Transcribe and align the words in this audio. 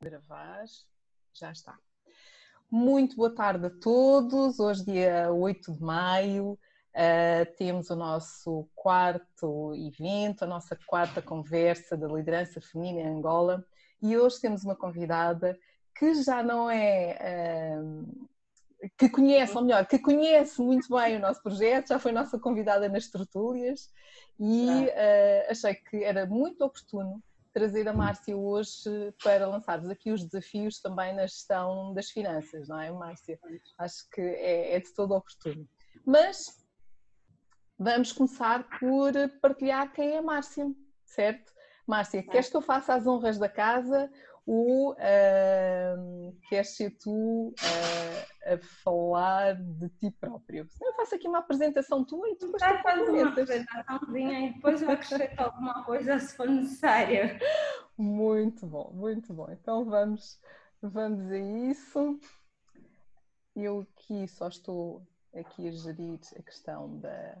Gravar, 0.00 0.64
já 1.34 1.50
está. 1.50 1.76
Muito 2.70 3.16
boa 3.16 3.34
tarde 3.34 3.66
a 3.66 3.70
todos. 3.70 4.60
Hoje, 4.60 4.84
dia 4.84 5.32
8 5.32 5.72
de 5.72 5.82
maio, 5.82 6.52
uh, 6.52 7.56
temos 7.56 7.90
o 7.90 7.96
nosso 7.96 8.68
quarto 8.76 9.74
evento, 9.74 10.44
a 10.44 10.46
nossa 10.46 10.78
quarta 10.86 11.20
conversa 11.20 11.96
da 11.96 12.06
liderança 12.06 12.60
feminina 12.60 13.00
em 13.00 13.18
Angola. 13.18 13.66
E 14.00 14.16
hoje 14.16 14.40
temos 14.40 14.62
uma 14.62 14.76
convidada 14.76 15.58
que 15.98 16.14
já 16.22 16.44
não 16.44 16.70
é. 16.70 17.82
Uh, 17.82 18.28
que 18.96 19.08
conhece, 19.08 19.56
ou 19.56 19.64
melhor, 19.64 19.84
que 19.84 19.98
conhece 19.98 20.62
muito 20.62 20.96
bem 20.96 21.16
o 21.16 21.20
nosso 21.20 21.42
projeto, 21.42 21.88
já 21.88 21.98
foi 21.98 22.12
nossa 22.12 22.38
convidada 22.38 22.88
nas 22.88 23.08
tertúlias 23.08 23.90
e 24.38 24.68
uh, 24.68 25.50
achei 25.50 25.74
que 25.74 26.04
era 26.04 26.24
muito 26.24 26.64
oportuno 26.64 27.20
trazer 27.52 27.88
a 27.88 27.92
Márcia 27.92 28.36
hoje 28.36 29.12
para 29.22 29.46
lançarmos 29.46 29.88
aqui 29.90 30.10
os 30.10 30.24
desafios 30.24 30.80
também 30.80 31.14
na 31.14 31.26
gestão 31.26 31.92
das 31.92 32.10
finanças, 32.10 32.68
não 32.68 32.80
é, 32.80 32.90
Márcia? 32.90 33.38
Acho 33.78 34.08
que 34.10 34.20
é, 34.20 34.76
é 34.76 34.80
de 34.80 34.92
todo 34.94 35.14
oportuno. 35.14 35.68
Mas 36.04 36.46
vamos 37.78 38.12
começar 38.12 38.68
por 38.78 39.12
partilhar 39.40 39.92
quem 39.92 40.10
é 40.10 40.18
a 40.18 40.22
Márcia, 40.22 40.70
certo? 41.04 41.52
Márcia, 41.86 42.22
queres 42.22 42.50
que 42.50 42.56
eu 42.56 42.60
faça 42.60 42.94
as 42.94 43.06
honras 43.06 43.38
da 43.38 43.48
casa 43.48 44.10
ou 44.50 44.92
uh, 44.92 46.36
queres 46.48 46.74
ser 46.74 46.96
tu 46.96 47.48
uh, 47.50 48.54
a 48.54 48.58
falar 48.82 49.56
de 49.56 49.90
ti 49.90 50.10
próprio? 50.10 50.66
Eu 50.80 50.94
faço 50.94 51.16
aqui 51.16 51.28
uma 51.28 51.40
apresentação 51.40 52.02
tua 52.02 52.30
e 52.30 52.36
tu 52.36 52.46
depois 52.46 52.62
Já 52.62 52.82
faz 52.82 53.06
uma 53.06 53.28
apresentaçãozinha 53.28 54.48
e 54.48 54.54
depois 54.54 54.80
eu 54.80 54.90
acrescento 54.90 55.38
alguma 55.38 55.84
coisa 55.84 56.18
se 56.18 56.34
for 56.34 56.48
necessário. 56.48 57.38
Muito 57.98 58.66
bom, 58.66 58.90
muito 58.94 59.34
bom. 59.34 59.50
Então 59.50 59.84
vamos, 59.84 60.40
vamos 60.80 61.30
a 61.30 61.38
isso. 61.38 62.18
Eu 63.54 63.80
aqui 63.80 64.26
só 64.28 64.48
estou 64.48 65.06
aqui 65.34 65.68
a 65.68 65.72
gerir 65.72 66.20
a 66.38 66.42
questão 66.42 66.98
da, 67.00 67.36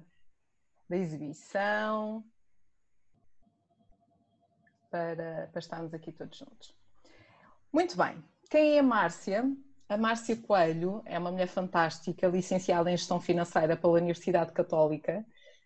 da 0.90 0.96
exibição 0.98 2.22
para, 4.90 5.48
para 5.50 5.58
estarmos 5.58 5.94
aqui 5.94 6.12
todos 6.12 6.36
juntos. 6.36 6.77
Muito 7.72 7.96
bem. 7.96 8.22
Quem 8.50 8.76
é 8.76 8.78
a 8.78 8.82
Márcia? 8.82 9.44
A 9.88 9.96
Márcia 9.96 10.36
Coelho 10.36 11.02
é 11.04 11.18
uma 11.18 11.30
mulher 11.30 11.48
fantástica, 11.48 12.26
licenciada 12.26 12.90
em 12.90 12.96
Gestão 12.96 13.20
Financeira 13.20 13.76
pela 13.76 13.94
Universidade 13.94 14.52
Católica 14.52 15.24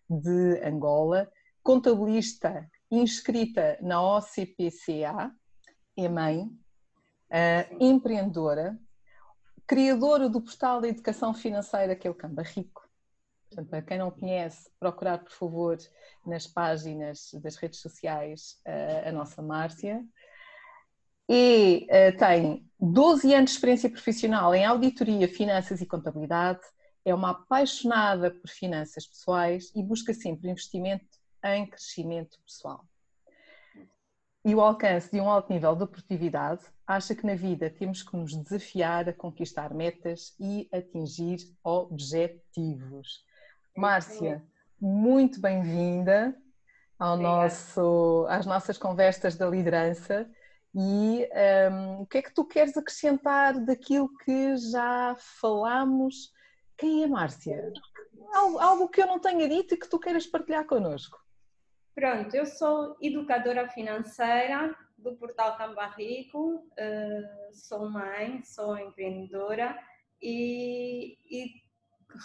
de 0.08 0.60
Angola, 0.64 1.30
contabilista 1.62 2.68
inscrita 2.90 3.78
na 3.80 4.02
OCPCA, 4.02 5.32
é 5.96 6.08
mãe, 6.08 6.42
uh, 6.42 7.76
empreendedora, 7.80 8.78
criadora 9.66 10.28
do 10.28 10.40
portal 10.40 10.80
de 10.80 10.88
educação 10.88 11.32
financeira 11.32 11.94
que 11.94 12.06
é 12.06 12.10
o 12.10 12.14
Camba 12.14 12.42
Rico. 12.42 12.82
Portanto, 13.48 13.68
para 13.68 13.82
quem 13.82 13.98
não 13.98 14.10
conhece, 14.10 14.70
procurar, 14.78 15.18
por 15.18 15.32
favor, 15.32 15.78
nas 16.26 16.46
páginas 16.46 17.30
das 17.34 17.56
redes 17.56 17.80
sociais 17.80 18.60
uh, 18.66 19.08
a 19.08 19.12
nossa 19.12 19.40
Márcia 19.40 20.04
e 21.34 21.86
uh, 21.86 22.18
tem 22.18 22.70
12 22.78 23.32
anos 23.32 23.52
de 23.52 23.56
experiência 23.56 23.88
profissional 23.88 24.54
em 24.54 24.66
auditoria, 24.66 25.26
finanças 25.26 25.80
e 25.80 25.86
contabilidade, 25.86 26.60
é 27.06 27.14
uma 27.14 27.30
apaixonada 27.30 28.30
por 28.30 28.50
finanças 28.50 29.06
pessoais 29.06 29.72
e 29.74 29.82
busca 29.82 30.12
sempre 30.12 30.50
investimento 30.50 31.06
em 31.42 31.66
crescimento 31.66 32.38
pessoal. 32.44 32.84
E 34.44 34.54
o 34.54 34.60
alcance 34.60 35.10
de 35.10 35.22
um 35.22 35.30
alto 35.30 35.50
nível 35.50 35.74
de 35.74 35.86
produtividade, 35.86 36.66
acha 36.86 37.14
que 37.14 37.24
na 37.24 37.34
vida 37.34 37.70
temos 37.70 38.02
que 38.02 38.14
nos 38.14 38.36
desafiar 38.36 39.08
a 39.08 39.12
conquistar 39.14 39.72
metas 39.72 40.34
e 40.38 40.68
atingir 40.70 41.38
objetivos. 41.64 43.24
Márcia, 43.74 44.44
muito 44.78 45.40
bem-vinda 45.40 46.36
ao 46.98 47.16
nosso, 47.16 48.26
às 48.28 48.44
nossas 48.44 48.76
conversas 48.76 49.34
da 49.34 49.48
liderança 49.48 50.28
e 50.74 51.28
um, 51.70 52.02
o 52.02 52.06
que 52.06 52.18
é 52.18 52.22
que 52.22 52.32
tu 52.32 52.44
queres 52.44 52.76
acrescentar 52.76 53.58
daquilo 53.64 54.08
que 54.24 54.56
já 54.56 55.14
falamos? 55.40 56.32
Quem 56.76 57.02
é 57.02 57.06
Márcia? 57.06 57.72
Algo, 58.32 58.58
algo 58.58 58.88
que 58.88 59.02
eu 59.02 59.06
não 59.06 59.20
tenha 59.20 59.48
dito 59.48 59.74
e 59.74 59.78
que 59.78 59.88
tu 59.88 59.98
queiras 59.98 60.26
partilhar 60.26 60.66
connosco. 60.66 61.20
Pronto, 61.94 62.34
eu 62.34 62.46
sou 62.46 62.96
educadora 63.02 63.68
financeira 63.68 64.74
do 64.96 65.14
portal 65.16 65.58
Cambarrico, 65.58 66.66
eh, 66.78 67.50
sou 67.52 67.90
mãe, 67.90 68.42
sou 68.42 68.78
empreendedora 68.78 69.78
e, 70.22 71.18
e 71.30 71.62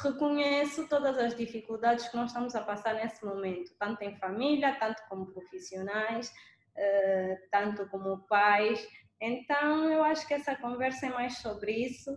reconheço 0.03 0.87
todas 0.87 1.17
as 1.17 1.35
dificuldades 1.35 2.07
que 2.07 2.15
nós 2.15 2.29
estamos 2.29 2.55
a 2.55 2.61
passar 2.61 2.93
nesse 2.93 3.25
momento, 3.25 3.75
tanto 3.77 4.01
em 4.03 4.15
família, 4.17 4.77
tanto 4.79 5.01
como 5.09 5.25
profissionais, 5.33 6.31
uh, 6.77 7.37
tanto 7.51 7.87
como 7.89 8.19
pais. 8.27 8.85
Então, 9.19 9.89
eu 9.91 10.03
acho 10.03 10.27
que 10.27 10.33
essa 10.33 10.55
conversa 10.55 11.07
é 11.07 11.09
mais 11.09 11.37
sobre 11.39 11.71
isso 11.71 12.11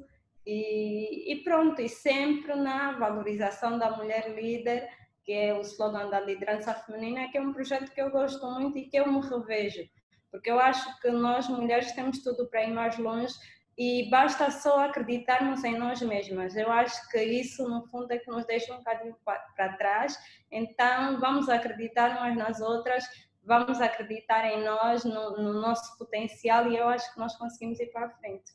e, 0.46 1.32
e, 1.32 1.42
pronto, 1.42 1.80
e 1.80 1.88
sempre 1.88 2.54
na 2.54 2.92
valorização 2.92 3.78
da 3.78 3.96
mulher 3.96 4.34
líder, 4.34 4.88
que 5.24 5.32
é 5.32 5.54
o 5.54 5.60
slogan 5.60 6.08
da 6.08 6.20
liderança 6.20 6.74
feminina, 6.74 7.30
que 7.30 7.38
é 7.38 7.40
um 7.40 7.52
projeto 7.52 7.92
que 7.92 8.00
eu 8.00 8.10
gosto 8.10 8.44
muito 8.50 8.78
e 8.78 8.88
que 8.88 8.98
eu 8.98 9.10
me 9.10 9.20
revejo, 9.20 9.82
porque 10.30 10.50
eu 10.50 10.58
acho 10.58 11.00
que 11.00 11.10
nós 11.10 11.48
mulheres 11.48 11.92
temos 11.92 12.22
tudo 12.22 12.48
para 12.48 12.64
ir 12.64 12.72
mais 12.72 12.98
longe 12.98 13.34
e 13.78 14.10
basta 14.10 14.50
só 14.50 14.84
acreditarmos 14.84 15.64
em 15.64 15.78
nós 15.78 16.02
mesmas. 16.02 16.54
Eu 16.54 16.70
acho 16.70 17.08
que 17.08 17.22
isso, 17.22 17.66
no 17.66 17.86
fundo, 17.86 18.12
é 18.12 18.18
que 18.18 18.30
nos 18.30 18.44
deixa 18.46 18.74
um 18.74 18.78
bocadinho 18.78 19.16
para 19.24 19.72
trás. 19.78 20.18
Então, 20.50 21.18
vamos 21.18 21.48
acreditar 21.48 22.10
umas 22.18 22.36
nas 22.36 22.60
outras, 22.60 23.04
vamos 23.44 23.80
acreditar 23.80 24.44
em 24.46 24.64
nós, 24.64 25.04
no, 25.04 25.36
no, 25.36 25.52
nosso 25.54 25.96
potencial 25.98 26.70
e 26.70 26.76
eu 26.76 26.88
acho 26.88 27.12
que 27.12 27.20
nós 27.20 27.36
conseguimos 27.36 27.78
ir 27.80 27.86
para 27.86 28.06
a 28.06 28.10
frente. 28.10 28.52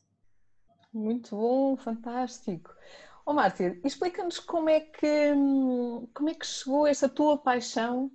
Muito 0.92 1.36
bom, 1.36 1.76
fantástico. 1.76 2.74
Ó 3.24 3.32
Márcia, 3.32 3.78
explica-nos 3.84 4.38
como 4.38 4.70
é 4.70 4.80
que 4.80 5.32
como 6.14 6.30
é 6.30 6.34
que 6.34 6.46
chegou 6.46 6.86
essa 6.86 7.08
tua 7.08 7.36
paixão 7.36 8.10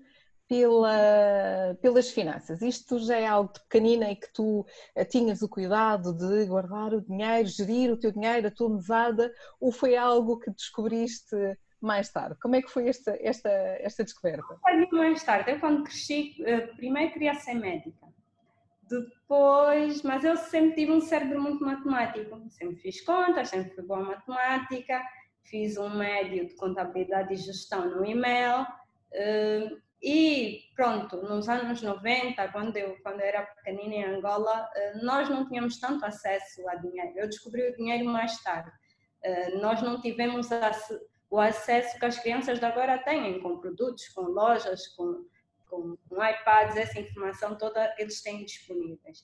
pela, 0.51 1.77
pelas 1.81 2.09
finanças. 2.09 2.61
Isto 2.61 2.99
já 2.99 3.15
é 3.15 3.25
algo 3.25 3.53
de 3.53 3.61
pequenina 3.61 4.11
e 4.11 4.17
que 4.17 4.27
tu 4.33 4.65
eh, 4.93 5.05
tinhas 5.05 5.41
o 5.41 5.47
cuidado 5.47 6.13
de 6.13 6.45
guardar 6.45 6.93
o 6.93 7.01
dinheiro, 7.01 7.47
gerir 7.47 7.89
o 7.89 7.95
teu 7.95 8.11
dinheiro, 8.11 8.49
a 8.49 8.51
tua 8.51 8.69
mesada, 8.69 9.33
ou 9.61 9.71
foi 9.71 9.95
algo 9.95 10.37
que 10.39 10.51
descobriste 10.51 11.37
mais 11.81 12.09
tarde? 12.09 12.37
Como 12.39 12.55
é 12.55 12.61
que 12.61 12.69
foi 12.69 12.87
esta, 12.87 13.17
esta, 13.19 13.49
esta 13.49 14.03
descoberta? 14.03 14.55
Foi 14.61 14.87
mais 14.91 15.23
tarde. 15.23 15.51
Eu, 15.51 15.59
quando 15.59 15.83
cresci, 15.83 16.35
eh, 16.45 16.67
primeiro 16.77 17.11
queria 17.11 17.33
ser 17.33 17.55
médica. 17.55 18.07
Depois, 18.87 20.03
mas 20.03 20.23
eu 20.23 20.37
sempre 20.37 20.75
tive 20.75 20.91
um 20.91 21.01
cérebro 21.01 21.41
muito 21.41 21.63
matemático. 21.65 22.39
Sempre 22.49 22.75
fiz 22.77 23.01
contas, 23.01 23.49
sempre 23.49 23.73
fui 23.73 23.83
boa 23.83 24.03
matemática. 24.03 25.01
Fiz 25.43 25.77
um 25.77 25.89
médio 25.89 26.47
de 26.47 26.55
contabilidade 26.55 27.33
e 27.33 27.37
gestão 27.37 27.89
no 27.89 28.05
e-mail. 28.05 28.65
Eh, 29.13 29.69
e 30.03 30.59
pronto, 30.75 31.17
nos 31.17 31.49
anos 31.49 31.81
90, 31.81 32.47
quando 32.49 32.77
eu, 32.77 32.97
quando 33.03 33.21
eu 33.21 33.25
era 33.25 33.43
pequenina 33.43 33.95
em 33.95 34.15
Angola, 34.15 34.69
eh, 34.75 34.99
nós 35.01 35.29
não 35.29 35.47
tínhamos 35.47 35.79
tanto 35.79 36.05
acesso 36.05 36.67
a 36.69 36.75
dinheiro. 36.75 37.13
Eu 37.15 37.27
descobri 37.27 37.69
o 37.69 37.75
dinheiro 37.75 38.05
mais 38.05 38.41
tarde. 38.43 38.71
Nós 39.61 39.83
não 39.83 40.01
tivemos 40.01 40.51
o 41.31 41.39
acesso 41.39 41.97
que 41.97 42.05
as 42.05 42.19
crianças 42.19 42.59
de 42.59 42.65
agora 42.65 42.97
têm 42.97 43.39
com 43.39 43.57
produtos, 43.57 44.09
com 44.09 44.23
lojas, 44.23 44.85
com, 44.89 45.25
com, 45.69 45.97
com 46.09 46.23
iPads, 46.23 46.75
essa 46.75 46.99
informação 46.99 47.57
toda 47.57 47.95
eles 47.97 48.21
têm 48.21 48.43
disponíveis. 48.43 49.19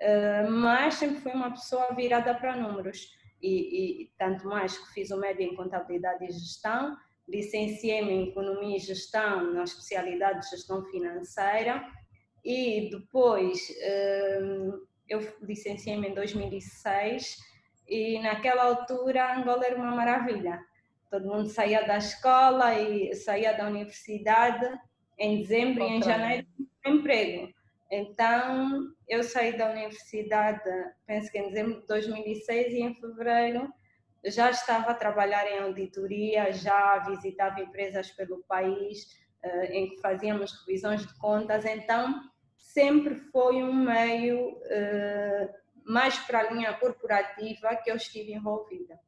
Uh, 0.00 0.50
mas 0.50 0.94
sempre 0.94 1.20
fui 1.20 1.32
uma 1.32 1.50
pessoa 1.50 1.94
virada 1.94 2.34
para 2.34 2.56
números 2.56 3.06
e, 3.40 4.04
e, 4.04 4.12
tanto 4.18 4.46
mais 4.48 4.76
que 4.78 4.94
fiz 4.94 5.10
o 5.10 5.18
médio 5.18 5.42
em 5.42 5.54
contabilidade 5.54 6.24
e 6.24 6.32
gestão, 6.32 6.96
licenciei-me 7.28 8.10
em 8.10 8.28
economia 8.30 8.76
e 8.78 8.80
gestão 8.80 9.52
na 9.52 9.64
especialidade 9.64 10.40
de 10.40 10.50
gestão 10.50 10.82
financeira 10.86 11.86
e 12.42 12.88
depois 12.90 13.60
uh, 13.68 14.88
eu 15.06 15.20
licenciei-me 15.42 16.08
em 16.08 16.14
2006 16.14 17.36
e 17.86 18.18
naquela 18.20 18.64
altura 18.64 19.36
Angola 19.36 19.66
era 19.66 19.76
uma 19.76 19.94
maravilha 19.94 20.58
todo 21.12 21.28
mundo 21.28 21.50
saía 21.50 21.86
da 21.86 21.98
escola 21.98 22.74
e 22.74 23.14
saía 23.14 23.52
da 23.52 23.66
universidade 23.66 24.66
em 25.18 25.42
dezembro 25.42 25.84
e 25.84 25.98
em 25.98 26.02
janeiro 26.02 26.46
emprego. 26.86 27.52
Então, 27.90 28.90
eu 29.06 29.22
saí 29.22 29.54
da 29.54 29.70
universidade, 29.70 30.62
penso 31.06 31.30
que 31.30 31.38
em 31.38 31.48
dezembro 31.48 31.82
de 31.82 31.86
2006 31.86 32.72
e 32.72 32.80
em 32.80 32.94
fevereiro 32.94 33.70
já 34.24 34.50
estava 34.50 34.92
a 34.92 34.94
trabalhar 34.94 35.46
em 35.46 35.58
auditoria, 35.58 36.50
já 36.50 36.98
visitava 37.00 37.60
empresas 37.60 38.10
pelo 38.12 38.42
país 38.44 39.04
uh, 39.44 39.64
em 39.64 39.90
que 39.90 40.00
fazíamos 40.00 40.50
revisões 40.60 41.06
de 41.06 41.14
contas. 41.18 41.66
Então, 41.66 42.22
sempre 42.56 43.16
foi 43.30 43.62
um 43.62 43.74
meio 43.74 44.52
uh, 44.52 45.48
mais 45.84 46.18
para 46.20 46.38
a 46.38 46.50
linha 46.50 46.72
corporativa 46.72 47.76
que 47.76 47.90
eu 47.90 47.96
estive 47.96 48.32
envolvida. 48.32 48.98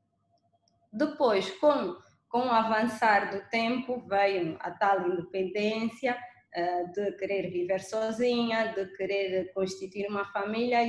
Depois, 0.94 1.50
com, 1.58 1.96
com 2.29 2.46
o 2.46 2.52
avançar 2.52 3.32
do 3.32 3.41
tempo, 3.50 4.00
veio 4.06 4.56
a 4.61 4.70
tal 4.70 5.08
independência 5.08 6.17
uh, 6.56 6.93
de 6.93 7.11
querer 7.17 7.50
viver 7.50 7.81
sozinha, 7.81 8.73
de 8.73 8.87
querer 8.96 9.52
constituir 9.52 10.06
uma 10.08 10.25
família, 10.26 10.85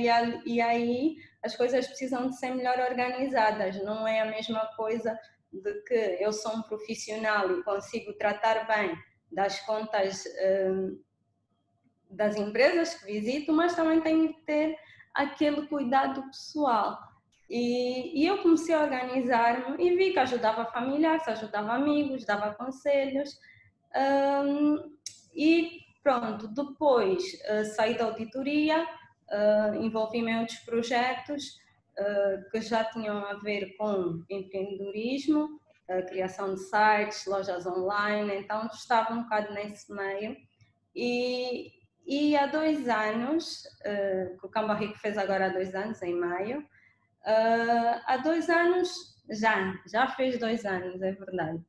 e, 0.46 0.60
aí 0.60 1.16
as 1.42 1.56
coisas 1.56 1.88
precisam 1.88 2.28
de 2.28 2.38
ser 2.38 2.54
melhor 2.54 2.78
organizadas. 2.78 3.82
Não 3.82 4.06
é 4.06 4.20
a 4.20 4.26
mesma 4.26 4.64
coisa 4.76 5.18
de 5.52 5.82
que 5.82 6.18
eu 6.20 6.32
sou 6.32 6.52
um 6.52 6.62
profissional 6.62 7.50
e 7.50 7.64
consigo 7.64 8.12
tratar 8.12 8.64
bem 8.68 8.96
das 9.32 9.60
contas 9.66 10.24
uh, 10.24 11.04
das 12.08 12.36
empresas 12.36 12.94
que 12.94 13.06
visito, 13.06 13.52
mas 13.52 13.74
também 13.74 14.00
tenho 14.00 14.32
que 14.32 14.40
ter 14.42 14.76
aquele 15.12 15.66
cuidado 15.66 16.22
pessoal. 16.28 16.96
E, 17.48 18.22
e 18.22 18.26
eu 18.26 18.38
comecei 18.42 18.74
a 18.74 18.82
organizar-me 18.82 19.84
e 19.84 19.96
vi 19.96 20.12
que 20.12 20.18
ajudava 20.18 20.66
familiares, 20.66 21.26
ajudava 21.28 21.74
amigos, 21.74 22.24
dava 22.24 22.54
conselhos. 22.54 23.38
Um, 23.94 24.96
e 25.34 25.80
pronto, 26.02 26.48
depois 26.48 27.22
uh, 27.24 27.64
saí 27.74 27.96
da 27.96 28.04
auditoria, 28.04 28.82
uh, 28.84 29.74
envolvi-me 29.76 30.30
em 30.30 30.40
outros 30.40 30.58
projetos 30.60 31.44
uh, 31.98 32.50
que 32.50 32.60
já 32.60 32.84
tinham 32.84 33.24
a 33.24 33.34
ver 33.34 33.76
com 33.76 34.24
empreendedorismo, 34.30 35.60
criação 36.08 36.52
de 36.54 36.60
sites, 36.62 37.26
lojas 37.26 37.64
online, 37.64 38.38
então 38.38 38.66
estava 38.74 39.14
um 39.14 39.22
bocado 39.22 39.54
nesse 39.54 39.92
meio. 39.92 40.36
E, 40.92 41.70
e 42.04 42.36
há 42.36 42.46
dois 42.46 42.88
anos, 42.88 43.62
que 44.40 44.44
o 44.44 44.48
Camba 44.48 44.74
Rico 44.74 44.98
fez 44.98 45.16
agora 45.16 45.46
há 45.46 45.48
dois 45.48 45.76
anos, 45.76 46.02
em 46.02 46.12
maio, 46.12 46.66
uh, 47.26 48.02
há 48.06 48.16
dois 48.18 48.48
anos, 48.48 48.90
já, 49.30 49.74
já 49.86 50.08
fez 50.08 50.38
dois 50.38 50.64
anos, 50.64 51.00
é 51.02 51.12
verdade. 51.12 51.60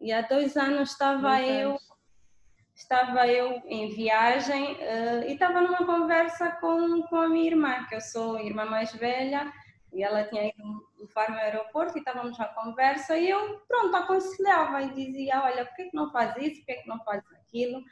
E 0.00 0.12
há 0.12 0.22
dois 0.22 0.56
anos 0.56 0.90
estava 0.90 1.40
eu 1.42 1.76
estava 2.74 3.26
eu 3.26 3.62
em 3.64 3.88
viagem 3.88 4.74
uh, 4.74 5.26
e 5.26 5.32
estava 5.32 5.62
numa 5.62 5.86
conversa 5.86 6.50
com, 6.60 7.02
com 7.04 7.16
a 7.16 7.28
minha 7.28 7.46
irmã, 7.46 7.86
que 7.88 7.94
eu 7.94 8.00
sou 8.02 8.36
a 8.36 8.42
irmã 8.42 8.66
mais 8.66 8.92
velha, 8.92 9.50
e 9.94 10.02
ela 10.02 10.24
tinha 10.24 10.48
ido 10.48 10.86
levar-me 10.98 11.36
ao 11.36 11.42
aeroporto 11.42 11.96
e 11.96 12.00
estávamos 12.00 12.38
à 12.38 12.44
conversa 12.48 13.16
e 13.16 13.30
eu, 13.30 13.60
pronto, 13.66 13.96
aconselhava 13.96 14.82
e 14.82 14.92
dizia, 14.92 15.42
olha, 15.42 15.64
por 15.64 15.74
que, 15.74 15.84
que 15.84 15.96
não 15.96 16.12
faz 16.12 16.36
isso, 16.36 16.60
por 16.60 16.66
que, 16.66 16.74
que 16.74 16.88
não 16.88 17.02
faz 17.02 17.22
aquilo? 17.32 17.82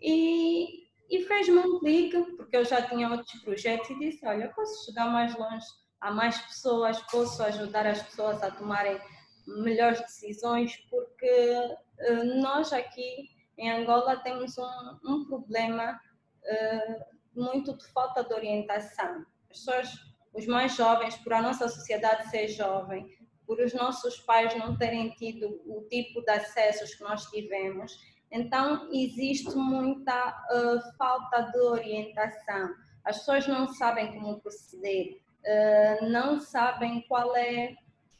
E, 0.00 0.86
e 1.08 1.22
fez-me 1.22 1.58
um 1.58 1.78
clique, 1.78 2.20
porque 2.36 2.58
eu 2.58 2.64
já 2.64 2.82
tinha 2.82 3.08
outros 3.10 3.40
projetos, 3.42 3.88
e 3.90 3.98
disse: 3.98 4.26
Olha, 4.26 4.52
posso 4.54 4.84
chegar 4.84 5.06
mais 5.06 5.34
longe 5.34 5.66
a 6.00 6.10
mais 6.10 6.38
pessoas, 6.38 7.00
posso 7.10 7.42
ajudar 7.42 7.86
as 7.86 8.02
pessoas 8.02 8.42
a 8.42 8.50
tomarem 8.50 8.98
melhores 9.46 10.00
decisões, 10.00 10.76
porque 10.90 11.76
uh, 12.10 12.40
nós 12.40 12.72
aqui 12.72 13.30
em 13.58 13.70
Angola 13.70 14.16
temos 14.16 14.56
um, 14.58 14.98
um 15.04 15.24
problema 15.26 15.92
uh, 15.92 17.40
muito 17.40 17.76
de 17.76 17.86
falta 17.92 18.22
de 18.22 18.34
orientação. 18.34 19.24
As 19.50 19.58
pessoas, 19.58 19.88
os 20.34 20.46
mais 20.46 20.74
jovens, 20.76 21.16
por 21.16 21.32
a 21.32 21.42
nossa 21.42 21.68
sociedade 21.68 22.28
ser 22.28 22.48
jovem, 22.48 23.06
por 23.46 23.60
os 23.60 23.72
nossos 23.72 24.18
pais 24.20 24.56
não 24.56 24.76
terem 24.76 25.10
tido 25.12 25.60
o 25.64 25.86
tipo 25.88 26.20
de 26.22 26.30
acessos 26.30 26.94
que 26.94 27.02
nós 27.02 27.24
tivemos, 27.26 27.96
então, 28.30 28.88
existe 28.92 29.54
muita 29.54 30.28
uh, 30.50 30.96
falta 30.96 31.42
de 31.42 31.58
orientação. 31.58 32.74
As 33.04 33.18
pessoas 33.18 33.46
não 33.46 33.68
sabem 33.68 34.12
como 34.12 34.40
proceder, 34.40 35.20
uh, 35.46 36.08
não 36.08 36.40
sabem 36.40 37.04
qual 37.08 37.34
é. 37.36 37.74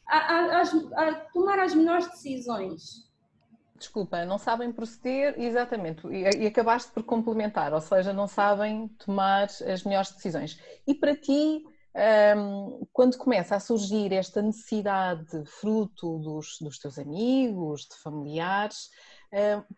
A, 0.06 0.18
a, 0.18 0.62
a, 0.62 1.08
a, 1.08 1.14
tomar 1.32 1.58
as 1.58 1.74
melhores 1.74 2.08
decisões. 2.08 3.06
Desculpa, 3.76 4.24
não 4.24 4.38
sabem 4.38 4.72
proceder, 4.72 5.34
exatamente, 5.36 6.06
e, 6.06 6.44
e 6.44 6.46
acabaste 6.46 6.92
por 6.92 7.02
complementar, 7.02 7.74
ou 7.74 7.80
seja, 7.80 8.12
não 8.12 8.28
sabem 8.28 8.88
tomar 9.04 9.44
as 9.44 9.82
melhores 9.82 10.12
decisões. 10.12 10.60
E 10.86 10.94
para 10.94 11.16
ti, 11.16 11.64
um, 12.36 12.86
quando 12.92 13.18
começa 13.18 13.56
a 13.56 13.60
surgir 13.60 14.12
esta 14.12 14.40
necessidade 14.40 15.44
fruto 15.46 16.18
dos, 16.20 16.56
dos 16.60 16.78
teus 16.78 16.98
amigos, 16.98 17.82
de 17.82 17.96
familiares, 17.96 18.90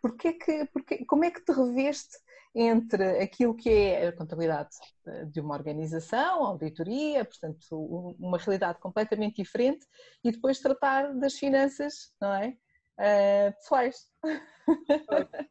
porque 0.00 0.34
que, 0.34 0.66
porque, 0.66 1.04
como 1.06 1.24
é 1.24 1.30
que 1.30 1.44
te 1.44 1.52
reveste 1.52 2.18
entre 2.60 3.22
aquilo 3.22 3.54
que 3.54 3.70
é 3.70 4.08
a 4.08 4.12
contabilidade 4.12 4.70
eh, 5.06 5.26
de 5.26 5.40
uma 5.40 5.54
organização, 5.54 6.44
auditoria, 6.44 7.24
portanto, 7.24 8.16
uma 8.18 8.36
realidade 8.36 8.80
completamente 8.80 9.36
diferente, 9.36 9.86
e 10.24 10.32
depois 10.32 10.58
tratar 10.58 11.14
das 11.14 11.34
finanças, 11.34 12.12
não 12.20 12.34
é? 12.34 12.56
Uh, 12.98 13.52
pessoais. 13.60 14.10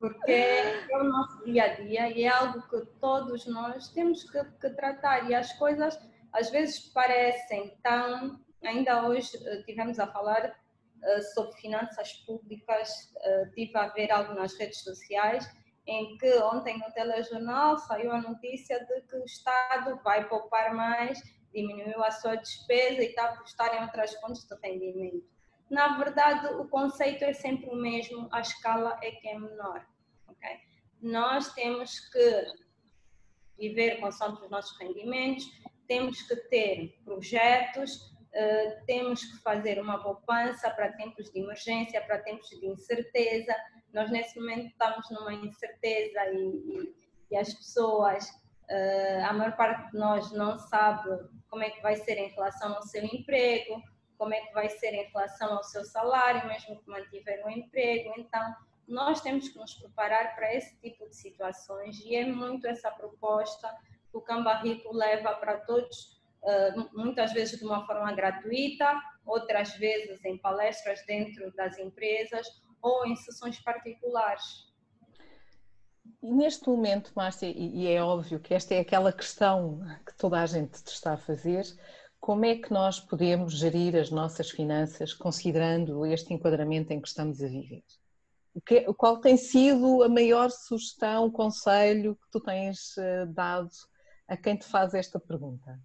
Porque 0.00 0.32
é 0.32 0.98
o 0.98 1.04
nosso 1.04 1.44
dia 1.44 1.62
a 1.62 1.74
dia 1.76 2.10
e 2.10 2.24
é 2.24 2.28
algo 2.28 2.60
que 2.68 2.84
todos 3.00 3.46
nós 3.46 3.88
temos 3.90 4.28
que, 4.28 4.42
que 4.60 4.70
tratar, 4.70 5.30
e 5.30 5.34
as 5.36 5.52
coisas 5.52 5.96
às 6.32 6.50
vezes 6.50 6.80
parecem 6.88 7.78
tão. 7.84 8.40
Ainda 8.64 9.06
hoje 9.06 9.30
eh, 9.46 9.62
tivemos 9.62 10.00
a 10.00 10.08
falar 10.08 10.60
sobre 11.34 11.52
finanças 11.56 12.12
públicas, 12.24 13.12
tive 13.54 13.76
a 13.76 13.88
ver 13.88 14.12
algo 14.12 14.34
nas 14.34 14.54
redes 14.54 14.84
sociais, 14.84 15.44
em 15.86 16.16
que 16.16 16.32
ontem 16.38 16.78
no 16.78 16.92
telejornal 16.92 17.78
saiu 17.78 18.12
a 18.12 18.20
notícia 18.20 18.78
de 18.84 19.00
que 19.02 19.16
o 19.16 19.24
Estado 19.24 20.00
vai 20.02 20.28
poupar 20.28 20.74
mais, 20.74 21.20
diminuiu 21.52 22.02
a 22.02 22.10
sua 22.10 22.36
despesa 22.36 23.02
e 23.02 23.06
está 23.06 23.24
a 23.24 23.28
apostar 23.30 23.74
em 23.76 23.82
outras 23.82 24.14
fontes 24.20 24.44
de 24.44 24.54
rendimento. 24.62 25.24
Na 25.68 25.98
verdade, 25.98 26.46
o 26.54 26.68
conceito 26.68 27.24
é 27.24 27.32
sempre 27.32 27.68
o 27.70 27.76
mesmo, 27.76 28.28
a 28.30 28.40
escala 28.40 28.98
é 29.02 29.10
que 29.10 29.28
é 29.28 29.38
menor. 29.38 29.86
Okay? 30.28 30.58
Nós 31.00 31.52
temos 31.54 31.98
que 32.10 32.46
viver 33.58 33.98
com 34.00 34.06
os 34.06 34.18
nossos 34.50 34.78
rendimentos, 34.78 35.44
temos 35.86 36.22
que 36.22 36.36
ter 36.48 37.00
projetos, 37.04 38.11
uh, 38.34 38.84
temos 38.86 39.24
que 39.24 39.38
fazer 39.42 39.80
uma 39.80 40.02
poupança 40.02 40.70
para 40.70 40.92
tempos 40.92 41.30
de 41.30 41.40
emergência, 41.40 42.00
para 42.02 42.18
tempos 42.18 42.48
de 42.48 42.66
incerteza. 42.66 43.54
Nós, 43.92 44.10
nesse 44.10 44.38
momento, 44.38 44.66
estamos 44.66 45.08
numa 45.10 45.34
incerteza 45.34 46.26
e, 46.32 46.38
e, 46.38 46.96
e 47.30 47.36
as 47.36 47.52
pessoas, 47.52 48.28
uh, 48.28 49.24
a 49.24 49.32
maior 49.32 49.56
parte 49.56 49.90
de 49.90 49.98
nós 49.98 50.32
não 50.32 50.58
sabe 50.58 51.08
como 51.48 51.62
é 51.62 51.70
que 51.70 51.82
vai 51.82 51.96
ser 51.96 52.16
em 52.18 52.28
relação 52.28 52.74
ao 52.74 52.82
seu 52.82 53.04
emprego, 53.04 53.82
como 54.16 54.34
é 54.34 54.40
que 54.40 54.52
vai 54.52 54.68
ser 54.68 54.94
em 54.94 55.04
relação 55.10 55.56
ao 55.56 55.64
seu 55.64 55.84
salário, 55.84 56.46
mesmo 56.48 56.80
que 56.80 56.88
mantiver 56.88 57.44
o 57.44 57.50
emprego. 57.50 58.14
Então, 58.16 58.54
nós 58.86 59.20
temos 59.20 59.48
que 59.48 59.58
nos 59.58 59.74
preparar 59.74 60.34
para 60.34 60.54
esse 60.54 60.78
tipo 60.80 61.08
de 61.08 61.16
situações 61.16 61.98
e 62.00 62.14
é 62.14 62.24
muito 62.24 62.66
essa 62.66 62.90
proposta 62.90 63.68
que 64.10 64.16
o 64.16 64.20
Cambarrico 64.20 64.94
leva 64.94 65.34
para 65.34 65.58
todos 65.58 66.21
muitas 66.92 67.32
vezes 67.32 67.58
de 67.58 67.64
uma 67.64 67.86
forma 67.86 68.12
gratuita, 68.12 69.00
outras 69.24 69.76
vezes 69.76 70.24
em 70.24 70.36
palestras 70.38 71.04
dentro 71.06 71.52
das 71.54 71.78
empresas 71.78 72.46
ou 72.80 73.06
em 73.06 73.14
sessões 73.14 73.60
particulares. 73.60 74.72
E 76.20 76.32
neste 76.32 76.68
momento, 76.68 77.12
Márcia, 77.14 77.46
e 77.46 77.86
é 77.88 78.02
óbvio 78.02 78.40
que 78.40 78.54
esta 78.54 78.74
é 78.74 78.80
aquela 78.80 79.12
questão 79.12 79.80
que 80.04 80.16
toda 80.16 80.40
a 80.40 80.46
gente 80.46 80.74
está 80.74 81.14
a 81.14 81.16
fazer, 81.16 81.64
como 82.20 82.44
é 82.44 82.56
que 82.56 82.72
nós 82.72 83.00
podemos 83.00 83.54
gerir 83.54 83.96
as 83.96 84.10
nossas 84.10 84.50
finanças 84.50 85.12
considerando 85.12 86.06
este 86.06 86.32
enquadramento 86.32 86.92
em 86.92 87.00
que 87.00 87.08
estamos 87.08 87.42
a 87.42 87.48
viver? 87.48 87.84
Qual 88.96 89.18
tem 89.18 89.36
sido 89.36 90.02
a 90.02 90.08
maior 90.08 90.50
sugestão, 90.50 91.30
conselho 91.30 92.16
que 92.16 92.30
tu 92.30 92.40
tens 92.40 92.94
dado 93.28 93.70
a 94.28 94.36
quem 94.36 94.56
te 94.56 94.66
faz 94.66 94.94
esta 94.94 95.18
pergunta? 95.18 95.80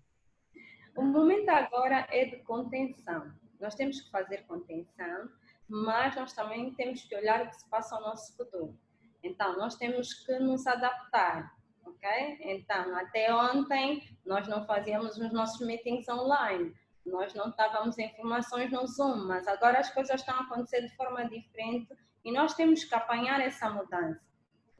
O 0.98 1.04
momento 1.04 1.48
agora 1.50 2.08
é 2.10 2.25
de 2.25 2.38
contenção. 2.38 3.32
Nós 3.60 3.75
temos 3.75 4.01
que 4.01 4.10
fazer 4.10 4.48
contenção, 4.48 5.30
mas 5.70 6.16
nós 6.16 6.34
também 6.34 6.74
temos 6.74 7.04
que 7.04 7.16
olhar 7.16 7.46
o 7.46 7.50
que 7.50 7.56
se 7.56 7.70
passa 7.70 7.96
ao 7.96 8.01
nosso 8.01 8.36
futuro. 8.36 8.75
Então, 9.22 9.56
nós 9.58 9.75
temos 9.75 10.12
que 10.25 10.39
nos 10.39 10.66
adaptar, 10.66 11.56
ok? 11.86 12.39
Então, 12.42 12.96
até 12.96 13.32
ontem, 13.32 14.10
nós 14.25 14.48
não 14.48 14.66
fazíamos 14.66 15.20
os 15.20 15.32
nossos 15.32 15.63
meetings 15.68 16.10
online, 16.10 16.74
nós 17.06 17.32
não 17.36 17.50
estávamos 17.50 18.00
informações 18.00 18.72
no 18.72 18.88
Zoom, 18.88 19.27
mas 19.27 19.48
agora 19.48 19.77
as 19.77 19.94
coisas 19.94 20.20
estão 20.20 20.36
a 20.36 20.42
acontecer 20.42 20.82
de 20.82 20.96
forma 20.96 21.30
diferente 21.30 21.96
e 22.25 22.32
nós 22.32 22.56
temos 22.56 22.84
que 22.84 22.96
apanhar 22.96 23.39
essa 23.39 23.70
mudança. 23.70 24.20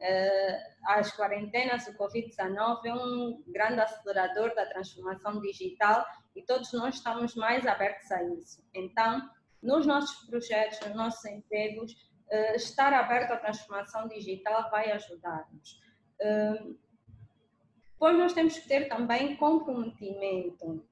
Eh, 0.00 0.58
as 0.86 1.10
quarentenas, 1.16 1.86
o 1.88 1.96
Covid-19 1.96 2.86
é 2.86 2.94
um 2.94 3.42
grande 3.48 3.80
acelerador 3.80 4.54
da 4.54 4.66
transformação 4.66 5.40
digital 5.40 6.06
e 6.36 6.42
todos 6.42 6.72
nós 6.72 6.96
estamos 6.96 7.34
mais 7.34 7.66
abertos 7.66 8.10
a 8.12 8.22
isso. 8.22 8.62
Então, 8.72 9.28
nos 9.62 9.86
nossos 9.86 10.26
projetos, 10.28 10.78
nos 10.86 10.96
nossos 10.96 11.24
empregos, 11.24 11.92
eh, 12.30 12.56
estar 12.56 12.92
aberto 12.92 13.32
à 13.32 13.36
transformação 13.36 14.06
digital 14.08 14.70
vai 14.70 14.92
ajudar-nos. 14.92 15.80
Eh, 16.20 16.62
Depois 17.92 18.16
nós 18.16 18.32
temos 18.32 18.56
que 18.56 18.68
ter 18.68 18.88
também 18.88 19.34
comprometimento. 19.36 20.88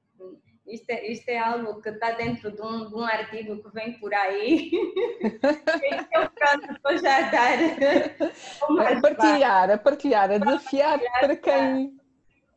Isto 0.67 0.89
é, 0.89 1.07
isto 1.07 1.29
é 1.29 1.37
algo 1.37 1.81
que 1.81 1.89
está 1.89 2.11
dentro 2.11 2.51
de 2.51 2.61
um, 2.61 2.89
de 2.89 2.95
um 2.95 3.03
artigo 3.03 3.63
que 3.63 3.69
vem 3.73 3.97
por 3.99 4.13
aí. 4.13 4.69
então, 5.23 6.29
pronto, 6.35 6.81
vou 6.83 6.97
já 6.97 7.21
dar. 7.29 7.57
A 8.85 9.01
partilhar, 9.01 9.71
a 9.71 9.77
partilhar, 9.77 10.29
a 10.29 10.37
desafiar 10.37 10.99
para 11.21 11.35
quem. 11.37 11.97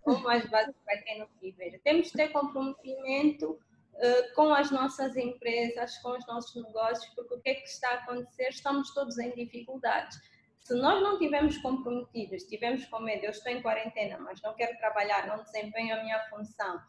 O 0.05 0.15
mais 0.19 0.45
básico 0.47 0.77
para 0.85 0.99
quem 1.03 1.21
não 1.21 1.29
tiver. 1.41 1.79
Temos 1.85 2.11
que 2.11 2.17
ter 2.17 2.29
comprometimento 2.31 3.53
uh, 3.53 4.35
com 4.35 4.53
as 4.53 4.73
nossas 4.73 5.17
empresas, 5.17 5.97
com 5.99 6.11
os 6.11 6.27
nossos 6.27 6.65
negócios, 6.65 7.15
porque 7.15 7.35
o 7.35 7.41
que 7.41 7.51
é 7.51 7.55
que 7.55 7.69
está 7.69 7.91
a 7.91 7.95
acontecer? 7.95 8.49
Estamos 8.49 8.93
todos 8.93 9.19
em 9.19 9.31
dificuldades. 9.37 10.19
Se 10.59 10.75
nós 10.75 11.01
não 11.01 11.17
tivermos 11.17 11.57
comprometidos, 11.59 12.43
estivermos 12.43 12.85
com 12.87 12.99
medo, 13.01 13.25
eu 13.25 13.31
estou 13.31 13.53
em 13.53 13.63
quarentena, 13.63 14.19
mas 14.19 14.43
não 14.43 14.55
quero 14.55 14.77
trabalhar, 14.79 15.29
não 15.29 15.43
desempenho 15.45 15.95
a 15.97 16.03
minha 16.03 16.19
função, 16.29 16.81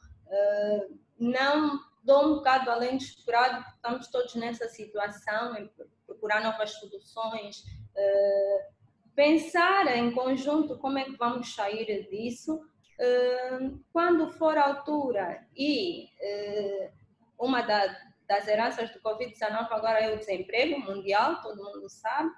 não 1.19 1.79
dou 2.03 2.25
um 2.25 2.35
bocado 2.35 2.69
além 2.69 2.97
do 2.97 3.03
esperado, 3.03 3.63
porque 3.63 3.75
estamos 3.75 4.07
todos 4.07 4.35
nessa 4.35 4.67
situação, 4.67 5.55
em 5.55 5.69
procurar 6.05 6.41
novas 6.41 6.71
soluções, 6.71 7.59
uh, 7.59 8.73
pensar 9.15 9.87
em 9.95 10.11
conjunto 10.11 10.77
como 10.79 10.97
é 10.97 11.05
que 11.05 11.17
vamos 11.17 11.53
sair 11.53 12.07
disso. 12.09 12.55
Uh, 12.99 13.79
quando 13.91 14.31
for 14.31 14.57
a 14.57 14.67
altura 14.67 15.47
e 15.55 16.05
uh, 16.05 16.91
uma 17.39 17.61
da, 17.61 17.87
das 18.27 18.47
heranças 18.47 18.91
do 18.91 18.99
Covid-19 19.01 19.67
agora 19.71 19.99
é 19.99 20.13
o 20.13 20.19
desemprego 20.19 20.79
mundial, 20.79 21.41
todo 21.41 21.63
mundo 21.63 21.89
sabe. 21.89 22.31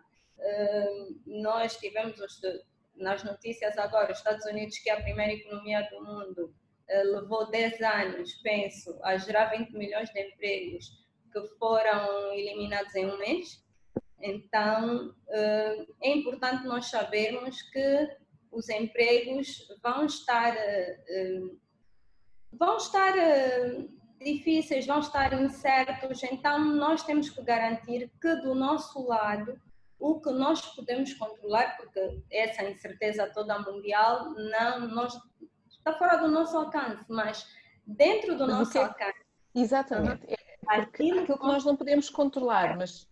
nós 1.26 1.78
tivemos 1.78 2.20
os, 2.20 2.42
nas 2.96 3.24
notícias 3.24 3.78
agora, 3.78 4.12
os 4.12 4.18
Estados 4.18 4.46
Unidos, 4.46 4.78
que 4.78 4.90
é 4.90 4.94
a 4.94 5.02
primeira 5.02 5.34
economia 5.34 5.88
do 5.90 6.04
mundo, 6.04 6.54
eh, 6.54 6.63
levou 6.90 7.50
10 7.50 7.82
anos, 7.82 8.34
penso, 8.44 8.98
a 9.04 9.18
gerar 9.18 9.46
20 9.46 9.72
milhões 9.72 10.10
de 10.10 10.20
empregos 10.22 11.04
que 11.32 11.42
foram 11.58 12.34
eliminados 12.34 12.94
em 12.96 13.06
um 13.06 13.18
mês. 13.18 13.64
Então, 14.22 15.14
eh, 15.30 15.86
é 16.02 16.16
importante 16.16 16.66
nós 16.66 16.86
sabermos 16.90 17.62
que 17.64 18.10
os 18.52 18.70
empregos 18.70 19.68
vão 19.82 20.06
estar, 20.06 20.56
eh, 20.56 21.42
vão 22.52 22.78
estar 22.78 23.14
difíceis, 24.22 24.86
vão 24.86 25.00
estar 25.00 25.34
incertos, 25.34 26.24
então 26.24 26.64
nós 26.64 27.04
temos 27.04 27.30
que 27.30 27.42
garantir 27.42 28.10
que 28.22 28.36
do 28.38 28.56
nosso 28.56 29.06
lado 29.06 29.60
o 30.00 30.20
que 30.20 30.32
nós 30.32 30.62
podemos 30.76 31.14
controlar, 31.14 31.78
porque 31.78 32.22
essa 32.32 32.64
incerteza 32.64 33.32
toda 33.34 33.60
mundial, 33.60 34.32
não, 34.32 34.88
nós 34.90 35.18
está 35.84 35.94
fora 35.94 36.18
do 36.18 36.30
nosso 36.30 36.58
alcance, 36.58 37.04
mas 37.10 37.48
dentro 37.86 38.38
do 38.38 38.48
mas 38.48 38.58
nosso 38.58 38.72
que... 38.72 38.78
alcance. 38.78 39.24
Exatamente. 39.54 40.26
É 40.34 40.38
aquilo, 40.78 41.20
aquilo 41.20 41.38
que 41.38 41.46
nós 41.46 41.66
não 41.66 41.76
podemos 41.76 42.10
controlar, 42.10 42.78
mas 42.78 43.08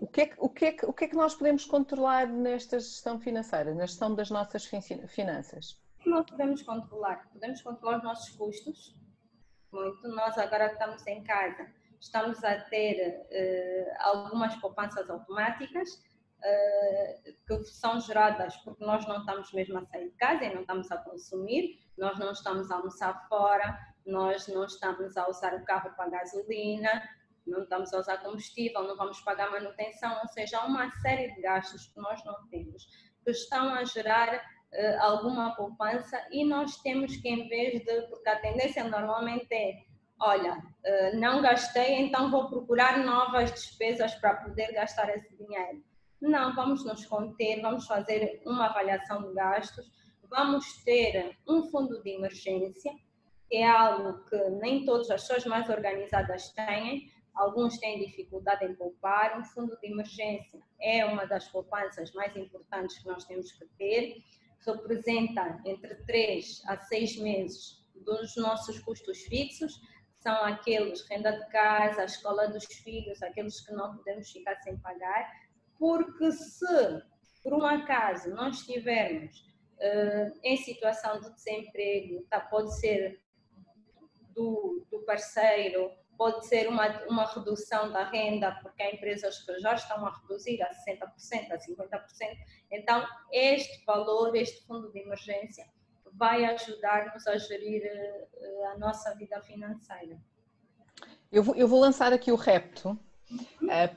o 0.00 0.06
que, 0.08 0.22
é 0.22 0.26
que, 0.26 0.34
o, 0.38 0.48
que 0.48 0.64
é 0.64 0.72
que, 0.72 0.86
o 0.86 0.92
que 0.92 1.04
é 1.04 1.08
que 1.08 1.14
nós 1.14 1.34
podemos 1.34 1.64
controlar 1.64 2.26
nesta 2.26 2.80
gestão 2.80 3.20
financeira, 3.20 3.74
na 3.74 3.86
gestão 3.86 4.14
das 4.14 4.30
nossas 4.30 4.64
finanças? 4.64 5.78
O 6.00 6.02
que 6.02 6.10
nós 6.10 6.26
podemos 6.26 6.62
controlar? 6.62 7.28
Podemos 7.32 7.62
controlar 7.62 7.98
os 7.98 8.04
nossos 8.04 8.30
custos. 8.30 8.96
Muito. 9.70 10.08
Nós 10.08 10.36
agora 10.38 10.72
estamos 10.72 11.06
em 11.06 11.22
casa, 11.22 11.70
estamos 12.00 12.42
a 12.42 12.58
ter 12.62 13.20
uh, 13.20 13.96
algumas 14.00 14.56
poupanças 14.56 15.08
automáticas 15.10 16.02
que 17.46 17.64
são 17.64 18.00
geradas 18.00 18.56
porque 18.58 18.84
nós 18.84 19.06
não 19.06 19.18
estamos 19.18 19.52
mesmo 19.52 19.78
a 19.78 19.84
sair 19.86 20.10
de 20.10 20.16
casa 20.16 20.44
e 20.44 20.54
não 20.54 20.60
estamos 20.60 20.90
a 20.90 20.98
consumir, 20.98 21.78
nós 21.96 22.18
não 22.18 22.32
estamos 22.32 22.70
a 22.70 22.76
almoçar 22.76 23.26
fora, 23.28 23.78
nós 24.06 24.46
não 24.48 24.64
estamos 24.64 25.16
a 25.16 25.28
usar 25.28 25.54
o 25.54 25.64
carro 25.64 25.90
para 25.96 26.10
gasolina, 26.10 27.02
não 27.46 27.62
estamos 27.62 27.92
a 27.92 27.98
usar 27.98 28.18
combustível, 28.18 28.82
não 28.82 28.96
vamos 28.96 29.20
pagar 29.20 29.50
manutenção, 29.50 30.18
ou 30.20 30.28
seja, 30.28 30.58
há 30.58 30.66
uma 30.66 30.90
série 31.00 31.34
de 31.34 31.40
gastos 31.40 31.86
que 31.88 32.00
nós 32.00 32.22
não 32.24 32.46
temos, 32.48 32.86
que 33.24 33.30
estão 33.30 33.74
a 33.74 33.84
gerar 33.84 34.36
uh, 34.36 35.00
alguma 35.00 35.54
poupança 35.56 36.22
e 36.30 36.44
nós 36.44 36.76
temos 36.78 37.16
que, 37.16 37.28
em 37.28 37.48
vez 37.48 37.84
de, 37.84 38.02
porque 38.02 38.28
a 38.28 38.40
tendência 38.40 38.84
normalmente 38.84 39.52
é, 39.52 39.72
olha, 40.20 40.54
uh, 40.54 41.18
não 41.18 41.42
gastei, 41.42 41.94
então 42.00 42.30
vou 42.30 42.48
procurar 42.48 42.98
novas 42.98 43.52
despesas 43.52 44.14
para 44.16 44.36
poder 44.36 44.72
gastar 44.72 45.08
esse 45.10 45.34
dinheiro. 45.36 45.82
Não, 46.20 46.52
vamos 46.54 46.84
nos 46.84 47.06
conter, 47.06 47.60
vamos 47.60 47.86
fazer 47.86 48.42
uma 48.44 48.66
avaliação 48.66 49.28
de 49.28 49.34
gastos, 49.34 49.88
vamos 50.28 50.82
ter 50.82 51.36
um 51.48 51.62
fundo 51.70 52.02
de 52.02 52.10
emergência, 52.10 52.92
que 53.48 53.56
é 53.56 53.68
algo 53.68 54.24
que 54.24 54.36
nem 54.60 54.84
todas 54.84 55.08
as 55.10 55.22
pessoas 55.22 55.46
mais 55.46 55.68
organizadas 55.68 56.50
têm, 56.50 57.08
alguns 57.34 57.78
têm 57.78 58.04
dificuldade 58.04 58.64
em 58.64 58.74
poupar. 58.74 59.38
Um 59.38 59.44
fundo 59.44 59.78
de 59.80 59.92
emergência 59.92 60.60
é 60.80 61.04
uma 61.04 61.24
das 61.24 61.46
poupanças 61.48 62.12
mais 62.12 62.36
importantes 62.36 62.98
que 62.98 63.06
nós 63.06 63.24
temos 63.24 63.52
que 63.52 63.64
ter, 63.78 64.16
representa 64.66 65.60
entre 65.64 65.94
3 66.04 66.62
a 66.66 66.76
6 66.76 67.18
meses 67.20 67.86
dos 67.94 68.36
nossos 68.36 68.80
custos 68.80 69.18
fixos, 69.22 69.80
são 70.18 70.34
aqueles 70.44 71.08
renda 71.08 71.30
de 71.30 71.48
casa, 71.48 72.02
a 72.02 72.04
escola 72.04 72.48
dos 72.48 72.64
filhos, 72.64 73.22
aqueles 73.22 73.60
que 73.60 73.72
não 73.72 73.96
podemos 73.96 74.28
ficar 74.32 74.56
sem 74.56 74.76
pagar 74.78 75.47
porque 75.78 76.32
se 76.32 77.02
por 77.42 77.54
um 77.54 77.64
acaso 77.64 78.30
nós 78.30 78.56
estivermos 78.58 79.38
uh, 79.78 80.38
em 80.42 80.56
situação 80.56 81.20
de 81.20 81.32
desemprego, 81.34 82.26
tá, 82.28 82.40
pode 82.40 82.78
ser 82.78 83.22
do, 84.34 84.86
do 84.90 85.00
parceiro, 85.00 85.90
pode 86.16 86.46
ser 86.46 86.68
uma, 86.68 86.86
uma 87.06 87.24
redução 87.32 87.92
da 87.92 88.04
renda, 88.04 88.52
porque 88.60 88.82
há 88.82 88.92
empresas 88.92 89.38
que 89.38 89.58
já 89.60 89.74
estão 89.74 90.04
a 90.04 90.10
reduzir 90.20 90.60
a 90.62 90.70
60%, 90.70 91.52
a 91.52 91.58
50%. 91.58 92.02
Então, 92.70 93.06
este 93.32 93.84
valor, 93.84 94.34
este 94.34 94.66
fundo 94.66 94.90
de 94.92 94.98
emergência, 94.98 95.64
vai 96.12 96.44
ajudar-nos 96.44 97.26
a 97.26 97.38
gerir 97.38 97.82
uh, 97.82 98.64
a 98.74 98.78
nossa 98.78 99.14
vida 99.14 99.40
financeira. 99.42 100.20
Eu 101.30 101.42
vou, 101.42 101.54
eu 101.54 101.68
vou 101.68 101.80
lançar 101.80 102.12
aqui 102.12 102.32
o 102.32 102.36
repto, 102.36 102.98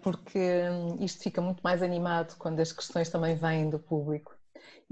porque 0.02 0.40
isto 1.00 1.24
fica 1.24 1.42
muito 1.42 1.62
mais 1.62 1.82
animado 1.82 2.36
quando 2.38 2.60
as 2.60 2.72
questões 2.72 3.10
também 3.10 3.36
vêm 3.36 3.70
do 3.70 3.80
público. 3.80 4.36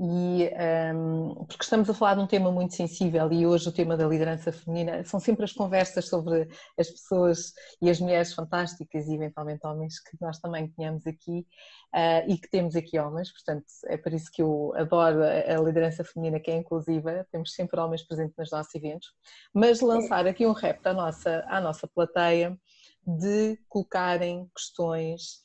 E 0.02 0.50
um, 0.96 1.36
porque 1.44 1.64
estamos 1.64 1.90
a 1.90 1.94
falar 1.94 2.16
de 2.16 2.22
um 2.22 2.28
tema 2.28 2.50
muito 2.50 2.74
sensível 2.74 3.30
e 3.34 3.46
hoje 3.46 3.68
o 3.68 3.72
tema 3.72 3.98
da 3.98 4.08
liderança 4.08 4.50
feminina 4.50 5.04
são 5.04 5.20
sempre 5.20 5.44
as 5.44 5.52
conversas 5.52 6.08
sobre 6.08 6.48
as 6.78 6.90
pessoas 6.90 7.52
e 7.82 7.90
as 7.90 8.00
mulheres 8.00 8.34
fantásticas 8.34 9.10
e 9.10 9.16
eventualmente 9.16 9.68
homens 9.68 10.00
que 10.00 10.16
nós 10.22 10.40
também 10.40 10.70
tenhamos 10.70 11.06
aqui 11.06 11.46
uh, 11.94 12.32
e 12.32 12.38
que 12.38 12.50
temos 12.50 12.78
aqui 12.78 12.98
homens, 12.98 13.30
portanto 13.30 13.66
é 13.88 13.98
por 13.98 14.14
isso 14.14 14.32
que 14.32 14.42
eu 14.42 14.72
adoro 14.78 15.22
a 15.22 15.62
liderança 15.62 16.06
feminina 16.06 16.40
que 16.40 16.50
é 16.50 16.56
inclusiva, 16.56 17.28
temos 17.30 17.54
sempre 17.54 17.78
homens 17.78 18.02
presentes 18.08 18.38
nos 18.38 18.52
nossos 18.52 18.74
eventos, 18.74 19.10
mas 19.54 19.82
lançar 19.82 20.26
aqui 20.26 20.48
um 20.48 20.54
repto 20.54 20.88
à 20.88 20.94
nossa, 20.94 21.44
à 21.50 21.60
nossa 21.60 21.86
plateia 21.86 22.58
de 23.06 23.58
colocarem 23.68 24.50
questões, 24.56 25.42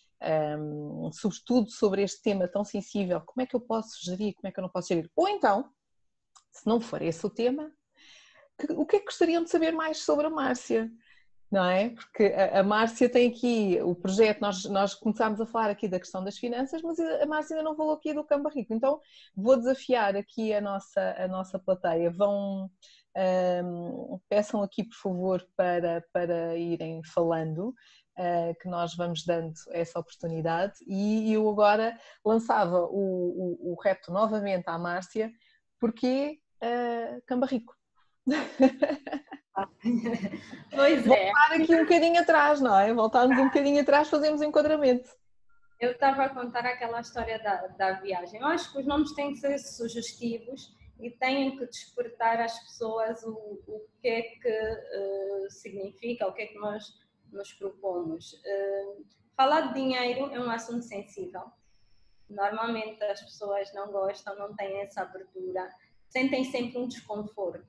um, 0.58 1.10
sobretudo 1.12 1.70
sobre 1.70 2.02
este 2.02 2.22
tema 2.22 2.48
tão 2.48 2.64
sensível, 2.64 3.20
como 3.20 3.42
é 3.42 3.46
que 3.46 3.54
eu 3.54 3.60
posso 3.60 4.04
gerir, 4.04 4.34
como 4.34 4.48
é 4.48 4.52
que 4.52 4.58
eu 4.58 4.62
não 4.62 4.68
posso 4.68 4.88
gerir? 4.88 5.10
Ou 5.14 5.28
então, 5.28 5.70
se 6.50 6.66
não 6.66 6.80
for 6.80 7.02
esse 7.02 7.24
o 7.26 7.30
tema, 7.30 7.70
o 8.70 8.86
que 8.86 8.96
é 8.96 8.98
que 9.00 9.06
gostariam 9.06 9.42
de 9.42 9.50
saber 9.50 9.72
mais 9.72 9.98
sobre 9.98 10.26
a 10.26 10.30
Márcia? 10.30 10.90
Não 11.50 11.64
é? 11.64 11.90
Porque 11.90 12.24
a, 12.24 12.62
Márcia 12.62 13.08
tem 13.08 13.30
aqui 13.30 13.78
o 13.82 13.94
projeto, 13.94 14.40
nós, 14.40 14.64
nós 14.64 14.94
começámos 14.94 15.40
a 15.40 15.46
falar 15.46 15.70
aqui 15.70 15.86
da 15.86 16.00
questão 16.00 16.24
das 16.24 16.36
finanças, 16.36 16.82
mas 16.82 16.98
a 16.98 17.26
Márcia 17.26 17.56
ainda 17.56 17.68
não 17.68 17.76
falou 17.76 17.92
aqui 17.92 18.12
do 18.12 18.24
Campo 18.24 18.48
Rico, 18.48 18.74
então 18.74 19.00
vou 19.36 19.56
desafiar 19.56 20.16
aqui 20.16 20.52
a 20.52 20.60
nossa, 20.60 21.14
a 21.16 21.28
nossa 21.28 21.58
plateia, 21.58 22.10
vão 22.10 22.68
um, 23.16 24.18
peçam 24.28 24.62
aqui, 24.62 24.84
por 24.84 24.96
favor, 24.96 25.46
para, 25.56 26.04
para 26.12 26.56
irem 26.56 27.02
falando, 27.04 27.68
uh, 28.18 28.54
que 28.60 28.68
nós 28.68 28.94
vamos 28.94 29.24
dando 29.24 29.54
essa 29.70 29.98
oportunidade. 29.98 30.74
E 30.86 31.32
eu 31.32 31.48
agora 31.48 31.98
lançava 32.24 32.80
o, 32.80 32.92
o, 32.92 33.72
o 33.72 33.80
repto 33.80 34.12
novamente 34.12 34.64
à 34.66 34.78
Márcia, 34.78 35.30
porque 35.80 36.38
uh, 36.62 37.22
Cambarrico. 37.26 37.74
Pois 40.70 41.06
é. 41.06 41.26
Voltar 41.26 41.52
aqui 41.52 41.74
um 41.76 41.82
bocadinho 41.84 42.20
atrás, 42.20 42.60
não 42.60 42.76
é? 42.76 42.92
Voltarmos 42.92 43.38
um 43.38 43.44
bocadinho 43.44 43.80
atrás, 43.80 44.10
fazemos 44.10 44.40
um 44.40 44.44
enquadramento. 44.44 45.08
Eu 45.78 45.92
estava 45.92 46.24
a 46.24 46.28
contar 46.28 46.66
aquela 46.66 47.00
história 47.00 47.38
da, 47.40 47.68
da 47.68 47.92
viagem. 48.00 48.40
Eu 48.40 48.48
acho 48.48 48.72
que 48.72 48.80
os 48.80 48.86
nomes 48.86 49.12
têm 49.12 49.32
que 49.32 49.38
ser 49.38 49.56
sugestivos 49.58 50.74
e 51.04 51.10
têm 51.10 51.58
que 51.58 51.66
despertar 51.66 52.40
às 52.40 52.58
pessoas 52.60 53.22
o, 53.24 53.62
o 53.66 53.86
que 54.00 54.08
é 54.08 54.22
que 54.22 54.48
uh, 54.48 55.50
significa, 55.50 56.26
o 56.26 56.32
que 56.32 56.42
é 56.42 56.46
que 56.46 56.58
nós 56.58 56.82
nos 57.30 57.52
propomos. 57.52 58.32
Uh, 58.32 59.04
falar 59.36 59.68
de 59.68 59.74
dinheiro 59.74 60.32
é 60.32 60.40
um 60.40 60.50
assunto 60.50 60.82
sensível. 60.82 61.42
Normalmente 62.30 63.04
as 63.04 63.20
pessoas 63.20 63.70
não 63.74 63.92
gostam, 63.92 64.34
não 64.38 64.56
têm 64.56 64.80
essa 64.80 65.02
abertura. 65.02 65.70
sentem 66.08 66.42
sempre 66.44 66.78
um 66.78 66.88
desconforto. 66.88 67.68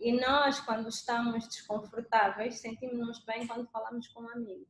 E 0.00 0.10
nós, 0.20 0.58
quando 0.58 0.88
estamos 0.88 1.46
desconfortáveis, 1.46 2.58
sentimos-nos 2.58 3.24
bem 3.24 3.46
quando 3.46 3.70
falamos 3.70 4.08
com 4.08 4.22
um 4.22 4.30
amigo. 4.30 4.66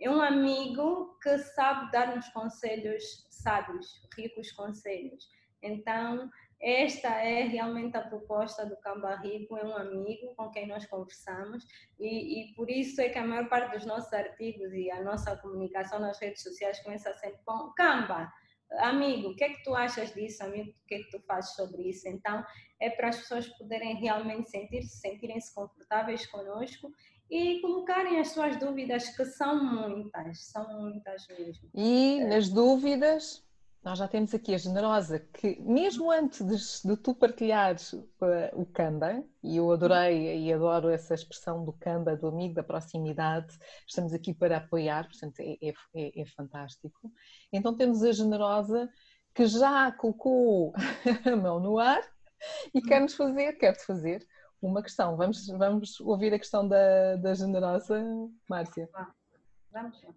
É 0.00 0.08
um 0.08 0.22
amigo 0.22 1.18
que 1.20 1.36
sabe 1.38 1.90
dar-nos 1.90 2.26
conselhos 2.30 3.26
sábios, 3.28 4.00
ricos 4.16 4.50
conselhos. 4.52 5.28
Então, 5.60 6.30
esta 6.60 7.08
é 7.08 7.44
realmente 7.44 7.96
a 7.96 8.02
proposta 8.02 8.66
do 8.66 8.76
Camba 8.78 9.14
Rico, 9.16 9.56
é 9.56 9.64
um 9.64 9.76
amigo 9.76 10.34
com 10.34 10.50
quem 10.50 10.66
nós 10.66 10.86
conversamos 10.86 11.64
e, 11.98 12.50
e, 12.50 12.54
por 12.54 12.68
isso 12.68 13.00
é 13.00 13.08
que 13.08 13.18
a 13.18 13.26
maior 13.26 13.48
parte 13.48 13.76
dos 13.76 13.86
nossos 13.86 14.12
artigos 14.12 14.72
e 14.72 14.90
a 14.90 15.02
nossa 15.02 15.36
comunicação 15.36 16.00
nas 16.00 16.18
redes 16.18 16.42
sociais 16.42 16.80
começa 16.80 17.14
sempre 17.14 17.40
com 17.44 17.72
Camba, 17.76 18.32
amigo, 18.72 19.28
o 19.28 19.36
que 19.36 19.44
é 19.44 19.48
que 19.50 19.62
tu 19.62 19.74
achas 19.74 20.12
disso, 20.12 20.42
amigo, 20.42 20.70
o 20.70 20.86
que 20.86 20.96
é 20.96 20.98
que 20.98 21.10
tu 21.10 21.20
fazes 21.20 21.54
sobre 21.54 21.88
isso? 21.88 22.08
Então, 22.08 22.44
é 22.80 22.90
para 22.90 23.08
as 23.08 23.18
pessoas 23.18 23.48
poderem 23.48 23.96
realmente 23.96 24.50
sentir-se, 24.50 24.98
sentirem-se 24.98 25.54
confortáveis 25.54 26.26
conosco 26.26 26.92
e 27.30 27.60
colocarem 27.60 28.18
as 28.20 28.30
suas 28.30 28.56
dúvidas, 28.56 29.08
que 29.16 29.24
são 29.24 29.62
muitas, 29.62 30.46
são 30.46 30.80
muitas 30.80 31.26
mesmo. 31.28 31.68
E 31.74 32.24
nas 32.24 32.48
dúvidas, 32.48 33.44
nós 33.82 33.98
já 33.98 34.08
temos 34.08 34.34
aqui 34.34 34.54
a 34.54 34.58
generosa 34.58 35.18
que, 35.18 35.60
mesmo 35.60 36.10
antes 36.10 36.44
de, 36.44 36.88
de 36.88 36.96
tu 36.96 37.14
partilhares 37.14 37.92
uh, 37.92 38.06
o 38.54 38.66
Canva, 38.66 39.24
e 39.42 39.56
eu 39.56 39.70
adorei 39.70 40.44
e 40.44 40.52
adoro 40.52 40.88
essa 40.88 41.14
expressão 41.14 41.64
do 41.64 41.72
Canva, 41.72 42.16
do 42.16 42.26
amigo, 42.26 42.54
da 42.54 42.62
proximidade, 42.62 43.56
estamos 43.86 44.12
aqui 44.12 44.34
para 44.34 44.58
apoiar, 44.58 45.06
portanto 45.06 45.40
é, 45.40 45.56
é, 45.62 45.72
é, 45.94 46.22
é 46.22 46.26
fantástico. 46.26 47.12
Então 47.52 47.74
temos 47.74 48.02
a 48.02 48.12
generosa 48.12 48.88
que 49.34 49.46
já 49.46 49.92
colocou 49.92 50.72
a 51.24 51.36
mão 51.36 51.60
no 51.60 51.78
ar 51.78 52.02
e 52.74 52.82
quer-nos 52.82 53.14
fazer, 53.14 53.52
quer-te 53.54 53.84
fazer 53.86 54.26
uma 54.60 54.82
questão. 54.82 55.16
Vamos, 55.16 55.46
vamos 55.46 56.00
ouvir 56.00 56.34
a 56.34 56.38
questão 56.38 56.66
da, 56.66 57.16
da 57.16 57.34
generosa, 57.34 58.04
Márcia. 58.48 58.88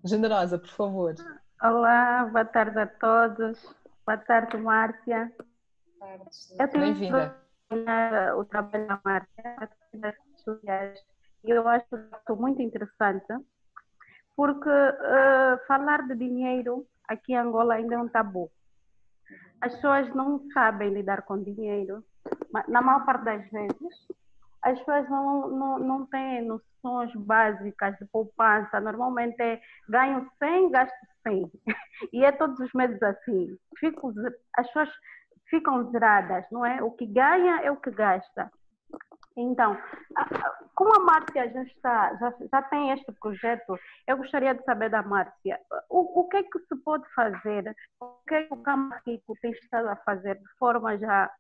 Generosa, 0.03 0.57
por 0.57 0.69
favor. 0.69 1.15
Olá, 1.63 2.25
boa 2.25 2.43
tarde 2.43 2.79
a 2.79 2.87
todos. 2.87 3.75
Boa 4.03 4.17
tarde, 4.17 4.57
Márcia. 4.57 5.31
Bem-vinda. 6.73 7.37
O 8.35 8.43
trabalho 8.45 8.87
da 8.87 8.99
Márcia 9.05 10.17
e 11.43 11.51
eu 11.51 11.67
acho 11.67 11.85
muito 12.35 12.63
interessante 12.63 13.31
porque 14.35 14.69
uh, 14.69 15.67
falar 15.67 16.07
de 16.07 16.15
dinheiro 16.15 16.87
aqui 17.07 17.33
em 17.33 17.37
Angola 17.37 17.75
ainda 17.75 17.93
é 17.93 17.99
um 17.99 18.09
tabu. 18.09 18.49
As 19.61 19.75
pessoas 19.75 20.11
não 20.15 20.43
sabem 20.55 20.91
lidar 20.91 21.21
com 21.21 21.43
dinheiro, 21.43 22.03
na 22.67 22.81
maior 22.81 23.05
parte 23.05 23.25
das 23.25 23.47
vezes 23.51 24.07
as 24.63 24.77
pessoas 24.79 25.09
não, 25.09 25.49
não, 25.49 25.79
não 25.79 26.05
têm 26.05 26.43
noções 26.43 27.13
básicas 27.15 27.95
de 27.97 28.05
poupança. 28.05 28.79
Normalmente 28.79 29.41
é 29.41 29.61
ganho 29.89 30.29
100, 30.39 30.71
gasto 30.71 30.95
100. 31.27 31.51
E 32.13 32.25
é 32.25 32.31
todos 32.31 32.59
os 32.59 32.71
meses 32.73 33.01
assim. 33.01 33.57
Fico, 33.77 34.11
as 34.57 34.65
pessoas 34.67 34.89
ficam 35.49 35.91
zeradas, 35.91 36.45
não 36.51 36.65
é? 36.65 36.81
O 36.81 36.91
que 36.91 37.05
ganha 37.05 37.61
é 37.61 37.69
o 37.69 37.77
que 37.77 37.91
gasta. 37.91 38.51
Então, 39.37 39.77
como 40.75 40.95
a 40.95 40.99
Márcia 40.99 41.49
já 41.51 41.63
está, 41.63 42.15
já, 42.15 42.33
já 42.51 42.61
tem 42.63 42.91
este 42.91 43.11
projeto, 43.13 43.79
eu 44.07 44.17
gostaria 44.17 44.53
de 44.53 44.63
saber 44.63 44.89
da 44.89 45.01
Márcia, 45.01 45.59
o, 45.89 46.21
o 46.21 46.27
que 46.27 46.37
é 46.37 46.43
que 46.43 46.59
se 46.59 46.75
pode 46.83 47.05
fazer, 47.13 47.75
o 47.99 48.07
que 48.27 48.35
é 48.35 48.43
que 48.43 48.53
o 48.53 48.61
Câmara 48.61 49.01
Rico 49.05 49.33
tem 49.41 49.51
estado 49.51 49.87
a 49.87 49.95
fazer 49.97 50.35
de 50.35 50.57
forma 50.57 50.97
já 50.97 51.31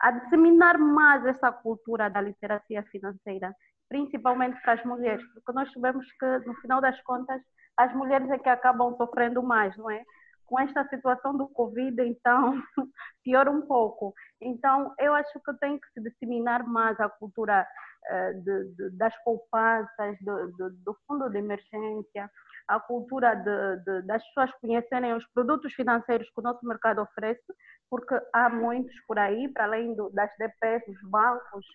a 0.00 0.10
disseminar 0.10 0.78
mais 0.78 1.24
essa 1.26 1.52
cultura 1.52 2.08
da 2.08 2.20
literacia 2.20 2.82
financeira, 2.84 3.54
principalmente 3.88 4.60
para 4.62 4.74
as 4.74 4.84
mulheres, 4.84 5.24
porque 5.34 5.52
nós 5.52 5.70
sabemos 5.72 6.06
que, 6.12 6.38
no 6.46 6.54
final 6.56 6.80
das 6.80 7.00
contas, 7.02 7.42
as 7.76 7.92
mulheres 7.94 8.30
é 8.30 8.38
que 8.38 8.48
acabam 8.48 8.96
sofrendo 8.96 9.42
mais, 9.42 9.76
não 9.76 9.90
é? 9.90 10.02
Com 10.46 10.58
esta 10.58 10.86
situação 10.88 11.36
do 11.36 11.48
Covid, 11.48 12.02
então, 12.02 12.60
piora 13.24 13.50
um 13.50 13.62
pouco. 13.62 14.14
Então, 14.40 14.94
eu 14.98 15.14
acho 15.14 15.40
que 15.40 15.52
tem 15.58 15.78
que 15.78 15.88
se 15.92 16.00
disseminar 16.00 16.66
mais 16.66 16.98
a 16.98 17.08
cultura 17.08 17.66
uh, 18.10 18.40
de, 18.42 18.74
de, 18.74 18.90
das 18.96 19.14
poupanças, 19.22 20.16
do, 20.20 20.50
do, 20.52 20.70
do, 20.70 20.96
fundo 21.06 21.28
de 21.30 21.38
emergência, 21.38 22.30
a 22.70 22.78
cultura 22.78 23.34
de, 23.34 24.02
das 24.02 24.24
pessoas 24.28 24.52
conhecerem 24.60 25.14
os 25.14 25.26
produtos 25.34 25.72
financeiros 25.74 26.28
que 26.28 26.40
o 26.40 26.42
nosso 26.42 26.64
mercado 26.64 27.02
oferece, 27.02 27.42
porque 27.90 28.14
há 28.32 28.48
muitos 28.48 28.94
por 29.06 29.18
aí, 29.18 29.48
para 29.48 29.64
além 29.64 29.94
do, 29.94 30.08
das 30.10 30.30
DPs, 30.38 30.86
dos 30.86 31.10
bancos, 31.10 31.66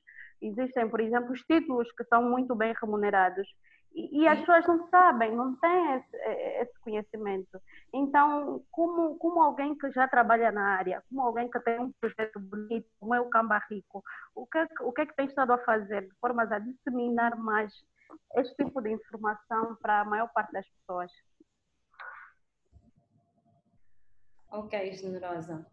existem, 0.41 0.89
por 0.89 1.01
exemplo, 1.01 1.33
os 1.33 1.41
títulos 1.41 1.91
que 1.91 2.05
são 2.05 2.23
muito 2.29 2.55
bem 2.55 2.73
remunerados. 2.81 3.45
E, 3.93 4.21
e 4.21 4.27
as 4.27 4.39
pessoas 4.39 4.65
não 4.67 4.87
sabem, 4.89 5.35
não 5.35 5.55
têm 5.55 5.95
esse, 5.95 6.17
esse, 6.61 6.79
conhecimento. 6.79 7.59
Então, 7.93 8.61
como, 8.71 9.17
como 9.17 9.41
alguém 9.41 9.77
que 9.77 9.91
já 9.91 10.07
trabalha 10.07 10.51
na 10.51 10.75
área, 10.77 11.03
como 11.09 11.21
alguém 11.21 11.49
que 11.49 11.59
tem 11.59 11.79
um 11.79 11.91
projeto 11.99 12.39
bonito, 12.39 12.87
como 12.99 13.13
é 13.15 13.19
o 13.19 13.29
Camba 13.29 13.61
Rico, 13.69 14.01
o 14.33 14.45
que, 14.47 14.57
é 14.57 14.67
o 14.81 14.93
que 14.93 15.01
é 15.01 15.05
que 15.05 15.15
tem 15.15 15.25
estado 15.25 15.51
a 15.51 15.57
fazer 15.59 16.03
de 16.03 16.15
formas 16.21 16.49
a 16.51 16.59
disseminar 16.59 17.37
mais 17.37 17.73
este 18.37 18.55
tipo 18.63 18.81
de 18.81 18.91
informação 18.91 19.75
para 19.81 20.01
a 20.01 20.05
maior 20.05 20.29
parte 20.33 20.51
das 20.51 20.67
pessoas? 20.67 21.11
Ok, 24.51 24.93
generosa 24.93 25.65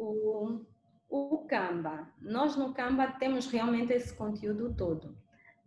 o, 0.00 0.64
o 1.08 1.46
Canva. 1.46 2.08
Nós 2.20 2.56
no 2.56 2.72
Canva 2.72 3.12
temos 3.18 3.46
realmente 3.50 3.92
esse 3.92 4.14
conteúdo 4.14 4.74
todo. 4.74 5.16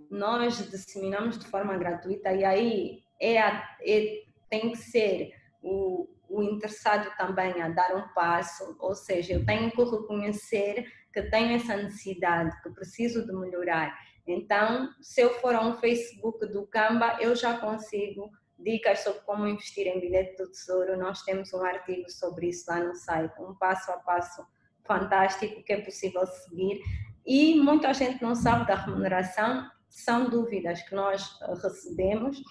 Nós 0.10 0.70
disseminamos 0.70 1.38
de 1.38 1.46
forma 1.46 1.78
gratuita 1.78 2.34
e 2.34 2.44
aí 2.44 3.04
é, 3.22 3.38
é 3.38 4.24
tem 4.50 4.72
que 4.72 4.78
ser 4.78 5.34
o, 5.62 6.08
o 6.30 6.44
interessado 6.44 7.16
também 7.18 7.62
a 7.62 7.70
dar 7.70 7.96
um 7.96 8.08
passo, 8.14 8.76
ou 8.80 8.94
seja, 8.94 9.34
eu 9.34 9.46
tenho 9.46 9.72
que 9.72 9.84
reconhecer 9.84 10.86
que 11.12 11.22
tenho 11.24 11.56
essa 11.56 11.76
necessidade, 11.78 12.60
que 12.62 12.70
preciso 12.72 13.26
de 13.26 13.34
melhorar. 13.34 13.96
Então, 14.26 14.90
se 15.02 15.22
eu 15.22 15.34
for 15.36 15.54
a 15.54 15.62
um 15.62 15.76
Facebook 15.76 16.46
do 16.48 16.66
Canva, 16.68 17.18
eu 17.20 17.36
já 17.36 17.58
consigo 17.58 18.32
dicas 18.58 19.00
sobre 19.00 19.22
como 19.22 19.48
investir 19.48 19.88
em 19.88 20.00
bilhete 20.00 20.38
do 20.38 20.50
tesouro. 20.50 20.98
Nós 20.98 21.22
temos 21.24 21.54
um 21.54 21.64
artigo 21.64 22.10
sobre 22.10 22.48
isso 22.50 22.66
lá 22.70 22.80
no 22.80 22.96
site, 22.96 23.34
um 23.42 23.54
passo 23.56 23.92
a 23.92 23.98
passo 23.98 24.46
fantástico 24.86 25.64
que 25.64 25.74
é 25.74 25.82
possível 25.82 26.26
seguir. 26.26 26.82
E 27.26 27.56
muita 27.56 27.94
gente 27.94 28.22
não 28.22 28.36
sabe 28.36 28.68
da 28.68 28.76
remuneração, 28.76 29.70
são 29.90 30.30
dúvidas 30.30 30.82
que 30.82 30.96
nós 30.96 31.38
eh, 31.42 31.54
recebemos. 31.62 32.42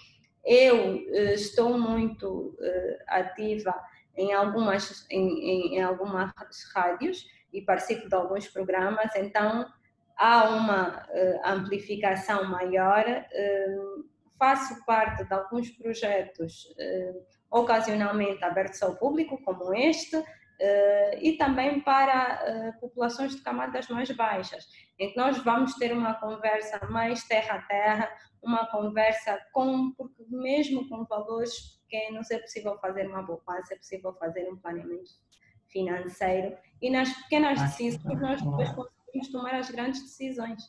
Eu 0.45 0.97
eh, 1.09 1.35
estou 1.35 1.79
muito 1.79 2.57
eh, 2.61 3.05
ativa 3.07 3.75
em 4.17 4.33
algumas, 4.33 5.07
em, 5.11 5.75
em, 5.77 5.83
algumas 5.83 6.33
rádios 6.75 7.27
e 7.53 7.61
participo 7.63 8.09
de 8.09 8.15
alguns 8.15 8.47
programas, 8.49 9.11
então 9.17 9.67
há 10.17 10.49
uma 10.51 11.07
amplificação 11.45 12.45
maior 12.45 13.05
faço 14.43 14.85
parte 14.85 15.25
de 15.25 15.33
alguns 15.33 15.71
projetos 15.71 16.67
eh, 16.77 17.15
ocasionalmente 17.49 18.43
abertos 18.43 18.83
ao 18.83 18.97
público, 18.97 19.41
como 19.45 19.73
este, 19.73 20.17
eh, 20.61 21.19
e 21.23 21.37
também 21.37 21.81
para 21.81 22.43
eh, 22.45 22.73
populações 22.81 23.37
de 23.37 23.43
camadas 23.43 23.87
mais 23.87 24.11
baixas, 24.11 24.67
em 24.99 25.13
que 25.13 25.17
nós 25.17 25.39
vamos 25.39 25.75
ter 25.75 25.93
uma 25.93 26.15
conversa 26.15 26.85
mais 26.91 27.23
terra 27.23 27.55
a 27.55 27.63
terra, 27.63 28.11
uma 28.43 28.67
conversa 28.67 29.39
com, 29.53 29.93
porque 29.93 30.25
mesmo 30.29 30.89
com 30.89 31.05
valores 31.05 31.81
pequenos 31.83 32.29
é 32.33 32.41
possível 32.41 32.77
fazer 32.81 33.07
uma 33.07 33.25
poupança, 33.25 33.75
é 33.75 33.77
possível 33.77 34.13
fazer 34.15 34.51
um 34.51 34.57
planeamento 34.57 35.13
financeiro, 35.69 36.57
e 36.81 36.91
nas 36.91 37.13
pequenas 37.23 37.61
decisões 37.61 38.21
nós 38.21 38.43
depois 38.43 38.69
conseguimos 38.71 39.02
tomar 39.31 39.55
as 39.55 39.71
grandes 39.71 40.03
decisões. 40.03 40.63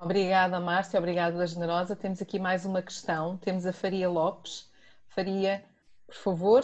Obrigada, 0.00 0.60
Márcia, 0.60 0.98
obrigada, 0.98 1.46
Generosa. 1.46 1.96
Temos 1.96 2.22
aqui 2.22 2.38
mais 2.38 2.64
uma 2.64 2.80
questão. 2.80 3.36
Temos 3.38 3.66
a 3.66 3.72
Faria 3.72 4.08
Lopes. 4.08 4.70
Faria, 5.08 5.64
por 6.06 6.14
favor. 6.14 6.62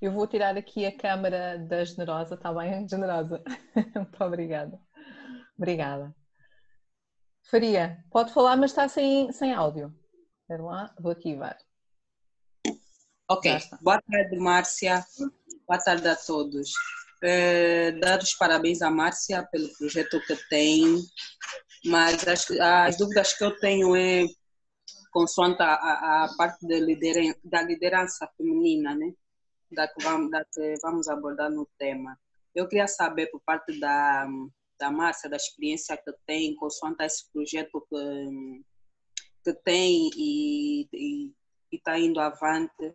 Eu 0.00 0.12
vou 0.12 0.26
tirar 0.26 0.56
aqui 0.56 0.84
a 0.86 0.96
câmara 0.96 1.58
da 1.58 1.84
Generosa, 1.84 2.34
está 2.34 2.52
bem, 2.52 2.86
Generosa? 2.88 3.42
Muito 3.94 4.24
obrigada. 4.24 4.80
Obrigada. 5.56 6.14
Faria, 7.50 8.04
pode 8.10 8.32
falar, 8.32 8.56
mas 8.56 8.70
está 8.70 8.88
sem, 8.88 9.32
sem 9.32 9.52
áudio. 9.52 9.94
Espera 10.42 10.62
lá, 10.62 10.94
vou 10.98 11.12
ativar. 11.12 11.58
Ok, 13.30 13.48
boa 13.80 14.02
tarde, 14.02 14.36
Márcia. 14.38 15.06
Boa 15.68 15.78
tarde 15.78 16.08
a 16.08 16.16
todos 16.16 16.72
é, 17.22 17.92
dar 17.92 18.20
os 18.20 18.34
parabéns 18.34 18.82
à 18.82 18.90
Márcia 18.90 19.46
pelo 19.50 19.68
projeto 19.76 20.20
que 20.26 20.36
tem, 20.48 21.00
mas 21.84 22.26
as, 22.26 22.50
as 22.50 22.96
dúvidas 22.96 23.32
que 23.34 23.44
eu 23.44 23.58
tenho 23.58 23.94
é 23.94 24.24
consoante 25.12 25.62
a, 25.62 25.74
a, 25.74 26.24
a 26.24 26.36
parte 26.36 26.66
da 26.66 26.78
liderança, 26.78 27.38
da 27.44 27.62
liderança 27.62 28.28
feminina, 28.36 28.94
né? 28.94 29.12
Da 29.70 29.86
que, 29.86 30.02
vamos, 30.02 30.30
da 30.30 30.44
que 30.44 30.74
vamos 30.82 31.08
abordar 31.08 31.50
no 31.50 31.68
tema. 31.78 32.18
Eu 32.54 32.66
queria 32.66 32.88
saber, 32.88 33.28
por 33.30 33.40
parte 33.42 33.78
da, 33.78 34.26
da 34.78 34.90
Márcia, 34.90 35.30
da 35.30 35.36
experiência 35.36 35.96
que 35.96 36.12
tem, 36.26 36.56
consoante 36.56 37.04
esse 37.04 37.30
projeto 37.32 37.86
que, 37.88 38.64
que 39.44 39.54
tem 39.62 40.10
e 40.16 41.32
está 41.70 41.96
indo 41.98 42.18
avante, 42.18 42.92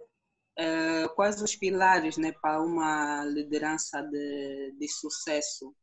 uh, 0.60 1.10
quais 1.16 1.42
os 1.42 1.56
pilares 1.56 2.18
né, 2.18 2.32
para 2.42 2.62
uma 2.62 3.24
liderança 3.26 4.02
de, 4.02 4.76
de 4.78 4.88
sucesso? 4.88 5.76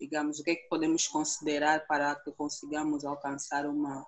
Digamos, 0.00 0.38
o 0.38 0.44
que 0.44 0.52
é 0.52 0.54
que 0.54 0.68
podemos 0.68 1.08
considerar 1.08 1.86
para 1.86 2.14
que 2.16 2.30
consigamos 2.32 3.04
alcançar 3.04 3.66
uma, 3.66 4.06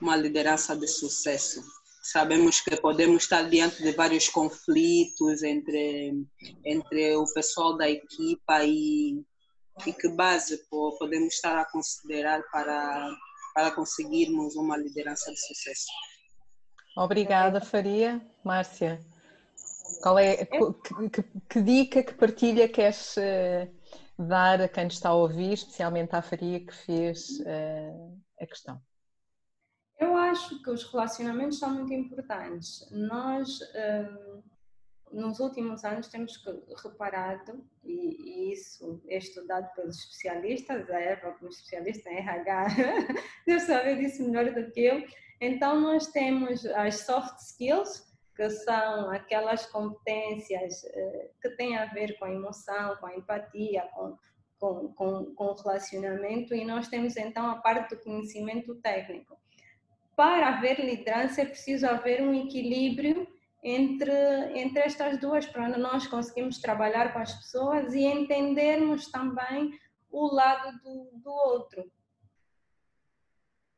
uma 0.00 0.16
liderança 0.16 0.76
de 0.76 0.88
sucesso? 0.88 1.62
Sabemos 2.02 2.60
que 2.60 2.76
podemos 2.76 3.22
estar 3.22 3.48
diante 3.48 3.82
de 3.82 3.92
vários 3.92 4.28
conflitos 4.28 5.42
entre, 5.42 6.12
entre 6.64 7.16
o 7.16 7.24
pessoal 7.32 7.78
da 7.78 7.88
equipa 7.88 8.62
e, 8.64 9.24
e 9.86 9.92
que 9.92 10.08
base 10.08 10.66
podemos 10.68 11.32
estar 11.32 11.58
a 11.58 11.70
considerar 11.70 12.42
para, 12.50 13.08
para 13.54 13.70
conseguirmos 13.70 14.54
uma 14.56 14.76
liderança 14.76 15.30
de 15.30 15.40
sucesso. 15.40 15.86
Obrigada, 16.96 17.60
Faria. 17.60 18.20
Márcia, 18.44 19.00
qual 20.02 20.18
é, 20.18 20.44
que, 20.44 20.58
que, 21.10 21.22
que 21.48 21.62
dica, 21.62 22.02
que 22.02 22.14
partilha 22.14 22.68
queres 22.68 23.16
uh, 23.16 23.68
dar 24.18 24.60
a 24.60 24.68
quem 24.68 24.86
está 24.86 25.08
a 25.08 25.14
ouvir, 25.14 25.54
especialmente 25.54 26.14
à 26.14 26.22
Faria 26.22 26.60
que 26.60 26.72
fez 26.72 27.40
uh, 27.40 28.22
a 28.40 28.46
questão? 28.46 28.80
Eu 29.98 30.16
acho 30.16 30.62
que 30.62 30.70
os 30.70 30.84
relacionamentos 30.84 31.58
são 31.58 31.70
muito 31.70 31.92
importantes. 31.92 32.86
Nós, 32.90 33.60
um, 33.74 34.42
nos 35.12 35.40
últimos 35.40 35.84
anos, 35.84 36.08
temos 36.08 36.42
reparado, 36.82 37.64
e, 37.82 38.50
e, 38.50 38.52
isso 38.52 39.02
é 39.08 39.18
estudado 39.18 39.72
pelos 39.74 39.98
especialistas, 39.98 40.90
a 40.90 41.00
Eva, 41.00 41.32
como 41.32 41.50
especialista 41.50 42.10
em 42.10 42.18
RH, 42.18 42.66
deve 43.46 43.60
saber 43.60 43.98
disso 43.98 44.22
melhor 44.24 44.52
do 44.52 44.70
que 44.70 44.80
eu. 44.80 45.02
Então, 45.40 45.80
nós 45.80 46.06
temos 46.08 46.64
as 46.66 47.00
soft 47.00 47.38
skills, 47.38 48.04
que 48.36 48.48
são 48.50 49.10
aquelas 49.10 49.66
competências 49.66 50.82
uh, 50.82 51.30
que 51.40 51.50
têm 51.50 51.76
a 51.76 51.86
ver 51.86 52.18
com 52.18 52.24
a 52.24 52.30
emoção, 52.32 52.96
com 52.96 53.06
a 53.06 53.14
empatia, 53.14 53.88
com, 53.94 54.18
com, 54.58 54.88
com, 54.94 55.34
com 55.34 55.44
o 55.44 55.54
relacionamento, 55.54 56.54
e 56.54 56.64
nós 56.64 56.88
temos 56.88 57.16
então 57.16 57.48
a 57.48 57.56
parte 57.56 57.94
do 57.94 58.02
conhecimento 58.02 58.74
técnico 58.76 59.36
para 60.16 60.48
haver 60.48 60.78
liderança 60.78 61.42
é 61.42 61.44
preciso 61.44 61.86
haver 61.86 62.22
um 62.22 62.34
equilíbrio 62.34 63.26
entre, 63.62 64.12
entre 64.54 64.82
estas 64.82 65.18
duas, 65.18 65.46
para 65.46 65.76
nós 65.76 66.06
conseguimos 66.06 66.58
trabalhar 66.58 67.12
com 67.12 67.18
as 67.18 67.34
pessoas 67.34 67.94
e 67.94 68.04
entendermos 68.04 69.10
também 69.10 69.78
o 70.10 70.26
lado 70.26 70.78
do, 70.82 71.10
do 71.14 71.30
outro. 71.30 71.90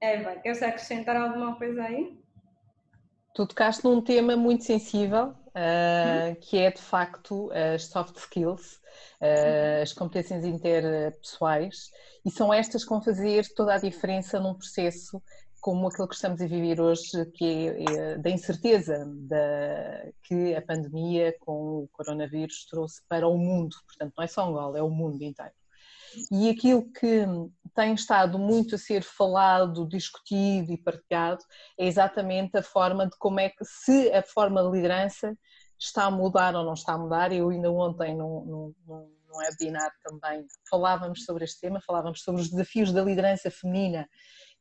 Eva, 0.07 0.37
queres 0.37 0.63
acrescentar 0.63 1.17
alguma 1.17 1.57
coisa 1.57 1.83
aí? 1.83 2.19
Tu 3.35 3.47
tocaste 3.47 3.85
num 3.85 4.01
tema 4.01 4.37
muito 4.37 4.65
sensível, 4.65 5.29
uh, 5.29 6.37
que 6.41 6.59
é 6.59 6.71
de 6.71 6.81
facto 6.81 7.51
as 7.53 7.85
soft 7.85 8.17
skills, 8.17 8.77
uh, 9.21 9.83
as 9.83 9.93
competências 9.93 10.45
interpessoais, 10.45 11.91
e 12.25 12.31
são 12.31 12.53
estas 12.53 12.83
que 12.83 12.91
vão 12.91 13.03
fazer 13.03 13.47
toda 13.55 13.75
a 13.75 13.79
diferença 13.79 14.41
num 14.41 14.55
processo 14.55 15.23
como 15.61 15.89
aquilo 15.89 16.07
que 16.07 16.15
estamos 16.15 16.41
a 16.41 16.47
viver 16.47 16.81
hoje, 16.81 17.27
que 17.35 17.45
é, 17.45 17.85
é 17.85 18.19
da 18.19 18.31
incerteza 18.31 19.05
da, 19.29 20.13
que 20.23 20.55
a 20.55 20.63
pandemia 20.63 21.35
com 21.41 21.83
o 21.83 21.89
coronavírus 21.93 22.65
trouxe 22.67 23.03
para 23.09 23.27
o 23.27 23.37
mundo. 23.37 23.75
Portanto, 23.85 24.15
não 24.17 24.25
é 24.25 24.29
só 24.29 24.49
Angola, 24.49 24.79
é 24.79 24.83
o 24.83 24.89
mundo 24.89 25.21
inteiro. 25.23 25.53
E 26.31 26.49
aquilo 26.51 26.91
que 26.93 27.27
tem 27.75 27.95
estado 27.95 28.39
muito 28.39 28.75
a 28.75 28.79
ser 28.79 29.03
falado, 29.03 29.87
discutido 29.87 30.73
e 30.73 30.79
partilhado 30.79 31.45
é 31.79 31.87
exatamente 31.87 32.57
a 32.57 32.63
forma 32.63 33.07
de 33.07 33.17
como 33.19 33.39
é 33.39 33.51
que, 33.51 33.65
se 33.65 34.11
a 34.13 34.23
forma 34.23 34.63
de 34.63 34.71
liderança 34.71 35.37
está 35.79 36.05
a 36.05 36.11
mudar 36.11 36.55
ou 36.55 36.65
não 36.65 36.73
está 36.73 36.95
a 36.95 36.99
mudar. 36.99 37.33
Eu 37.33 37.51
ainda 37.51 37.71
ontem, 37.71 38.17
num, 38.17 38.45
num, 38.45 38.75
num 38.87 39.17
webinar 39.37 39.93
também, 40.03 40.47
falávamos 40.71 41.25
sobre 41.25 41.45
este 41.45 41.61
tema, 41.61 41.81
falávamos 41.87 42.23
sobre 42.23 42.41
os 42.41 42.51
desafios 42.51 42.93
da 42.93 43.03
liderança 43.03 43.51
feminina 43.51 44.09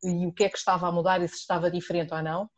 e 0.04 0.28
o 0.28 0.34
que 0.34 0.44
é 0.44 0.50
que 0.50 0.58
estava 0.58 0.88
a 0.88 0.92
mudar 0.92 1.22
e 1.22 1.28
se 1.28 1.36
estava 1.36 1.72
diferente 1.72 2.14
ou 2.14 2.22
não. 2.22 2.50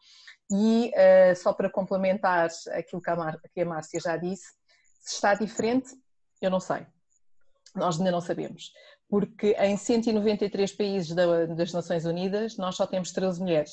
E 0.50 0.92
uh, 0.96 1.36
só 1.36 1.54
para 1.54 1.70
complementar 1.70 2.50
aquilo 2.72 3.02
que 3.02 3.10
a, 3.10 3.16
Mar, 3.16 3.38
que 3.54 3.62
a 3.62 3.66
Márcia 3.66 4.00
já 4.00 4.18
disse, 4.18 4.54
se 5.02 5.16
está 5.16 5.34
diferente, 5.34 5.90
eu 6.42 6.50
não 6.50 6.60
sei. 6.60 6.86
Nós 7.78 7.98
ainda 7.98 8.12
não 8.12 8.22
sabemos. 8.22 8.72
Porque 9.10 9.56
em 9.60 9.78
193 9.78 10.72
países 10.74 11.16
da, 11.16 11.46
das 11.46 11.72
Nações 11.72 12.06
Unidas 12.06 12.58
nós 12.58 12.76
só 12.76 12.86
temos 12.86 13.12
13 13.12 13.40
mulheres. 13.40 13.72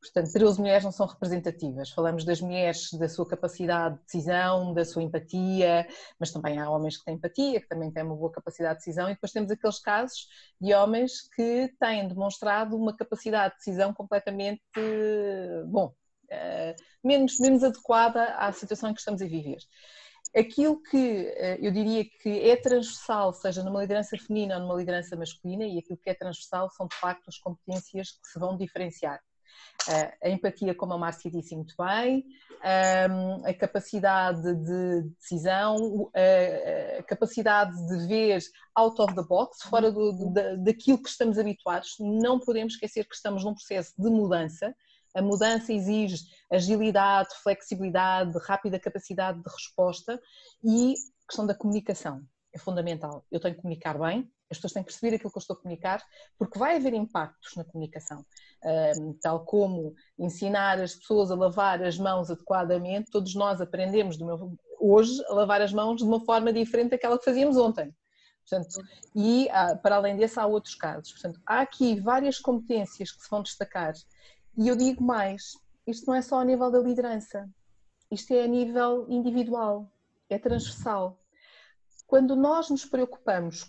Portanto, 0.00 0.32
13 0.32 0.60
mulheres 0.60 0.84
não 0.84 0.92
são 0.92 1.06
representativas. 1.06 1.90
Falamos 1.90 2.24
das 2.24 2.40
mulheres, 2.40 2.90
da 2.92 3.08
sua 3.08 3.26
capacidade 3.26 3.96
de 3.96 4.04
decisão, 4.04 4.72
da 4.72 4.84
sua 4.84 5.02
empatia, 5.02 5.86
mas 6.18 6.30
também 6.30 6.58
há 6.58 6.70
homens 6.70 6.98
que 6.98 7.04
têm 7.04 7.14
empatia, 7.14 7.60
que 7.60 7.68
também 7.68 7.90
têm 7.90 8.04
uma 8.04 8.14
boa 8.14 8.30
capacidade 8.30 8.78
de 8.78 8.84
decisão, 8.84 9.08
e 9.08 9.14
depois 9.14 9.32
temos 9.32 9.50
aqueles 9.50 9.78
casos 9.78 10.28
de 10.60 10.74
homens 10.74 11.28
que 11.34 11.72
têm 11.80 12.06
demonstrado 12.06 12.76
uma 12.76 12.94
capacidade 12.94 13.54
de 13.54 13.58
decisão 13.58 13.92
completamente, 13.92 14.62
bom, 15.66 15.92
eh, 16.30 16.76
menos, 17.02 17.38
menos 17.38 17.64
adequada 17.64 18.24
à 18.36 18.52
situação 18.52 18.90
em 18.90 18.94
que 18.94 19.00
estamos 19.00 19.22
a 19.22 19.26
viver. 19.26 19.58
Aquilo 20.34 20.82
que 20.82 21.26
eh, 21.34 21.58
eu 21.60 21.70
diria 21.70 22.04
que 22.04 22.50
é 22.50 22.56
transversal, 22.56 23.32
seja 23.32 23.62
numa 23.62 23.80
liderança 23.80 24.16
feminina 24.18 24.56
ou 24.56 24.62
numa 24.62 24.76
liderança 24.76 25.16
masculina, 25.16 25.64
e 25.64 25.78
aquilo 25.78 25.98
que 25.98 26.10
é 26.10 26.14
transversal 26.14 26.70
são 26.70 26.86
de 26.86 26.96
facto 26.96 27.28
as 27.28 27.38
competências 27.38 28.10
que 28.10 28.28
se 28.28 28.38
vão 28.38 28.56
diferenciar. 28.56 29.20
A 30.22 30.28
empatia, 30.28 30.74
como 30.74 30.94
a 30.94 30.98
Márcia 30.98 31.30
disse 31.30 31.54
muito 31.54 31.74
bem, 31.78 32.24
a 33.44 33.54
capacidade 33.54 34.42
de 34.42 35.02
decisão, 35.18 36.10
a 36.98 37.02
capacidade 37.04 37.72
de 37.86 38.06
ver 38.06 38.42
out 38.74 39.00
of 39.00 39.14
the 39.14 39.22
box, 39.22 39.62
fora 39.62 39.90
do, 39.92 40.32
daquilo 40.58 41.00
que 41.02 41.08
estamos 41.08 41.38
habituados. 41.38 41.96
Não 42.00 42.40
podemos 42.40 42.74
esquecer 42.74 43.06
que 43.06 43.14
estamos 43.14 43.44
num 43.44 43.54
processo 43.54 43.94
de 43.96 44.10
mudança. 44.10 44.74
A 45.16 45.22
mudança 45.22 45.72
exige 45.72 46.24
agilidade, 46.52 47.30
flexibilidade, 47.42 48.36
rápida 48.46 48.78
capacidade 48.78 49.42
de 49.42 49.48
resposta 49.48 50.20
e 50.62 50.92
a 50.92 51.26
questão 51.26 51.46
da 51.46 51.54
comunicação 51.54 52.22
é 52.52 52.58
fundamental. 52.58 53.24
Eu 53.32 53.40
tenho 53.40 53.54
que 53.54 53.62
comunicar 53.62 53.98
bem, 53.98 54.30
as 54.50 54.58
pessoas 54.58 54.74
têm 54.74 54.82
que 54.82 54.88
perceber 54.90 55.16
aquilo 55.16 55.30
que 55.30 55.38
eu 55.38 55.40
estou 55.40 55.56
a 55.56 55.60
comunicar, 55.60 56.02
porque 56.38 56.58
vai 56.58 56.76
haver 56.76 56.92
impactos 56.94 57.56
na 57.56 57.64
comunicação. 57.64 58.24
Um, 58.98 59.14
tal 59.20 59.44
como 59.44 59.94
ensinar 60.18 60.78
as 60.80 60.94
pessoas 60.94 61.30
a 61.30 61.34
lavar 61.34 61.82
as 61.82 61.98
mãos 61.98 62.30
adequadamente, 62.30 63.10
todos 63.10 63.34
nós 63.34 63.60
aprendemos 63.60 64.18
meu, 64.18 64.56
hoje 64.78 65.20
a 65.28 65.34
lavar 65.34 65.62
as 65.62 65.72
mãos 65.72 65.96
de 65.96 66.04
uma 66.04 66.24
forma 66.24 66.52
diferente 66.52 66.90
daquela 66.90 67.18
que 67.18 67.24
fazíamos 67.24 67.56
ontem. 67.56 67.92
Portanto, 68.48 68.80
e 69.14 69.48
para 69.82 69.96
além 69.96 70.16
desse, 70.16 70.38
há 70.38 70.46
outros 70.46 70.76
casos. 70.76 71.10
Portanto, 71.10 71.40
há 71.44 71.60
aqui 71.60 71.98
várias 72.00 72.38
competências 72.38 73.10
que 73.10 73.22
se 73.22 73.28
vão 73.28 73.42
destacar. 73.42 73.92
E 74.56 74.68
eu 74.68 74.76
digo 74.76 75.02
mais: 75.02 75.52
isto 75.86 76.06
não 76.06 76.14
é 76.14 76.22
só 76.22 76.40
a 76.40 76.44
nível 76.44 76.70
da 76.70 76.78
liderança, 76.78 77.48
isto 78.10 78.32
é 78.32 78.44
a 78.44 78.48
nível 78.48 79.06
individual, 79.08 79.90
é 80.28 80.38
transversal. 80.38 81.18
Quando 82.06 82.34
nós 82.36 82.70
nos 82.70 82.84
preocupamos 82.84 83.64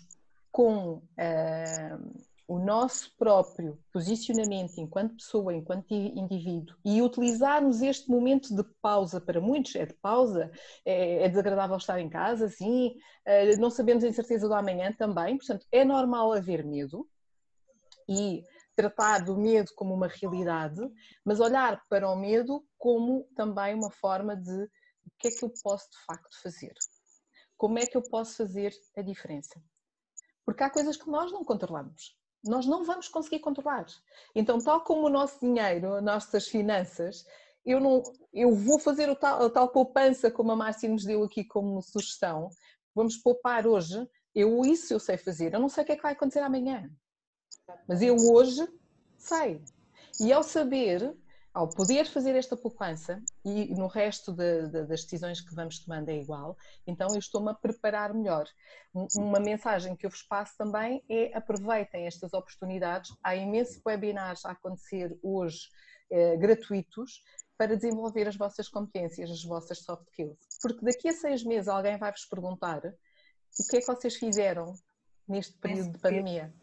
com 0.50 0.94
uh, 0.94 2.24
o 2.46 2.58
nosso 2.58 3.14
próprio 3.18 3.78
posicionamento 3.92 4.78
enquanto 4.78 5.16
pessoa, 5.16 5.54
enquanto 5.54 5.92
indivíduo 5.92 6.74
e 6.84 7.02
utilizarmos 7.02 7.82
este 7.82 8.08
momento 8.08 8.54
de 8.54 8.64
pausa, 8.80 9.20
para 9.20 9.40
muitos 9.40 9.74
é 9.76 9.84
de 9.84 9.94
pausa, 9.94 10.50
é, 10.84 11.24
é 11.24 11.28
desagradável 11.28 11.76
estar 11.76 12.00
em 12.00 12.08
casa, 12.08 12.48
sim, 12.48 12.96
uh, 13.26 13.60
não 13.60 13.70
sabemos 13.70 14.02
a 14.02 14.08
incerteza 14.08 14.48
do 14.48 14.54
amanhã 14.54 14.92
também, 14.92 15.36
portanto 15.36 15.66
é 15.70 15.84
normal 15.84 16.32
haver 16.32 16.64
medo 16.64 17.06
e 18.08 18.42
tratar 18.78 19.24
do 19.24 19.36
medo 19.36 19.72
como 19.74 19.92
uma 19.92 20.06
realidade, 20.06 20.80
mas 21.24 21.40
olhar 21.40 21.82
para 21.88 22.08
o 22.08 22.14
medo 22.14 22.64
como 22.78 23.28
também 23.34 23.74
uma 23.74 23.90
forma 23.90 24.36
de 24.36 24.62
o 24.62 25.10
que 25.18 25.26
é 25.26 25.30
que 25.32 25.44
eu 25.44 25.52
posso 25.64 25.90
de 25.90 26.04
facto 26.06 26.40
fazer. 26.40 26.72
Como 27.56 27.76
é 27.76 27.86
que 27.86 27.96
eu 27.96 28.02
posso 28.08 28.36
fazer 28.36 28.72
a 28.96 29.02
diferença? 29.02 29.60
Porque 30.44 30.62
há 30.62 30.70
coisas 30.70 30.96
que 30.96 31.10
nós 31.10 31.32
não 31.32 31.42
controlamos. 31.42 32.16
Nós 32.44 32.66
não 32.66 32.84
vamos 32.84 33.08
conseguir 33.08 33.40
controlar. 33.40 33.86
Então, 34.32 34.58
tal 34.58 34.84
como 34.84 35.08
o 35.08 35.10
nosso 35.10 35.40
dinheiro, 35.40 35.94
as 35.94 36.04
nossas 36.04 36.46
finanças, 36.46 37.24
eu, 37.66 37.80
não, 37.80 38.00
eu 38.32 38.54
vou 38.54 38.78
fazer 38.78 39.10
o 39.10 39.16
tal, 39.16 39.44
a 39.44 39.50
tal 39.50 39.72
poupança 39.72 40.30
como 40.30 40.52
a 40.52 40.56
Márcia 40.56 40.88
nos 40.88 41.04
deu 41.04 41.24
aqui 41.24 41.44
como 41.44 41.82
sugestão. 41.82 42.48
Vamos 42.94 43.16
poupar 43.16 43.66
hoje. 43.66 44.08
Eu 44.32 44.64
isso 44.64 44.94
eu 44.94 45.00
sei 45.00 45.18
fazer. 45.18 45.52
Eu 45.52 45.58
não 45.58 45.68
sei 45.68 45.82
o 45.82 45.86
que 45.86 45.92
é 45.92 45.96
que 45.96 46.02
vai 46.02 46.12
acontecer 46.12 46.38
amanhã. 46.38 46.88
Mas 47.86 48.02
eu 48.02 48.16
hoje 48.16 48.66
sei. 49.16 49.62
E 50.20 50.32
ao 50.32 50.42
saber, 50.42 51.16
ao 51.52 51.68
poder 51.68 52.06
fazer 52.06 52.34
esta 52.34 52.56
poupança, 52.56 53.22
e 53.44 53.74
no 53.74 53.86
resto 53.86 54.32
de, 54.32 54.68
de, 54.68 54.86
das 54.86 55.02
decisões 55.02 55.40
que 55.40 55.54
vamos 55.54 55.78
tomando 55.78 56.08
é 56.08 56.16
igual, 56.16 56.56
então 56.86 57.08
eu 57.10 57.18
estou-me 57.18 57.50
a 57.50 57.54
preparar 57.54 58.14
melhor. 58.14 58.46
Uma 59.16 59.40
mensagem 59.40 59.96
que 59.96 60.06
eu 60.06 60.10
vos 60.10 60.22
passo 60.22 60.56
também 60.56 61.02
é 61.08 61.36
aproveitem 61.36 62.06
estas 62.06 62.32
oportunidades. 62.32 63.14
Há 63.22 63.36
imensos 63.36 63.80
webinars 63.84 64.44
a 64.44 64.52
acontecer 64.52 65.16
hoje 65.22 65.68
eh, 66.10 66.36
gratuitos 66.36 67.22
para 67.56 67.76
desenvolver 67.76 68.28
as 68.28 68.36
vossas 68.36 68.68
competências, 68.68 69.30
as 69.30 69.42
vossas 69.42 69.80
soft 69.80 70.06
skills. 70.10 70.38
Porque 70.62 70.84
daqui 70.84 71.08
a 71.08 71.12
seis 71.12 71.42
meses 71.42 71.68
alguém 71.68 71.98
vai 71.98 72.12
vos 72.12 72.24
perguntar 72.24 72.78
o 72.78 73.68
que 73.68 73.76
é 73.76 73.80
que 73.80 73.86
vocês 73.86 74.14
fizeram 74.14 74.74
neste 75.26 75.58
período 75.58 75.92
de 75.92 75.98
pandemia. 75.98 76.54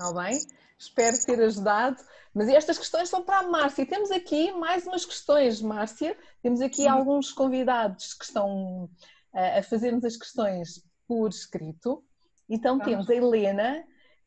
Está 0.00 0.22
bem? 0.22 0.38
Espero 0.78 1.16
ter 1.26 1.42
ajudado. 1.42 2.02
Mas 2.32 2.48
estas 2.48 2.78
questões 2.78 3.10
são 3.10 3.22
para 3.22 3.40
a 3.40 3.42
Márcia. 3.42 3.84
Temos 3.84 4.10
aqui 4.10 4.50
mais 4.52 4.86
umas 4.86 5.04
questões, 5.04 5.60
Márcia. 5.60 6.16
Temos 6.42 6.62
aqui 6.62 6.86
uhum. 6.86 6.92
alguns 6.92 7.30
convidados 7.32 8.14
que 8.14 8.24
estão 8.24 8.88
eh, 9.34 9.58
a 9.58 9.62
fazer-nos 9.62 10.04
as 10.04 10.16
questões 10.16 10.82
por 11.06 11.28
escrito. 11.28 12.02
Então 12.48 12.78
Vamos. 12.78 12.90
temos 12.90 13.10
a 13.10 13.14
Helena, 13.14 13.84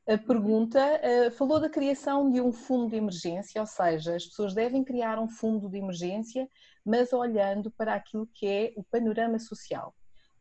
a 0.07 0.17
pergunta 0.17 0.79
uh, 0.79 1.31
falou 1.31 1.59
da 1.59 1.69
criação 1.69 2.29
de 2.29 2.39
um 2.39 2.51
fundo 2.51 2.89
de 2.89 2.97
emergência, 2.97 3.59
ou 3.59 3.67
seja, 3.67 4.15
as 4.15 4.25
pessoas 4.25 4.53
devem 4.53 4.83
criar 4.83 5.17
um 5.17 5.27
fundo 5.27 5.69
de 5.69 5.77
emergência, 5.77 6.47
mas 6.86 7.13
olhando 7.13 7.71
para 7.71 7.95
aquilo 7.95 8.27
que 8.27 8.45
é 8.45 8.73
o 8.75 8.83
panorama 8.83 9.39
social. 9.39 9.95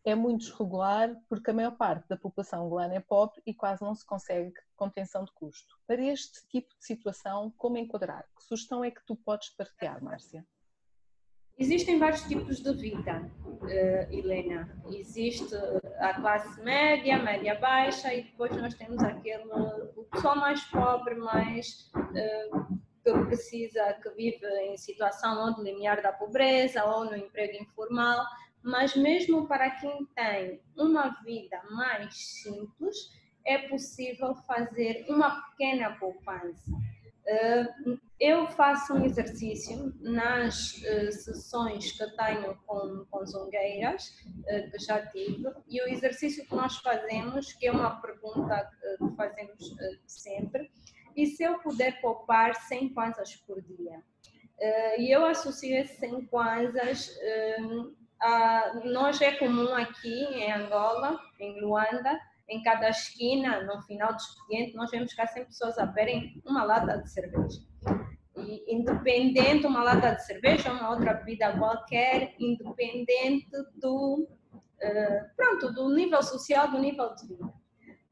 É 0.05 0.17
muito 0.17 0.41
desregular 0.41 1.17
porque 1.29 1.51
a 1.51 1.55
maior 1.55 1.77
parte 1.77 2.09
da 2.09 2.17
população 2.17 2.67
angolana 2.67 2.95
é 2.95 3.01
pobre 3.01 3.41
e 3.47 3.55
quase 3.55 3.83
não 3.83 3.95
se 3.95 4.05
consegue 4.05 4.53
contenção 4.83 5.25
de 5.25 5.33
custo. 5.33 5.79
Para 5.87 6.03
este 6.03 6.45
tipo 6.49 6.69
de 6.77 6.85
situação, 6.85 7.53
como 7.57 7.77
enquadrar? 7.77 8.25
Que 8.37 8.43
sugestão 8.43 8.83
é 8.83 8.91
que 8.91 9.05
tu 9.07 9.15
podes 9.15 9.51
partilhar, 9.51 10.03
Márcia? 10.03 10.45
Existem 11.57 12.01
vários 12.01 12.23
tipos 12.23 12.61
de 12.61 12.73
vida, 12.75 13.31
uh, 13.45 14.13
Helena. 14.13 14.77
Existe 14.91 15.55
a 16.01 16.15
classe 16.15 16.61
média, 16.63 17.23
média 17.23 17.55
baixa 17.55 18.13
e 18.13 18.25
depois 18.25 18.51
nós 18.57 18.75
temos 18.75 19.01
aquele 19.05 19.45
o 19.97 20.05
pessoal 20.11 20.35
mais 20.35 20.65
pobre, 20.65 21.15
mais 21.15 21.89
uh, 21.95 22.79
que 23.05 23.13
precisa, 23.27 23.93
que 24.03 24.11
vive 24.11 24.47
em 24.63 24.77
situação 24.77 25.45
ou 25.45 25.55
de 25.55 25.63
limiar 25.63 26.03
da 26.03 26.13
pobreza 26.13 26.85
ou 26.85 27.05
no 27.05 27.17
emprego 27.17 27.63
informal. 27.63 28.25
Mas 28.61 28.97
mesmo 28.97 29.47
para 29.47 29.71
quem 29.71 30.07
tem 30.07 30.61
uma 30.77 31.11
vida 31.23 31.63
mais 31.71 32.17
simples, 32.43 32.97
é 33.45 33.59
possível 33.69 34.35
fazer 34.47 35.05
uma 35.09 35.43
pequena 35.51 35.97
poupança 35.99 36.73
Uh, 37.23 38.01
eu 38.19 38.49
faço 38.49 38.95
um 38.95 39.05
exercício 39.05 39.95
nas 40.01 40.75
uh, 40.79 41.13
sessões 41.13 41.93
que 41.93 42.05
tenho 42.17 42.57
com, 42.67 43.07
com 43.09 43.23
uh, 43.23 44.71
que 44.71 44.79
já 44.81 45.07
tive, 45.07 45.49
e 45.69 45.81
o 45.83 45.89
exercício 45.89 46.45
que 46.45 46.55
nós 46.55 46.79
fazemos, 46.79 47.53
que 47.53 47.69
é 47.69 47.73
uma 47.73 48.01
pergunta 48.01 48.69
que 48.99 49.17
fazemos 49.17 49.73
sempre, 50.05 50.69
e 51.17 51.27
se 51.27 51.45
eu 51.45 51.59
puder 51.61 52.01
poupar 52.01 52.57
100 52.57 52.93
kwanzas 52.93 53.37
por 53.37 53.61
dia? 53.63 54.03
e 54.97 55.11
eu 55.11 55.25
associo 55.27 55.77
esses 55.77 55.99
100 55.99 56.27
kwanzas, 56.27 57.11
a, 58.21 58.81
nós 58.85 59.21
é 59.21 59.33
comum 59.33 59.75
aqui 59.75 60.23
em 60.23 60.53
Angola, 60.53 61.21
em 61.41 61.61
Luanda, 61.61 62.21
em 62.53 62.63
cada 62.63 62.91
esquina, 62.91 63.65
no 63.65 63.81
final 63.83 64.13
do 64.13 64.19
expediente, 64.19 64.77
nós 64.77 64.91
vemos 64.91 65.19
há 65.19 65.27
sempre 65.27 65.49
pessoas 65.49 65.79
a 65.79 65.87
beberem 65.87 66.41
uma 66.45 66.63
lata 66.63 66.99
de 66.99 67.11
cerveja. 67.11 67.61
E 68.37 68.75
independente, 68.75 69.67
uma 69.67 69.83
lata 69.83 70.15
de 70.15 70.27
cerveja, 70.27 70.71
uma 70.71 70.91
outra 70.91 71.15
bebida 71.15 71.57
qualquer, 71.57 72.35
independente 72.39 73.49
do, 73.77 74.29
uh, 74.29 75.37
pronto, 75.37 75.73
do 75.73 75.95
nível 75.95 76.23
social, 76.23 76.71
do 76.71 76.79
nível 76.79 77.15
de 77.15 77.29
vida. 77.29 77.53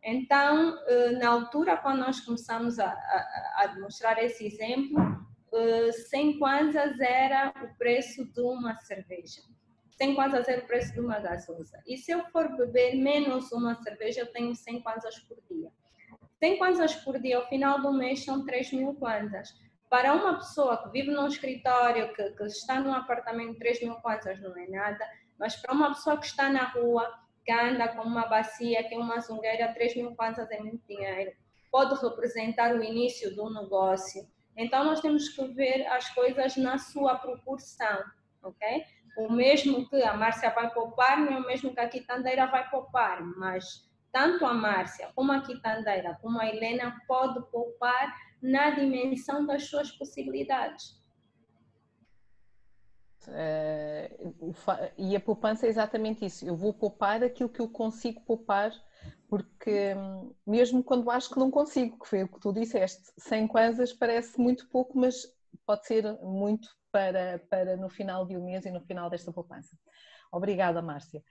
Então, 0.03 0.75
uh, 0.75 1.19
na 1.19 1.29
altura, 1.29 1.77
quando 1.77 1.99
nós 1.99 2.21
começamos 2.21 2.79
a, 2.79 2.89
a, 2.89 3.55
a 3.59 3.67
demonstrar 3.67 4.19
esse 4.25 4.47
exemplo, 4.47 4.99
uh, 5.53 5.93
100 5.93 6.39
kwanzas 6.39 6.99
era 6.99 7.53
o 7.63 7.77
preço 7.77 8.25
de 8.33 8.41
uma 8.41 8.75
cerveja 8.79 9.43
tem 10.01 10.15
quase 10.15 10.35
a 10.35 10.59
o 10.59 10.67
preço 10.67 10.95
de 10.95 11.01
uma 11.01 11.21
gasosa. 11.21 11.79
E 11.87 11.99
se 11.99 12.11
eu 12.11 12.25
for 12.31 12.57
beber 12.57 12.97
menos 12.97 13.53
uma 13.53 13.75
cerveja, 13.83 14.23
eu 14.23 14.33
tenho 14.33 14.55
100 14.55 14.81
kwanzas 14.81 15.19
por 15.19 15.37
dia. 15.51 15.71
100 16.39 16.57
kwanzas 16.57 16.95
por 16.95 17.21
dia, 17.21 17.37
ao 17.37 17.47
final 17.51 17.83
do 17.83 17.93
mês, 17.93 18.25
são 18.25 18.47
3 18.47 18.73
mil 18.73 18.95
kwanzas. 18.95 19.51
Para 19.91 20.15
uma 20.15 20.39
pessoa 20.39 20.83
que 20.83 20.89
vive 20.89 21.11
num 21.11 21.27
escritório, 21.27 22.15
que, 22.15 22.31
que 22.31 22.45
está 22.45 22.81
num 22.81 22.95
apartamento, 22.95 23.59
3 23.59 23.83
mil 23.83 23.95
kwanzas 23.97 24.41
não 24.41 24.57
é 24.57 24.67
nada, 24.69 25.07
mas 25.39 25.55
para 25.57 25.75
uma 25.75 25.91
pessoa 25.91 26.17
que 26.17 26.25
está 26.25 26.49
na 26.49 26.65
rua, 26.65 27.07
que 27.45 27.53
anda 27.53 27.89
com 27.89 28.01
uma 28.01 28.25
bacia, 28.25 28.83
que 28.85 28.95
é 28.95 28.99
uma 28.99 29.21
zungueira, 29.21 29.75
3 29.75 29.97
mil 29.97 30.17
kwanzas 30.17 30.51
é 30.51 30.59
muito 30.61 30.81
dinheiro. 30.89 31.31
Pode 31.71 32.01
representar 32.01 32.75
o 32.75 32.83
início 32.83 33.37
do 33.37 33.53
negócio. 33.53 34.27
Então, 34.57 34.83
nós 34.83 35.03
temos 35.03 35.29
que 35.29 35.47
ver 35.49 35.87
as 35.89 36.09
coisas 36.15 36.57
na 36.57 36.79
sua 36.79 37.17
proporção, 37.17 38.03
ok? 38.43 38.83
O 39.17 39.33
mesmo 39.33 39.89
que 39.89 40.03
a 40.03 40.15
Márcia 40.15 40.51
vai 40.51 40.73
poupar 40.73 41.19
não 41.19 41.33
é 41.33 41.39
o 41.39 41.47
mesmo 41.47 41.75
que 41.75 41.81
a 41.81 41.89
quitandeira 41.89 42.47
vai 42.47 42.69
poupar, 42.71 43.23
mas 43.23 43.89
tanto 44.13 44.45
a 44.45 44.53
Márcia 44.53 45.11
como 45.15 45.33
a 45.33 45.43
quitandeira, 45.43 46.19
como 46.21 46.41
a 46.41 46.47
Helena 46.47 47.01
pode 47.07 47.41
poupar 47.51 48.15
na 48.43 48.71
dimensão 48.71 49.47
das 49.47 49.65
suas 49.65 49.91
possibilidades. 49.93 51.01
Uh, 53.29 54.35
e 54.97 55.15
a 55.15 55.21
poupança 55.21 55.67
é 55.67 55.69
exatamente 55.69 56.25
isso. 56.25 56.47
Eu 56.47 56.57
vou 56.57 56.73
poupar 56.73 57.23
aquilo 57.23 57.51
que 57.51 57.61
eu 57.61 57.69
consigo 57.69 58.21
poupar, 58.23 58.73
porque 59.29 59.95
hum, 59.95 60.35
mesmo 60.47 60.83
quando 60.83 61.11
acho 61.11 61.31
que 61.31 61.39
não 61.39 61.51
consigo, 61.51 61.99
que 61.99 62.09
foi 62.09 62.23
o 62.23 62.29
que 62.29 62.41
tu 62.41 62.53
disseste, 62.53 63.13
100 63.19 63.47
kwanzas 63.47 63.93
parece 63.93 64.41
muito 64.41 64.69
pouco, 64.69 64.99
mas 64.99 65.27
pode 65.67 65.87
ser 65.87 66.19
muito 66.23 66.80
para, 66.93 67.41
para 67.51 67.77
no 67.77 67.89
final 67.89 68.27
de 68.27 68.37
um 68.37 68.45
mês 68.45 68.65
e 68.65 68.71
no 68.71 68.81
final 68.81 69.09
desta 69.11 69.33
poupança. 69.33 69.77
Obrigada, 70.33 70.81
Márcia. 70.81 71.23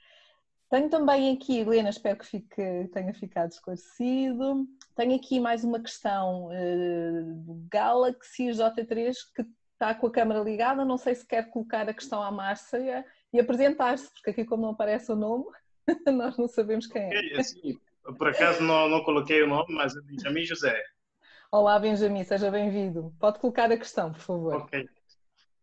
Tenho 0.70 0.90
também 0.90 1.34
aqui, 1.34 1.60
Helena, 1.60 1.90
espero 1.90 2.18
que 2.18 2.26
fique, 2.26 2.90
tenha 2.94 3.14
ficado 3.14 3.52
esclarecido. 3.52 4.68
Tenho 4.96 5.16
aqui 5.16 5.40
mais 5.40 5.64
uma 5.64 5.80
questão 5.80 6.48
uh, 6.48 7.34
do 7.44 7.68
Galaxy 7.72 8.50
J3 8.50 9.16
que 9.36 9.46
está 9.74 9.96
com 9.96 10.08
a 10.08 10.12
câmera 10.12 10.42
ligada. 10.42 10.86
Não 10.86 10.98
sei 10.98 11.16
se 11.16 11.26
quer 11.26 11.50
colocar 11.50 11.90
a 11.90 11.94
questão 11.94 12.22
à 12.22 12.30
Márcia 12.30 13.04
e 13.34 13.40
apresentar-se, 13.40 14.12
porque 14.12 14.30
aqui, 14.30 14.46
como 14.46 14.64
não 14.64 14.70
aparece 14.72 15.12
o 15.12 15.16
nome, 15.16 15.46
nós 16.06 16.38
não 16.38 16.48
sabemos 16.48 16.86
quem 16.86 17.02
é. 17.02 17.34
é 17.34 17.40
assim, 17.40 17.80
por 18.18 18.28
acaso 18.28 18.64
não, 18.64 18.88
não 18.88 19.04
coloquei 19.04 19.42
o 19.42 19.48
nome, 19.48 19.74
mas 19.74 19.96
é 19.96 20.02
Benjamin 20.02 20.46
José. 20.46 20.80
Olá, 21.52 21.80
Benjamin, 21.80 22.24
seja 22.24 22.52
bem-vindo. 22.52 23.12
Pode 23.20 23.40
colocar 23.40 23.72
a 23.72 23.78
questão, 23.78 24.12
por 24.12 24.22
favor. 24.22 24.54
Ok. 24.56 24.88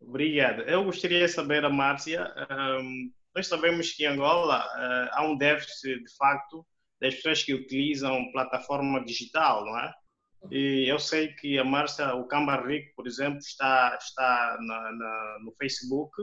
Obrigado. 0.01 0.63
Eu 0.63 0.85
gostaria 0.85 1.21
de 1.21 1.29
saber, 1.29 1.65
a 1.65 1.71
Márcia, 1.71 2.33
um, 2.51 3.11
nós 3.35 3.47
sabemos 3.47 3.93
que 3.93 4.05
em 4.05 4.09
Angola 4.09 4.65
uh, 4.65 5.09
há 5.13 5.25
um 5.25 5.37
déficit, 5.37 6.03
de 6.03 6.17
facto, 6.17 6.67
das 7.01 7.15
pessoas 7.15 7.43
que 7.43 7.55
utilizam 7.55 8.31
plataforma 8.33 9.05
digital, 9.05 9.65
não 9.65 9.79
é? 9.79 9.93
E 10.51 10.89
eu 10.89 10.99
sei 10.99 11.29
que 11.35 11.59
a 11.59 11.65
Márcia, 11.65 12.15
o 12.15 12.27
Camba 12.27 12.57
Rico, 12.65 12.95
por 12.95 13.07
exemplo, 13.07 13.39
está, 13.39 13.97
está 14.01 14.57
na, 14.61 14.93
na, 14.93 15.39
no 15.45 15.53
Facebook. 15.59 16.23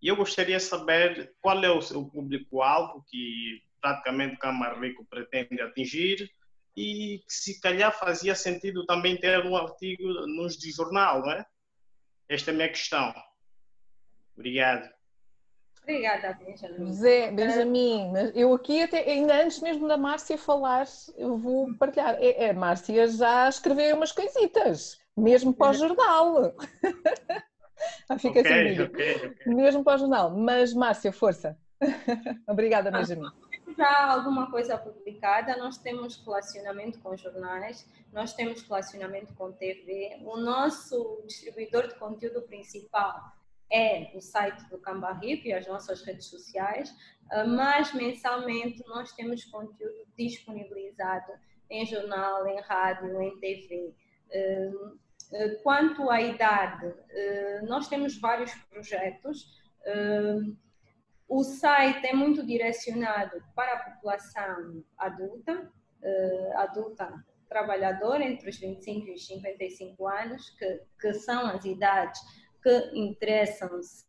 E 0.00 0.08
eu 0.08 0.16
gostaria 0.16 0.56
de 0.56 0.62
saber 0.62 1.32
qual 1.40 1.62
é 1.62 1.70
o 1.70 1.80
seu 1.80 2.04
público-alvo 2.04 3.04
que 3.08 3.62
praticamente 3.80 4.34
o 4.34 4.38
Camba 4.38 4.74
Rico 4.80 5.06
pretende 5.08 5.60
atingir 5.60 6.28
e 6.76 7.18
que 7.26 7.32
se 7.32 7.60
calhar 7.60 7.96
fazia 7.96 8.34
sentido 8.34 8.84
também 8.86 9.16
ter 9.16 9.44
um 9.44 9.56
artigo 9.56 10.02
nos 10.26 10.56
de 10.56 10.72
jornal, 10.72 11.20
não 11.20 11.30
é? 11.30 11.46
Esta 12.32 12.50
é 12.50 12.54
a 12.54 12.56
minha 12.56 12.68
questão. 12.70 13.14
Obrigado. 14.34 14.88
Obrigada, 15.82 16.32
Benjamin. 16.32 16.92
Zé, 16.92 17.30
Benjamin, 17.30 18.12
eu 18.34 18.54
aqui 18.54 18.82
até, 18.82 19.00
ainda 19.00 19.42
antes 19.42 19.60
mesmo 19.60 19.86
da 19.86 19.98
Márcia 19.98 20.38
falar, 20.38 20.86
eu 21.18 21.36
vou 21.36 21.76
partilhar. 21.76 22.14
É, 22.18 22.44
é 22.44 22.52
Márcia 22.54 23.06
já 23.08 23.50
escreveu 23.50 23.96
umas 23.96 24.12
coisitas, 24.12 24.98
mesmo 25.14 25.52
para 25.52 25.72
o 25.72 25.74
jornal. 25.74 26.54
ah, 28.08 28.18
fica 28.18 28.40
okay, 28.40 28.70
assim, 28.70 28.80
okay, 28.80 29.14
okay. 29.16 29.54
mesmo 29.54 29.84
para 29.84 29.96
o 29.96 29.98
jornal. 29.98 30.30
Mas 30.30 30.72
Márcia, 30.72 31.12
força. 31.12 31.54
Obrigada, 32.48 32.90
Benjamin 32.90 33.28
já 33.76 34.12
alguma 34.12 34.50
coisa 34.50 34.76
publicada, 34.78 35.56
nós 35.56 35.78
temos 35.78 36.16
relacionamento 36.24 36.98
com 37.00 37.16
jornais, 37.16 37.86
nós 38.12 38.34
temos 38.34 38.62
relacionamento 38.62 39.34
com 39.34 39.52
TV. 39.52 40.18
O 40.24 40.36
nosso 40.36 41.22
distribuidor 41.26 41.88
de 41.88 41.94
conteúdo 41.94 42.42
principal 42.42 43.32
é 43.70 44.12
o 44.14 44.20
site 44.20 44.68
do 44.68 44.78
Cambarrip 44.78 45.48
e 45.48 45.52
as 45.52 45.66
nossas 45.66 46.02
redes 46.02 46.26
sociais, 46.26 46.94
ah, 47.30 47.44
mas 47.44 47.92
mensalmente 47.94 48.82
nós 48.86 49.12
temos 49.12 49.44
conteúdo 49.44 50.06
disponibilizado 50.16 51.32
em 51.70 51.86
jornal, 51.86 52.46
em 52.46 52.60
rádio, 52.60 53.20
em 53.22 53.38
TV. 53.38 53.94
Ah, 54.34 55.02
quanto 55.62 56.10
à 56.10 56.20
idade, 56.20 56.92
nós 57.66 57.88
temos 57.88 58.18
vários 58.20 58.52
projetos. 58.70 59.62
O 61.28 61.42
site 61.42 62.06
é 62.06 62.12
muito 62.12 62.44
direcionado 62.44 63.42
para 63.54 63.72
a 63.72 63.90
população 63.90 64.84
adulta, 64.98 65.72
adulta 66.56 67.24
trabalhadora 67.48 68.24
entre 68.24 68.48
os 68.50 68.58
25 68.58 69.08
e 69.08 69.14
os 69.14 69.26
55 69.26 70.08
anos, 70.08 70.50
que, 70.50 70.80
que 71.00 71.14
são 71.14 71.46
as 71.46 71.64
idades 71.64 72.20
que 72.62 72.90
interessam-se 72.94 74.04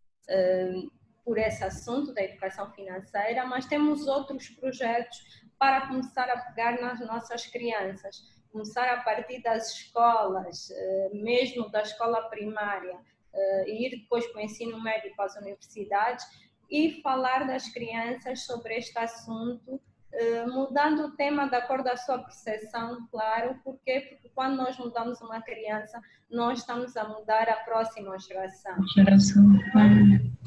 por 1.23 1.37
esse 1.37 1.63
assunto 1.63 2.13
da 2.13 2.21
educação 2.21 2.71
financeira, 2.71 3.45
mas 3.45 3.65
temos 3.65 4.07
outros 4.07 4.49
projetos 4.49 5.17
para 5.57 5.87
começar 5.87 6.29
a 6.29 6.37
pegar 6.37 6.81
nas 6.81 6.99
nossas 6.99 7.47
crianças, 7.47 8.21
começar 8.51 8.87
a 8.89 9.01
partir 9.01 9.41
das 9.41 9.71
escolas, 9.73 10.69
eh, 10.69 11.09
mesmo 11.13 11.69
da 11.69 11.81
escola 11.81 12.29
primária, 12.29 12.99
eh, 13.33 13.65
e 13.67 13.87
ir 13.87 14.01
depois 14.01 14.27
para 14.27 14.41
o 14.41 14.43
ensino 14.43 14.81
médio 14.83 15.15
para 15.15 15.25
as 15.25 15.35
universidades 15.37 16.25
e 16.73 16.99
falar 17.03 17.45
das 17.45 17.69
crianças 17.69 18.45
sobre 18.45 18.75
este 18.75 18.97
assunto 18.97 19.79
eh, 20.11 20.45
mudando 20.45 21.05
o 21.05 21.11
tema 21.15 21.47
de 21.47 21.55
acordo 21.55 21.87
a 21.87 21.97
sua 21.97 22.19
percepção, 22.19 23.07
claro, 23.11 23.59
porque 23.63 24.01
porque 24.01 24.29
quando 24.29 24.57
nós 24.57 24.77
mudamos 24.77 25.21
uma 25.21 25.41
criança, 25.41 26.01
nós 26.29 26.59
estamos 26.59 26.97
a 26.97 27.07
mudar 27.07 27.47
a 27.49 27.57
próxima 27.57 28.17
geração. 28.19 28.75
geração. 28.95 29.43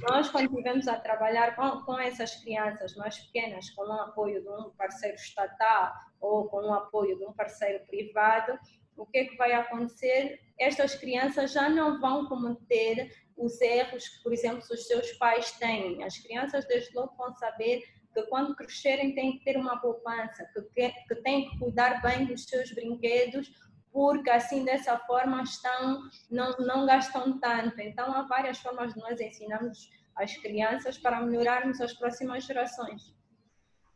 Nós, 0.09 0.29
quando 0.31 0.47
estivemos 0.51 0.87
a 0.87 0.99
trabalhar 0.99 1.57
com, 1.57 1.83
com 1.83 1.99
essas 1.99 2.37
crianças 2.37 2.95
mais 2.97 3.19
pequenas, 3.19 3.71
com 3.71 3.83
o 3.83 3.93
apoio 3.93 4.43
de 4.43 4.49
um 4.49 4.71
parceiro 4.71 5.17
estatal 5.17 5.93
ou 6.21 6.49
com 6.49 6.59
o 6.59 6.73
apoio 6.73 7.17
de 7.19 7.25
um 7.25 7.33
parceiro 7.33 7.85
privado, 7.87 8.59
o 8.97 9.07
que 9.07 9.19
é 9.19 9.25
que 9.25 9.37
vai 9.37 9.53
acontecer? 9.53 10.41
Estas 10.59 10.95
crianças 10.95 11.53
já 11.53 11.69
não 11.69 12.01
vão 12.01 12.27
cometer 12.27 13.11
os 13.37 13.61
erros 13.61 14.09
que, 14.09 14.23
por 14.23 14.33
exemplo, 14.33 14.63
os 14.71 14.87
seus 14.87 15.13
pais 15.13 15.53
têm. 15.53 16.03
As 16.03 16.19
crianças, 16.19 16.67
desde 16.67 16.95
logo, 16.95 17.15
vão 17.17 17.35
saber 17.35 17.83
que 18.15 18.23
quando 18.25 18.57
crescerem 18.57 19.15
têm 19.15 19.39
que 19.39 19.45
ter 19.45 19.59
uma 19.59 19.79
poupança, 19.79 20.49
que, 20.75 20.91
que 20.91 21.15
têm 21.17 21.51
que 21.51 21.59
cuidar 21.59 22.01
bem 22.01 22.25
dos 22.25 22.45
seus 22.45 22.73
brinquedos, 22.73 23.51
porque 23.93 24.31
assim 24.31 24.65
dessa 24.65 24.99
forma 25.01 25.43
estão, 25.43 26.03
não, 26.31 26.57
não 26.59 26.87
gastam 26.87 27.39
tanto. 27.39 27.79
Então 27.81 28.13
há 28.15 28.23
várias 28.23 28.59
formas 28.59 28.95
de 28.95 29.01
nós 29.01 29.21
ensinarmos 29.21 29.91
as 30.17 30.35
crianças 30.39 30.97
para 30.97 31.21
melhorarmos 31.21 31.81
as 31.81 31.93
próximas 31.93 32.45
gerações. 32.45 33.15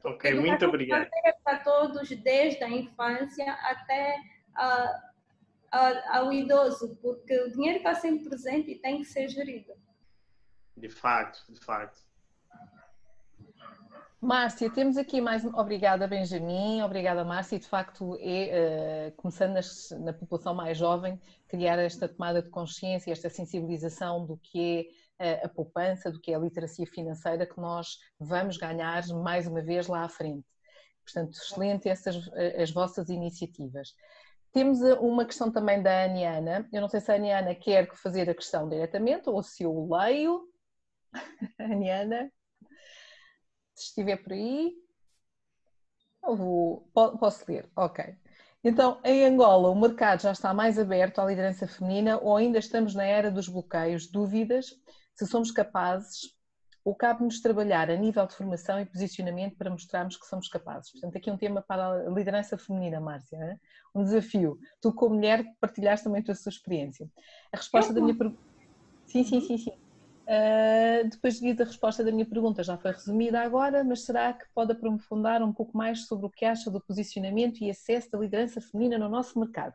Ok, 0.05 0.35
muito 0.35 0.67
obrigado. 0.67 1.09
Para 1.45 1.59
todos, 1.59 2.09
desde 2.09 2.63
a 2.65 2.69
infância 2.69 3.53
até 3.53 4.17
a, 4.55 5.11
a, 5.71 6.19
ao 6.19 6.33
idoso, 6.33 6.97
porque 7.03 7.39
o 7.43 7.51
dinheiro 7.53 7.79
está 7.79 7.95
sempre 7.95 8.29
presente 8.29 8.71
e 8.73 8.79
tem 8.79 8.99
que 8.99 9.05
ser 9.05 9.29
gerido. 9.29 9.73
De 10.77 10.89
fato, 10.89 11.41
de 11.53 11.61
fato. 11.61 11.99
Márcia, 14.21 14.71
temos 14.71 14.99
aqui 14.99 15.19
mais. 15.19 15.45
Obrigada, 15.45 16.07
Benjamin. 16.07 16.83
Obrigada, 16.83 17.25
Márcia. 17.25 17.57
E 17.57 17.59
de 17.59 17.67
facto, 17.67 18.19
é, 18.21 19.09
uh, 19.09 19.17
começando 19.17 19.55
nas, 19.55 19.91
na 19.93 20.13
população 20.13 20.55
mais 20.55 20.77
jovem, 20.77 21.19
criar 21.49 21.79
esta 21.79 22.07
tomada 22.07 22.43
de 22.43 22.51
consciência, 22.51 23.11
esta 23.11 23.31
sensibilização 23.31 24.27
do 24.27 24.37
que 24.37 24.91
é 25.19 25.37
uh, 25.37 25.47
a 25.47 25.49
poupança, 25.49 26.11
do 26.11 26.21
que 26.21 26.33
é 26.33 26.35
a 26.35 26.39
literacia 26.39 26.87
financeira, 26.87 27.47
que 27.47 27.59
nós 27.59 27.99
vamos 28.19 28.59
ganhar 28.59 29.07
mais 29.09 29.47
uma 29.47 29.63
vez 29.63 29.87
lá 29.87 30.05
à 30.05 30.09
frente. 30.09 30.47
Portanto, 31.03 31.33
excelente 31.33 31.89
essas 31.89 32.17
as 32.59 32.71
vossas 32.71 33.09
iniciativas. 33.09 33.95
Temos 34.53 34.81
uma 35.01 35.25
questão 35.25 35.51
também 35.51 35.83
da 35.83 36.05
Aniana. 36.05 36.69
Eu 36.73 36.81
não 36.81 36.89
sei 36.89 37.01
se 37.01 37.11
a 37.13 37.15
Aniana 37.15 37.55
quer 37.55 37.95
fazer 37.95 38.29
a 38.29 38.35
questão 38.35 38.69
diretamente 38.69 39.29
ou 39.29 39.43
se 39.43 39.63
eu 39.63 39.89
leio. 39.89 40.49
Aniana 41.59 42.31
se 43.81 43.87
estiver 43.87 44.17
por 44.19 44.33
aí, 44.33 44.75
eu 46.23 46.37
vou, 46.37 46.91
posso 46.93 47.45
ler, 47.49 47.69
ok. 47.75 48.15
Então, 48.63 49.01
em 49.03 49.25
Angola, 49.25 49.71
o 49.71 49.81
mercado 49.81 50.21
já 50.21 50.33
está 50.33 50.53
mais 50.53 50.79
aberto 50.79 51.19
à 51.19 51.25
liderança 51.25 51.67
feminina 51.67 52.19
ou 52.19 52.37
ainda 52.37 52.59
estamos 52.59 52.95
na 52.95 53.05
era 53.05 53.31
dos 53.31 53.49
bloqueios, 53.49 54.07
dúvidas, 54.07 54.67
se 55.15 55.27
somos 55.27 55.51
capazes 55.51 56.37
ou 56.85 56.95
cabe-nos 56.95 57.41
trabalhar 57.41 57.91
a 57.91 57.97
nível 57.97 58.27
de 58.27 58.35
formação 58.35 58.81
e 58.81 58.87
posicionamento 58.87 59.57
para 59.57 59.71
mostrarmos 59.71 60.17
que 60.17 60.27
somos 60.27 60.49
capazes. 60.49 60.91
Portanto, 60.93 61.17
aqui 61.17 61.31
um 61.31 61.37
tema 61.37 61.63
para 61.63 61.89
a 61.89 62.11
liderança 62.11 62.57
feminina, 62.57 63.01
Márcia, 63.01 63.61
um 63.95 64.05
desafio. 64.05 64.59
Tu, 64.81 64.93
como 64.93 65.17
mulher, 65.17 65.45
partilhaste 65.61 66.05
também 66.05 66.25
a 66.27 66.35
sua 66.35 66.51
experiência. 66.51 67.09
A 67.53 67.57
resposta 67.57 67.93
da 67.93 68.01
minha 68.01 68.17
pergunta... 68.17 68.41
Sim, 69.07 69.25
sim, 69.25 69.41
sim, 69.41 69.59
sim. 69.59 69.73
Uh, 70.31 71.09
depois 71.09 71.41
de 71.41 71.51
a 71.51 71.65
resposta 71.65 72.05
da 72.05 72.13
minha 72.13 72.25
pergunta 72.25 72.63
já 72.63 72.79
foi 72.79 72.93
resumida 72.93 73.41
agora, 73.41 73.83
mas 73.83 74.05
será 74.05 74.33
que 74.33 74.45
pode 74.55 74.71
aprofundar 74.71 75.43
um 75.43 75.53
pouco 75.53 75.77
mais 75.77 76.07
sobre 76.07 76.27
o 76.27 76.31
que 76.31 76.45
acha 76.45 76.71
do 76.71 76.81
posicionamento 76.81 77.61
e 77.61 77.69
acesso 77.69 78.09
da 78.13 78.19
liderança 78.19 78.61
feminina 78.61 78.97
no 78.97 79.09
nosso 79.09 79.41
mercado? 79.41 79.75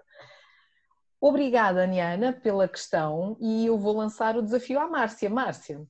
Obrigada, 1.19 1.83
Aniana, 1.83 2.31
pela 2.31 2.69
questão 2.69 3.35
e 3.41 3.65
eu 3.65 3.77
vou 3.77 3.97
lançar 3.97 4.37
o 4.37 4.41
desafio 4.41 4.79
à 4.79 4.87
Márcia. 4.87 5.29
Márcia, 5.29 5.85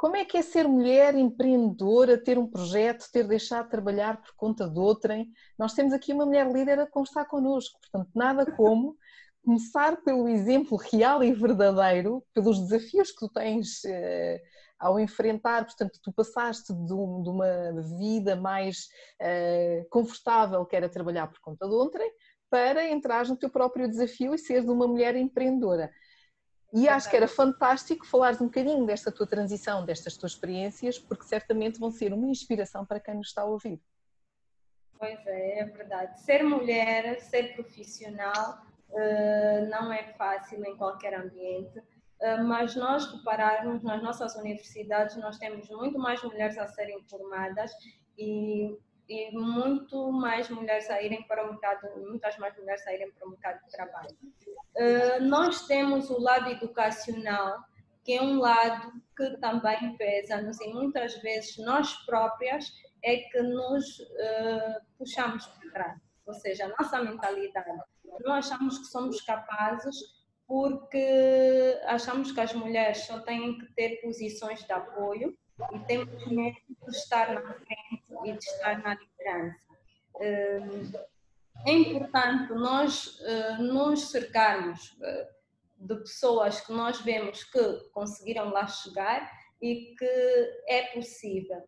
como 0.00 0.16
é 0.16 0.24
que 0.24 0.38
é 0.38 0.42
ser 0.42 0.66
mulher 0.66 1.14
empreendedora, 1.14 2.16
ter 2.16 2.38
um 2.38 2.46
projeto, 2.46 3.06
ter 3.12 3.28
deixado 3.28 3.66
de 3.66 3.72
trabalhar 3.72 4.16
por 4.22 4.34
conta 4.34 4.66
de 4.66 4.78
outrem? 4.78 5.30
Nós 5.58 5.74
temos 5.74 5.92
aqui 5.92 6.14
uma 6.14 6.24
mulher 6.24 6.50
líder 6.50 6.80
a 6.80 6.86
constar 6.86 7.28
connosco, 7.28 7.78
portanto, 7.78 8.10
nada 8.14 8.50
como 8.50 8.96
começar 9.44 9.98
pelo 10.02 10.26
exemplo 10.26 10.78
real 10.78 11.22
e 11.22 11.34
verdadeiro, 11.34 12.24
pelos 12.32 12.58
desafios 12.58 13.10
que 13.10 13.18
tu 13.18 13.28
tens 13.28 13.84
eh, 13.84 14.40
ao 14.78 14.98
enfrentar, 14.98 15.66
portanto, 15.66 16.00
tu 16.02 16.10
passaste 16.14 16.72
de, 16.72 16.94
um, 16.94 17.22
de 17.22 17.28
uma 17.28 17.82
vida 17.98 18.34
mais 18.34 18.88
eh, 19.20 19.84
confortável, 19.90 20.64
que 20.64 20.76
era 20.76 20.88
trabalhar 20.88 21.26
por 21.26 21.40
conta 21.40 21.68
de 21.68 21.74
outrem, 21.74 22.10
para 22.48 22.88
entrar 22.88 23.26
no 23.26 23.36
teu 23.36 23.50
próprio 23.50 23.86
desafio 23.86 24.34
e 24.34 24.38
seres 24.38 24.64
uma 24.66 24.88
mulher 24.88 25.14
empreendedora. 25.14 25.90
E 26.72 26.88
acho 26.88 27.10
que 27.10 27.16
era 27.16 27.26
fantástico 27.26 28.06
falares 28.06 28.40
um 28.40 28.46
bocadinho 28.46 28.86
desta 28.86 29.10
tua 29.10 29.26
transição, 29.26 29.84
destas 29.84 30.16
tuas 30.16 30.32
experiências, 30.32 30.98
porque 30.98 31.24
certamente 31.24 31.80
vão 31.80 31.90
ser 31.90 32.12
uma 32.12 32.28
inspiração 32.28 32.86
para 32.86 33.00
quem 33.00 33.14
nos 33.14 33.28
está 33.28 33.42
a 33.42 33.46
ouvir. 33.46 33.80
Pois 34.98 35.26
é, 35.26 35.60
é 35.60 35.64
verdade. 35.64 36.20
Ser 36.20 36.44
mulher, 36.44 37.20
ser 37.20 37.54
profissional, 37.54 38.62
uh, 38.90 39.68
não 39.68 39.92
é 39.92 40.12
fácil 40.12 40.64
em 40.64 40.76
qualquer 40.76 41.14
ambiente, 41.14 41.78
uh, 41.78 42.44
mas 42.44 42.76
nós 42.76 43.10
repararmos 43.10 43.82
nas 43.82 44.02
nossas 44.02 44.36
universidades, 44.36 45.16
nós 45.16 45.38
temos 45.38 45.68
muito 45.70 45.98
mais 45.98 46.22
mulheres 46.22 46.56
a 46.56 46.68
serem 46.68 47.02
formadas 47.08 47.72
e, 48.16 48.78
e 49.10 49.32
muito 49.32 50.12
mais 50.12 50.48
mulheres 50.48 50.88
a 50.88 51.02
irem 51.02 51.24
para 51.24 51.44
o 51.44 51.50
mercado, 51.50 51.88
muitas 51.96 52.38
mais 52.38 52.56
mulheres 52.56 52.86
a 52.86 52.94
irem 52.94 53.10
para 53.10 53.26
o 53.26 53.30
mercado 53.30 53.64
de 53.64 53.72
trabalho. 53.72 54.16
Uh, 54.76 55.22
nós 55.22 55.66
temos 55.66 56.08
o 56.10 56.20
lado 56.20 56.48
educacional, 56.48 57.58
que 58.04 58.12
é 58.12 58.22
um 58.22 58.38
lado 58.38 58.92
que 59.16 59.36
também 59.38 59.96
pesa-nos 59.96 60.60
e 60.60 60.72
muitas 60.72 61.20
vezes 61.22 61.58
nós 61.58 61.92
próprias 62.06 62.72
é 63.02 63.16
que 63.16 63.42
nos 63.42 63.98
uh, 63.98 64.80
puxamos 64.96 65.44
para 65.44 65.70
trás, 65.72 66.00
ou 66.24 66.34
seja, 66.34 66.66
a 66.66 66.68
nossa 66.68 67.02
mentalidade 67.02 67.68
não 68.20 68.34
achamos 68.34 68.78
que 68.78 68.84
somos 68.84 69.20
capazes 69.22 69.96
porque 70.46 71.80
achamos 71.86 72.32
que 72.32 72.40
as 72.40 72.52
mulheres 72.52 72.98
só 73.06 73.20
têm 73.20 73.58
que 73.58 73.72
ter 73.74 74.00
posições 74.00 74.64
de 74.64 74.72
apoio 74.72 75.36
e 75.72 75.78
temos 75.86 76.26
mesmo 76.26 76.60
de 76.68 76.96
estar 76.96 77.32
na 77.34 77.54
frente 77.54 78.14
e 78.24 78.32
de 78.32 78.44
estar 78.44 78.82
na 78.82 78.94
liderança. 78.94 79.70
É 81.66 81.72
importante 81.72 82.52
nós 82.54 83.20
eh, 83.22 83.58
nos 83.58 84.10
cercarmos 84.10 84.96
eh, 85.02 85.28
de 85.76 85.94
pessoas 85.96 86.60
que 86.60 86.72
nós 86.72 87.00
vemos 87.00 87.44
que 87.44 87.90
conseguiram 87.92 88.50
lá 88.50 88.66
chegar 88.66 89.30
e 89.60 89.94
que 89.98 90.64
é 90.66 90.82
possível. 90.94 91.62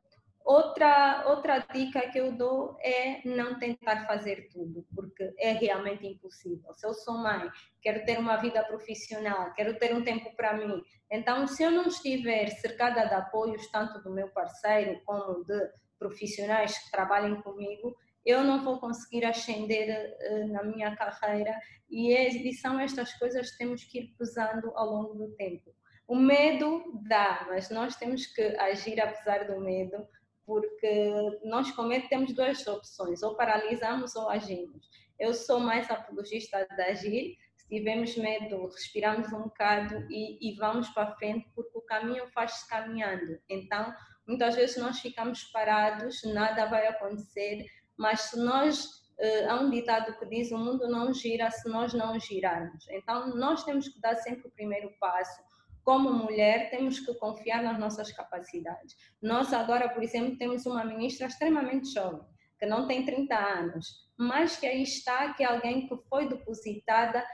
Outra, 0.44 1.24
outra 1.28 1.58
dica 1.72 2.10
que 2.10 2.18
eu 2.18 2.32
dou 2.32 2.76
é 2.80 3.20
não 3.24 3.58
tentar 3.58 4.06
fazer 4.06 4.48
tudo, 4.52 4.84
porque 4.94 5.32
é 5.38 5.52
realmente 5.52 6.06
impossível. 6.06 6.74
Se 6.74 6.86
eu 6.86 6.94
sou 6.94 7.16
mãe, 7.16 7.48
quero 7.80 8.04
ter 8.04 8.18
uma 8.18 8.36
vida 8.36 8.64
profissional, 8.64 9.52
quero 9.54 9.78
ter 9.78 9.94
um 9.94 10.02
tempo 10.02 10.34
para 10.34 10.54
mim, 10.54 10.82
então 11.10 11.46
se 11.46 11.62
eu 11.62 11.70
não 11.70 11.86
estiver 11.86 12.48
cercada 12.48 13.06
de 13.06 13.14
apoios, 13.14 13.70
tanto 13.70 14.02
do 14.02 14.12
meu 14.12 14.28
parceiro 14.30 15.00
como 15.04 15.44
de 15.44 15.70
profissionais 15.98 16.76
que 16.76 16.90
trabalhem 16.90 17.40
comigo, 17.42 17.94
eu 18.24 18.42
não 18.42 18.64
vou 18.64 18.80
conseguir 18.80 19.24
ascender 19.24 19.88
uh, 19.88 20.46
na 20.48 20.62
minha 20.62 20.94
carreira 20.96 21.56
e, 21.90 22.12
é, 22.14 22.28
e 22.28 22.52
são 22.54 22.78
estas 22.80 23.12
coisas 23.14 23.50
que 23.50 23.58
temos 23.58 23.84
que 23.84 23.98
ir 23.98 24.14
pesando 24.18 24.72
ao 24.74 24.86
longo 24.86 25.14
do 25.14 25.34
tempo. 25.34 25.74
O 26.06 26.16
medo 26.16 27.00
dá, 27.06 27.46
mas 27.48 27.70
nós 27.70 27.96
temos 27.96 28.26
que 28.26 28.42
agir 28.58 29.00
apesar 29.00 29.46
do 29.46 29.60
medo, 29.60 30.06
porque 30.46 31.40
nós 31.44 31.70
com 31.72 31.82
medo 31.82 32.08
temos 32.08 32.32
duas 32.32 32.66
opções, 32.66 33.22
ou 33.22 33.36
paralisamos 33.36 34.14
ou 34.16 34.28
agimos. 34.28 34.88
Eu 35.18 35.32
sou 35.34 35.60
mais 35.60 35.90
apologista 35.90 36.66
de 36.66 36.82
agir, 36.82 37.36
se 37.56 37.68
tivemos 37.68 38.16
medo, 38.16 38.66
respiramos 38.66 39.32
um 39.32 39.42
bocado 39.44 40.06
e, 40.10 40.50
e 40.50 40.56
vamos 40.56 40.88
para 40.90 41.14
frente 41.16 41.48
porque 41.54 41.78
o 41.78 41.82
caminho 41.82 42.26
faz-se 42.32 42.68
caminhando. 42.68 43.38
Então, 43.48 43.94
muitas 44.26 44.54
vezes 44.56 44.76
nós 44.76 44.98
ficamos 45.00 45.44
parados, 45.44 46.22
nada 46.24 46.66
vai 46.66 46.86
acontecer, 46.86 47.64
mas 47.96 48.20
se 48.22 48.38
nós 48.38 49.02
Uh, 49.22 49.48
há 49.48 49.60
um 49.60 49.70
ditado 49.70 50.18
que 50.18 50.26
diz: 50.26 50.50
o 50.50 50.58
mundo 50.58 50.88
não 50.88 51.12
gira 51.12 51.48
se 51.50 51.68
nós 51.68 51.92
não 51.92 52.18
girarmos. 52.18 52.88
Então, 52.88 53.28
nós 53.36 53.62
temos 53.62 53.86
que 53.86 54.00
dar 54.00 54.16
sempre 54.16 54.48
o 54.48 54.50
primeiro 54.50 54.90
passo. 54.98 55.40
Como 55.84 56.12
mulher, 56.12 56.70
temos 56.70 57.00
que 57.00 57.12
confiar 57.14 57.62
nas 57.62 57.78
nossas 57.78 58.12
capacidades. 58.12 58.96
Nós, 59.20 59.52
agora, 59.52 59.88
por 59.88 60.02
exemplo, 60.02 60.38
temos 60.38 60.64
uma 60.64 60.84
ministra 60.84 61.26
extremamente 61.26 61.92
jovem, 61.92 62.22
que 62.58 62.66
não 62.66 62.86
tem 62.86 63.04
30 63.04 63.34
anos, 63.36 64.08
mas 64.16 64.56
que 64.56 64.66
aí 64.66 64.82
está, 64.82 65.34
que 65.34 65.42
é 65.42 65.46
alguém 65.46 65.88
que 65.88 65.96
foi 66.08 66.28
depositada 66.28 67.24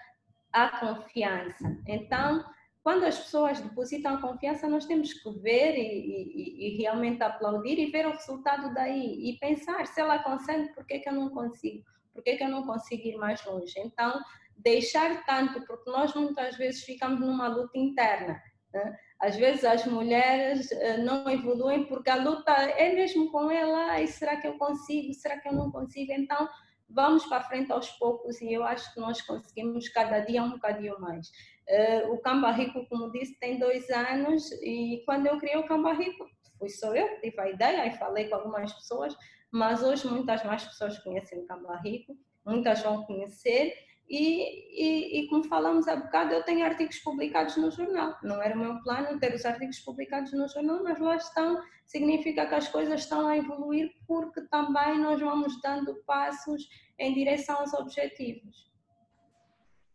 a 0.52 0.78
confiança. 0.78 1.76
Então, 1.86 2.44
quando 2.82 3.04
as 3.04 3.18
pessoas 3.18 3.60
depositam 3.60 4.14
a 4.14 4.20
confiança, 4.20 4.66
nós 4.66 4.86
temos 4.86 5.12
que 5.12 5.30
ver 5.40 5.76
e, 5.76 5.82
e, 5.82 6.68
e, 6.68 6.78
realmente 6.78 7.22
aplaudir 7.22 7.78
e 7.78 7.90
ver 7.90 8.06
o 8.06 8.12
resultado 8.12 8.72
daí 8.72 9.28
e 9.28 9.38
pensar 9.38 9.86
se 9.86 10.00
ela 10.00 10.20
consegue, 10.20 10.72
por 10.72 10.86
que, 10.86 11.00
que 11.00 11.08
eu 11.08 11.12
não 11.12 11.28
consigo? 11.28 11.84
Por 12.14 12.22
que, 12.22 12.36
que 12.36 12.44
eu 12.44 12.48
não 12.48 12.66
consigo 12.66 13.06
ir 13.06 13.16
mais 13.16 13.44
longe? 13.44 13.78
Então, 13.78 14.18
deixar 14.58 15.24
tanto, 15.24 15.64
porque 15.66 15.90
nós 15.90 16.14
muitas 16.14 16.56
vezes 16.56 16.82
ficamos 16.82 17.20
numa 17.20 17.48
luta 17.48 17.78
interna. 17.78 18.40
Né? 18.72 18.96
Às 19.20 19.36
vezes 19.36 19.64
as 19.64 19.86
mulheres 19.86 20.70
eh, 20.70 20.98
não 20.98 21.28
evoluem 21.28 21.84
porque 21.86 22.10
a 22.10 22.16
luta 22.16 22.52
é 22.52 22.94
mesmo 22.94 23.30
com 23.30 23.50
ela, 23.50 24.00
e 24.00 24.06
será 24.06 24.36
que 24.36 24.46
eu 24.46 24.58
consigo? 24.58 25.14
Será 25.14 25.38
que 25.38 25.48
eu 25.48 25.52
não 25.52 25.70
consigo? 25.70 26.12
Então, 26.12 26.48
vamos 26.88 27.26
para 27.26 27.42
frente 27.42 27.70
aos 27.70 27.90
poucos 27.92 28.40
e 28.40 28.52
eu 28.52 28.64
acho 28.64 28.92
que 28.94 29.00
nós 29.00 29.20
conseguimos 29.22 29.88
cada 29.88 30.20
dia 30.20 30.42
um 30.42 30.52
bocadinho 30.52 30.98
mais. 31.00 31.28
Uh, 31.68 32.14
o 32.14 32.18
Camba 32.18 32.50
Rico, 32.50 32.86
como 32.88 33.12
disse, 33.12 33.38
tem 33.38 33.58
dois 33.58 33.90
anos 33.90 34.50
e 34.62 35.02
quando 35.04 35.26
eu 35.26 35.38
criei 35.38 35.56
o 35.56 35.66
Camba 35.66 35.92
Rico, 35.92 36.26
fui 36.58 36.70
só 36.70 36.94
eu 36.94 37.08
que 37.08 37.30
tive 37.30 37.40
a 37.40 37.50
ideia 37.50 37.86
e 37.86 37.98
falei 37.98 38.28
com 38.28 38.36
algumas 38.36 38.72
pessoas, 38.72 39.14
mas 39.50 39.82
hoje 39.82 40.06
muitas 40.06 40.42
mais 40.44 40.64
pessoas 40.64 40.98
conhecem 41.00 41.40
o 41.40 41.46
Camba 41.46 41.76
Rico, 41.76 42.16
muitas 42.44 42.80
vão 42.82 43.04
conhecer 43.04 43.74
e, 44.08 44.72
e, 44.72 45.20
e, 45.20 45.28
como 45.28 45.44
falamos 45.44 45.86
há 45.86 45.94
bocado, 45.94 46.32
eu 46.32 46.42
tenho 46.42 46.64
artigos 46.64 46.98
publicados 47.00 47.56
no 47.56 47.70
jornal. 47.70 48.16
Não 48.22 48.42
era 48.42 48.54
o 48.54 48.58
meu 48.58 48.82
plano 48.82 49.18
ter 49.18 49.34
os 49.34 49.44
artigos 49.44 49.78
publicados 49.80 50.32
no 50.32 50.48
jornal, 50.48 50.82
mas 50.82 50.98
lá 50.98 51.16
estão. 51.16 51.62
Significa 51.84 52.46
que 52.46 52.54
as 52.54 52.68
coisas 52.68 53.00
estão 53.00 53.26
a 53.26 53.36
evoluir 53.36 53.92
porque 54.06 54.40
também 54.42 54.98
nós 54.98 55.20
vamos 55.20 55.60
dando 55.60 55.94
passos 56.06 56.68
em 56.98 57.12
direção 57.12 57.60
aos 57.60 57.74
objetivos. 57.74 58.68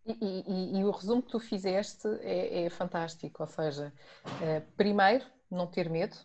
E, 0.05 0.77
e, 0.77 0.83
o 0.83 0.91
resumo 0.91 1.21
que 1.21 1.31
tu 1.31 1.39
fizeste 1.39 2.07
é, 2.21 2.63
é 2.63 2.69
fantástico, 2.69 3.41
ou 3.41 3.47
seja, 3.47 3.93
uh, 4.25 4.71
primeiro, 4.75 5.25
não 5.49 5.65
ter 5.65 5.89
medo, 5.89 6.17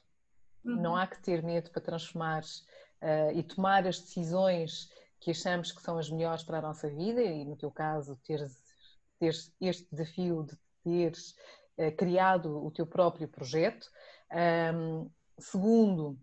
uhum. 0.65 0.83
não 0.83 0.97
há 0.97 1.07
que 1.07 1.23
ter 1.23 1.43
medo 1.43 1.71
para 1.71 1.81
transformar 1.81 2.43
uh, 2.43 3.31
e 3.33 3.43
tomar 3.43 3.87
as 3.87 4.01
decisões 4.01 4.91
que 5.21 5.31
achamos 5.31 5.73
que 5.73 5.83
são 5.83 5.99
as 5.99 6.11
melhores 6.11 6.43
para 6.45 6.59
a 6.59 6.63
nossa 6.63 6.89
vida, 6.89 7.23
e 7.23 7.45
no 7.45 7.57
teu 7.57 7.71
caso, 7.71 8.19
teres, 8.25 8.57
teres 9.19 9.53
este 9.61 9.87
desafio 9.91 10.45
de 10.45 10.57
teres 10.83 11.35
uh, 11.79 11.97
criado 11.97 12.65
o 12.65 12.71
teu 12.71 12.87
próprio 12.87 13.29
projeto. 13.29 13.91
Um, 14.75 15.11
segundo, 15.39 16.19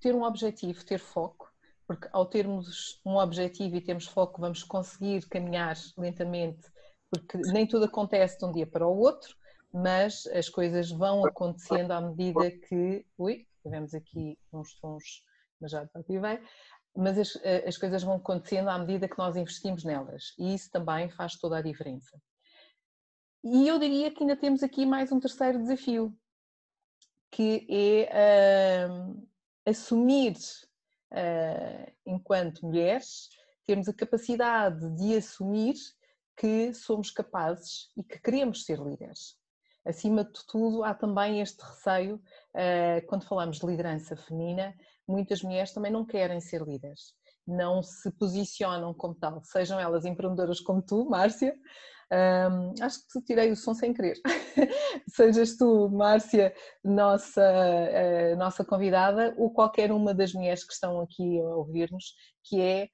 ter 0.00 0.14
um 0.14 0.24
objetivo, 0.24 0.84
ter 0.84 0.98
foco 0.98 1.52
porque 1.86 2.08
ao 2.12 2.26
termos 2.26 3.00
um 3.04 3.16
objetivo 3.16 3.76
e 3.76 3.80
termos 3.80 4.06
foco, 4.06 4.40
vamos 4.40 4.62
conseguir 4.62 5.26
caminhar 5.28 5.76
lentamente, 5.98 6.62
porque 7.10 7.36
nem 7.52 7.66
tudo 7.66 7.84
acontece 7.84 8.38
de 8.38 8.44
um 8.44 8.52
dia 8.52 8.66
para 8.66 8.86
o 8.86 8.98
outro, 8.98 9.36
mas 9.72 10.26
as 10.28 10.48
coisas 10.48 10.90
vão 10.90 11.24
acontecendo 11.26 11.92
à 11.92 12.00
medida 12.00 12.50
que. 12.50 13.04
Ui, 13.18 13.46
tivemos 13.62 13.94
aqui 13.94 14.38
uns 14.52 14.72
sons, 14.78 15.22
mas 15.60 15.70
já 15.70 15.84
desativei. 15.84 16.40
Mas 16.94 17.18
as, 17.18 17.36
as 17.66 17.78
coisas 17.78 18.02
vão 18.02 18.16
acontecendo 18.16 18.68
à 18.68 18.78
medida 18.78 19.08
que 19.08 19.18
nós 19.18 19.36
investimos 19.36 19.84
nelas, 19.84 20.34
e 20.38 20.54
isso 20.54 20.70
também 20.70 21.10
faz 21.10 21.36
toda 21.36 21.58
a 21.58 21.62
diferença. 21.62 22.20
E 23.44 23.66
eu 23.66 23.78
diria 23.78 24.10
que 24.12 24.22
ainda 24.22 24.36
temos 24.36 24.62
aqui 24.62 24.86
mais 24.86 25.10
um 25.10 25.18
terceiro 25.18 25.58
desafio, 25.58 26.16
que 27.30 27.66
é 27.68 28.86
uh, 28.88 29.28
assumir 29.66 30.36
uh, 31.12 31.92
enquanto 32.06 32.66
mulheres, 32.66 33.30
temos 33.64 33.88
a 33.88 33.94
capacidade 33.94 34.88
de 34.96 35.16
assumir 35.16 35.74
que 36.36 36.72
somos 36.74 37.10
capazes 37.10 37.90
e 37.96 38.04
que 38.04 38.18
queremos 38.20 38.64
ser 38.64 38.78
líderes. 38.78 39.36
Acima 39.84 40.24
de 40.24 40.46
tudo, 40.46 40.84
há 40.84 40.94
também 40.94 41.40
este 41.40 41.60
receio, 41.62 42.16
uh, 42.16 43.06
quando 43.06 43.26
falamos 43.26 43.58
de 43.58 43.66
liderança 43.66 44.16
feminina, 44.16 44.74
muitas 45.08 45.42
mulheres 45.42 45.72
também 45.72 45.90
não 45.92 46.04
querem 46.04 46.40
ser 46.40 46.62
líderes, 46.62 47.14
não 47.46 47.82
se 47.82 48.10
posicionam 48.12 48.94
como 48.94 49.14
tal, 49.14 49.42
sejam 49.44 49.78
elas 49.78 50.04
empreendedoras 50.04 50.60
como 50.60 50.82
tu, 50.82 51.04
Márcia, 51.08 51.54
acho 52.80 52.98
que 53.10 53.22
tirei 53.22 53.50
o 53.50 53.56
som 53.56 53.74
sem 53.74 53.92
querer. 53.92 54.16
Sejas 55.08 55.56
tu, 55.56 55.88
Márcia, 55.90 56.54
nossa, 56.84 57.42
uh, 57.42 58.36
nossa 58.36 58.64
convidada, 58.64 59.34
ou 59.38 59.52
qualquer 59.52 59.90
uma 59.90 60.14
das 60.14 60.32
mulheres 60.32 60.64
que 60.64 60.72
estão 60.72 61.00
aqui 61.00 61.40
a 61.40 61.56
ouvir-nos, 61.56 62.14
que 62.44 62.60
é 62.60 62.88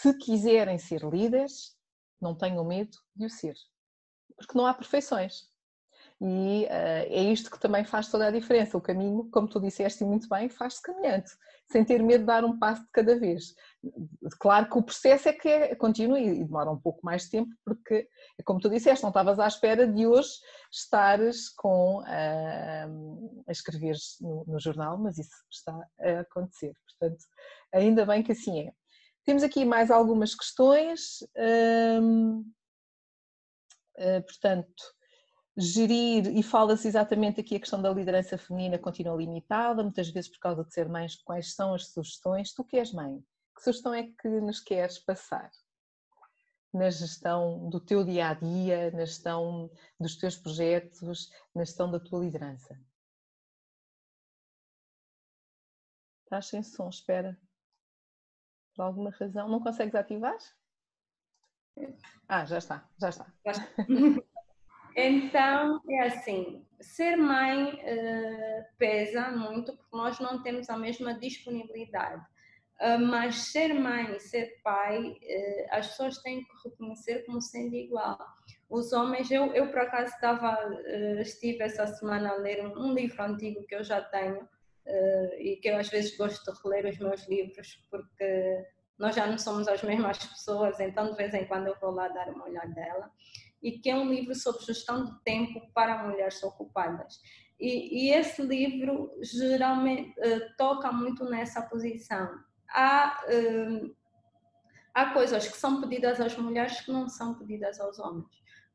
se 0.00 0.16
quiserem 0.18 0.78
ser 0.78 1.02
líderes, 1.02 1.76
não 2.20 2.36
tenham 2.36 2.64
medo 2.64 2.96
de 3.14 3.26
o 3.26 3.30
ser. 3.30 3.54
Porque 4.36 4.56
não 4.56 4.66
há 4.66 4.74
perfeições. 4.74 5.48
E 6.20 6.64
uh, 6.64 7.12
é 7.12 7.22
isto 7.24 7.50
que 7.50 7.60
também 7.60 7.84
faz 7.84 8.10
toda 8.10 8.26
a 8.26 8.30
diferença. 8.30 8.76
O 8.76 8.80
caminho, 8.80 9.28
como 9.30 9.48
tu 9.48 9.60
disseste 9.60 10.02
muito 10.02 10.26
bem, 10.28 10.48
faz-se 10.48 10.80
caminhando, 10.80 11.26
sem 11.70 11.84
ter 11.84 12.02
medo 12.02 12.20
de 12.20 12.26
dar 12.26 12.42
um 12.42 12.58
passo 12.58 12.82
de 12.82 12.90
cada 12.90 13.18
vez. 13.18 13.54
Claro 14.40 14.70
que 14.70 14.78
o 14.78 14.82
processo 14.82 15.28
é 15.28 15.32
que 15.34 15.46
é, 15.46 15.74
continua 15.74 16.18
e 16.18 16.42
demora 16.42 16.70
um 16.70 16.80
pouco 16.80 17.04
mais 17.04 17.24
de 17.24 17.32
tempo, 17.32 17.50
porque, 17.62 18.08
como 18.44 18.60
tu 18.60 18.70
disseste, 18.70 19.02
não 19.02 19.10
estavas 19.10 19.38
à 19.38 19.46
espera 19.46 19.86
de 19.86 20.06
hoje 20.06 20.30
estares 20.72 21.50
com, 21.50 22.00
uh, 22.00 23.44
a 23.46 23.52
escrever 23.52 23.96
no, 24.20 24.44
no 24.46 24.58
jornal, 24.58 24.96
mas 24.96 25.18
isso 25.18 25.36
está 25.50 25.78
a 26.00 26.20
acontecer. 26.20 26.72
Portanto, 26.98 27.22
ainda 27.74 28.06
bem 28.06 28.22
que 28.22 28.32
assim 28.32 28.68
é. 28.68 28.72
Temos 29.22 29.42
aqui 29.42 29.66
mais 29.66 29.90
algumas 29.90 30.34
questões. 30.34 31.20
Uh, 31.36 32.42
portanto, 34.26 34.95
gerir, 35.56 36.36
e 36.36 36.42
fala-se 36.42 36.86
exatamente 36.86 37.40
aqui 37.40 37.56
a 37.56 37.60
questão 37.60 37.80
da 37.80 37.90
liderança 37.90 38.36
feminina 38.36 38.78
continua 38.78 39.16
limitada, 39.16 39.82
muitas 39.82 40.10
vezes 40.10 40.30
por 40.30 40.38
causa 40.38 40.64
de 40.64 40.72
ser 40.72 40.88
mães, 40.88 41.16
quais 41.16 41.54
são 41.54 41.74
as 41.74 41.88
sugestões? 41.88 42.52
Tu 42.52 42.62
que 42.64 42.76
és 42.76 42.92
mãe, 42.92 43.24
que 43.54 43.62
sugestão 43.62 43.94
é 43.94 44.02
que 44.04 44.28
nos 44.40 44.60
queres 44.60 44.98
passar? 44.98 45.50
Na 46.72 46.90
gestão 46.90 47.70
do 47.70 47.80
teu 47.80 48.04
dia 48.04 48.28
a 48.28 48.34
dia, 48.34 48.90
na 48.90 49.06
gestão 49.06 49.70
dos 49.98 50.16
teus 50.16 50.36
projetos, 50.36 51.30
na 51.54 51.64
gestão 51.64 51.90
da 51.90 51.98
tua 51.98 52.20
liderança. 52.20 52.78
Estás 56.24 56.48
sem 56.48 56.62
som, 56.62 56.88
espera. 56.88 57.38
Por 58.74 58.82
alguma 58.82 59.10
razão. 59.10 59.48
Não 59.48 59.60
consegues 59.60 59.94
ativar? 59.94 60.36
Ah, 62.28 62.44
já 62.44 62.58
está, 62.58 62.86
já 62.98 63.08
está. 63.08 63.32
Já 63.44 63.52
está. 63.52 63.66
Então, 64.96 65.82
é 65.90 66.06
assim, 66.06 66.64
ser 66.80 67.16
mãe 67.16 67.74
uh, 67.74 68.64
pesa 68.78 69.30
muito 69.30 69.76
porque 69.76 69.94
nós 69.96 70.18
não 70.18 70.42
temos 70.42 70.70
a 70.70 70.78
mesma 70.78 71.12
disponibilidade. 71.12 72.24
Uh, 72.80 72.98
mas 72.98 73.36
ser 73.52 73.74
mãe 73.74 74.16
e 74.16 74.20
ser 74.20 74.58
pai, 74.62 74.98
uh, 74.98 75.66
as 75.70 75.88
pessoas 75.88 76.16
têm 76.22 76.42
que 76.42 76.68
reconhecer 76.68 77.26
como 77.26 77.42
sendo 77.42 77.74
igual. 77.74 78.18
Os 78.70 78.90
homens, 78.94 79.30
eu, 79.30 79.52
eu 79.52 79.68
por 79.68 79.80
acaso 79.80 80.14
estava, 80.14 80.58
estive 81.20 81.62
essa 81.62 81.86
semana 81.86 82.30
a 82.30 82.36
ler 82.36 82.66
um, 82.66 82.86
um, 82.86 82.94
livro 82.94 83.22
antigo 83.22 83.64
que 83.66 83.74
eu 83.74 83.84
já 83.84 84.00
tenho 84.00 84.48
e 85.38 85.56
que 85.56 85.68
eu 85.68 85.76
às 85.76 85.88
vezes 85.88 86.16
gosto 86.16 86.52
de 86.52 86.60
reler 86.62 86.86
os 86.86 86.98
meus 86.98 87.28
livros 87.28 87.86
porque 87.90 88.66
nós 88.98 89.14
já 89.14 89.26
não 89.26 89.38
somos 89.38 89.68
as 89.68 89.82
mesmas 89.84 90.18
pessoas, 90.18 90.80
então 90.80 91.10
de 91.10 91.16
vez 91.16 91.32
em 91.32 91.44
quando 91.44 91.68
eu 91.68 91.76
vou 91.80 91.92
lá 91.92 92.08
dar 92.08 92.28
uma 92.28 92.44
olhada 92.44 92.74
dela 92.74 93.10
e 93.62 93.78
que 93.78 93.90
é 93.90 93.96
um 93.96 94.08
livro 94.08 94.34
sobre 94.34 94.64
gestão 94.64 95.04
de 95.04 95.22
tempo 95.22 95.60
para 95.74 96.06
mulheres 96.06 96.42
ocupadas. 96.42 97.20
E, 97.58 98.06
e 98.06 98.12
esse 98.12 98.42
livro 98.42 99.10
geralmente 99.22 100.10
uh, 100.20 100.56
toca 100.58 100.92
muito 100.92 101.24
nessa 101.24 101.62
posição. 101.62 102.28
Há, 102.68 103.18
uh, 103.28 103.96
há 104.94 105.12
coisas 105.12 105.48
que 105.48 105.56
são 105.56 105.80
pedidas 105.80 106.20
às 106.20 106.36
mulheres 106.36 106.80
que 106.80 106.92
não 106.92 107.08
são 107.08 107.34
pedidas 107.38 107.80
aos 107.80 107.98
homens. 107.98 108.28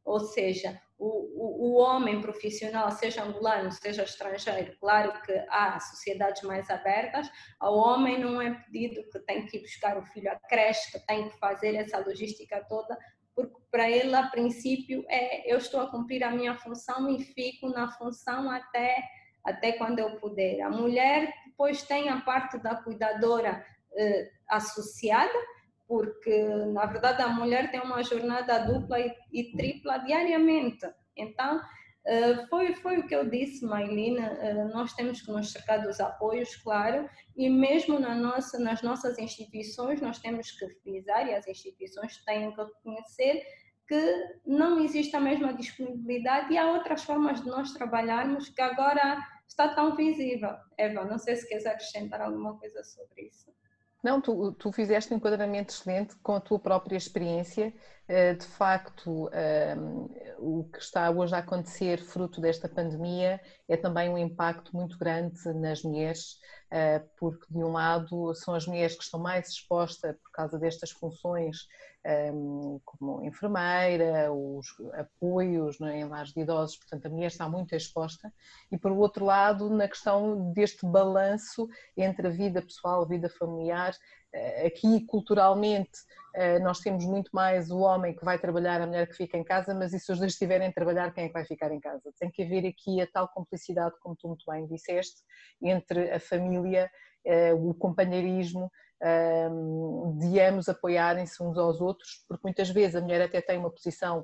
Ou 0.03 0.19
seja, 0.19 0.81
o, 0.97 1.07
o, 1.07 1.69
o, 1.69 1.73
homem 1.77 2.21
profissional, 2.21 2.91
seja 2.91 3.23
angolano, 3.23 3.71
seja 3.71 4.03
estrangeiro, 4.03 4.75
claro 4.79 5.19
que 5.21 5.33
há 5.49 5.79
sociedades 5.79 6.41
mais 6.41 6.69
abertas, 6.69 7.29
ao 7.59 7.75
homem 7.75 8.19
não 8.19 8.41
é 8.41 8.51
pedido 8.51 9.07
que 9.09 9.19
tem 9.19 9.45
que 9.45 9.57
ir 9.57 9.61
buscar 9.61 9.97
o 9.97 10.05
filho 10.05 10.31
à 10.31 10.35
creche, 10.35 10.91
que 10.91 11.05
tem 11.05 11.29
que 11.29 11.37
fazer 11.37 11.75
essa 11.75 11.99
logística 11.99 12.63
toda, 12.67 12.97
porque 13.35 13.55
para 13.71 13.89
ele, 13.89 14.13
a 14.15 14.27
princípio, 14.27 15.05
é 15.07 15.51
eu 15.51 15.57
estou 15.57 15.79
a 15.79 15.89
cumprir 15.89 16.23
a 16.23 16.31
minha 16.31 16.55
função 16.57 17.09
e 17.09 17.23
fico 17.23 17.69
na 17.69 17.89
função 17.91 18.51
até, 18.51 19.01
até 19.43 19.73
quando 19.73 19.99
eu 19.99 20.19
puder. 20.19 20.61
A 20.61 20.69
mulher 20.69 21.33
depois 21.45 21.83
tem 21.83 22.09
a 22.09 22.19
parte 22.21 22.57
da 22.59 22.75
cuidadora 22.75 23.65
eh, 23.93 24.29
associada, 24.49 25.33
porque 25.87 26.43
na 26.73 26.85
verdade 26.85 27.21
a 27.21 27.29
mulher 27.29 27.71
tem 27.71 27.81
uma 27.81 28.03
jornada 28.03 28.59
dupla 28.59 28.99
e, 28.99 29.13
e 29.31 29.51
tripla 29.55 29.99
diariamente. 29.99 30.85
Então, 31.15 31.61
Uh, 32.05 32.47
foi, 32.47 32.73
foi 32.75 32.97
o 32.97 33.07
que 33.07 33.15
eu 33.15 33.29
disse, 33.29 33.63
Mailina, 33.63 34.33
uh, 34.33 34.73
nós 34.73 34.93
temos 34.93 35.21
que 35.21 35.31
nos 35.31 35.51
cercar 35.51 35.83
dos 35.83 35.99
apoios, 35.99 36.55
claro, 36.55 37.07
e 37.37 37.47
mesmo 37.47 37.99
na 37.99 38.15
nossa, 38.15 38.57
nas 38.57 38.81
nossas 38.81 39.19
instituições 39.19 40.01
nós 40.01 40.17
temos 40.17 40.49
que 40.51 40.67
frisar, 40.81 41.27
e 41.27 41.35
as 41.35 41.47
instituições 41.47 42.17
têm 42.25 42.51
que 42.55 42.61
reconhecer 42.61 43.43
que 43.87 44.39
não 44.45 44.79
existe 44.79 45.15
a 45.15 45.19
mesma 45.19 45.53
disponibilidade 45.53 46.53
e 46.53 46.57
há 46.57 46.71
outras 46.71 47.03
formas 47.03 47.41
de 47.41 47.47
nós 47.47 47.73
trabalharmos 47.73 48.49
que 48.49 48.61
agora 48.61 49.19
está 49.45 49.67
tão 49.75 49.95
visível. 49.95 50.55
Eva, 50.77 51.03
não 51.03 51.19
sei 51.19 51.35
se 51.35 51.47
queres 51.47 51.65
acrescentar 51.65 52.21
alguma 52.21 52.57
coisa 52.57 52.81
sobre 52.83 53.23
isso. 53.23 53.51
Não, 54.01 54.19
tu, 54.19 54.53
tu 54.53 54.71
fizeste 54.71 55.13
um 55.13 55.17
enquadramento 55.17 55.73
excelente 55.73 56.15
com 56.23 56.33
a 56.33 56.39
tua 56.39 56.57
própria 56.57 56.95
experiência. 56.95 57.73
Eh, 58.13 58.33
de 58.33 58.45
facto, 58.45 59.29
ehm, 59.31 60.09
o 60.37 60.65
que 60.65 60.79
está 60.79 61.09
hoje 61.09 61.33
a 61.33 61.37
acontecer, 61.37 61.97
fruto 62.03 62.41
desta 62.41 62.67
pandemia, 62.67 63.39
é 63.69 63.77
também 63.77 64.09
um 64.09 64.17
impacto 64.17 64.75
muito 64.75 64.97
grande 64.97 65.39
nas 65.53 65.81
mulheres, 65.81 66.37
eh, 66.69 66.99
porque, 67.17 67.45
de 67.49 67.63
um 67.63 67.71
lado, 67.71 68.35
são 68.35 68.53
as 68.53 68.67
mulheres 68.67 68.97
que 68.97 69.03
estão 69.03 69.17
mais 69.17 69.47
expostas 69.47 70.13
por 70.17 70.31
causa 70.33 70.59
destas 70.59 70.91
funções 70.91 71.67
como 72.85 73.23
enfermeira, 73.23 74.33
os 74.33 74.67
apoios 74.93 75.79
é, 75.81 75.99
em 75.99 76.05
lares 76.05 76.33
de 76.33 76.41
idosos, 76.41 76.77
portanto 76.77 77.05
a 77.05 77.09
mulher 77.09 77.27
está 77.27 77.47
muito 77.47 77.75
exposta, 77.75 78.33
e 78.71 78.77
por 78.77 78.91
outro 78.91 79.23
lado 79.25 79.69
na 79.69 79.87
questão 79.87 80.51
deste 80.51 80.85
balanço 80.85 81.67
entre 81.95 82.27
a 82.27 82.31
vida 82.31 82.61
pessoal, 82.61 83.03
a 83.03 83.07
vida 83.07 83.29
familiar, 83.29 83.93
aqui 84.65 85.05
culturalmente 85.05 85.99
eh, 86.33 86.59
nós 86.59 86.79
temos 86.79 87.05
muito 87.05 87.29
mais 87.33 87.69
o 87.69 87.79
homem 87.79 88.15
que 88.15 88.23
vai 88.23 88.39
trabalhar, 88.39 88.81
a 88.81 88.87
mulher 88.87 89.07
que 89.07 89.15
fica 89.15 89.37
em 89.37 89.43
casa, 89.43 89.73
mas 89.73 89.93
e 89.93 89.99
se 89.99 90.11
os 90.11 90.19
dois 90.19 90.31
estiverem 90.33 90.69
a 90.69 90.71
trabalhar, 90.71 91.13
quem 91.13 91.25
é 91.25 91.27
que 91.27 91.33
vai 91.33 91.45
ficar 91.45 91.71
em 91.71 91.79
casa? 91.79 92.11
Tem 92.17 92.31
que 92.31 92.43
haver 92.43 92.65
aqui 92.65 93.01
a 93.01 93.07
tal 93.07 93.27
complicidade, 93.27 93.95
como 93.99 94.15
tu 94.15 94.27
muito 94.29 94.45
bem 94.49 94.65
disseste, 94.65 95.21
entre 95.61 96.11
a 96.11 96.19
família, 96.19 96.89
eh, 97.25 97.53
o 97.53 97.73
companheirismo, 97.73 98.71
de 100.19 100.39
ambos 100.39 100.69
apoiarem-se 100.69 101.41
uns 101.41 101.57
aos 101.57 101.81
outros, 101.81 102.23
porque 102.27 102.43
muitas 102.43 102.69
vezes 102.69 102.95
a 102.95 103.01
mulher 103.01 103.23
até 103.23 103.41
tem 103.41 103.57
uma 103.57 103.71
posição 103.71 104.23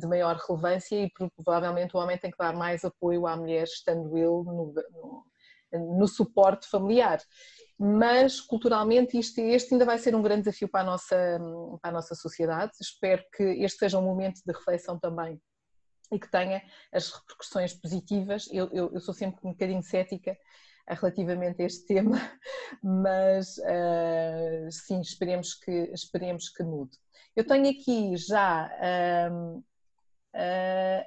de 0.00 0.06
maior 0.06 0.36
relevância 0.36 0.96
e 0.96 1.12
provavelmente 1.44 1.94
o 1.94 2.00
homem 2.00 2.16
tem 2.16 2.30
que 2.30 2.38
dar 2.38 2.54
mais 2.54 2.82
apoio 2.82 3.26
à 3.26 3.36
mulher, 3.36 3.64
estando 3.64 4.16
ele 4.16 4.24
no, 4.24 4.72
no, 4.90 5.96
no 5.98 6.08
suporte 6.08 6.66
familiar. 6.66 7.20
Mas 7.78 8.40
culturalmente 8.40 9.18
isto, 9.18 9.38
este 9.40 9.74
ainda 9.74 9.84
vai 9.84 9.98
ser 9.98 10.14
um 10.14 10.22
grande 10.22 10.44
desafio 10.44 10.68
para 10.68 10.80
a, 10.80 10.84
nossa, 10.84 11.38
para 11.80 11.90
a 11.90 11.92
nossa 11.92 12.14
sociedade. 12.14 12.72
Espero 12.80 13.22
que 13.34 13.42
este 13.42 13.78
seja 13.78 13.98
um 13.98 14.02
momento 14.02 14.40
de 14.46 14.52
reflexão 14.52 14.98
também 14.98 15.40
e 16.10 16.18
que 16.18 16.30
tenha 16.30 16.62
as 16.92 17.10
repercussões 17.12 17.74
positivas. 17.74 18.48
Eu, 18.50 18.70
eu, 18.72 18.92
eu 18.94 19.00
sou 19.00 19.12
sempre 19.12 19.40
um 19.44 19.50
bocadinho 19.50 19.82
cética 19.82 20.36
relativamente 20.88 21.62
a 21.62 21.66
este 21.66 21.84
tema, 21.86 22.16
mas 22.82 23.58
uh, 23.58 24.70
sim, 24.70 25.00
esperemos 25.00 25.54
que, 25.54 25.90
esperemos 25.92 26.48
que 26.48 26.62
mude. 26.62 26.96
Eu 27.34 27.46
tenho 27.46 27.68
aqui 27.68 28.16
já 28.16 28.70
uh, 28.70 29.64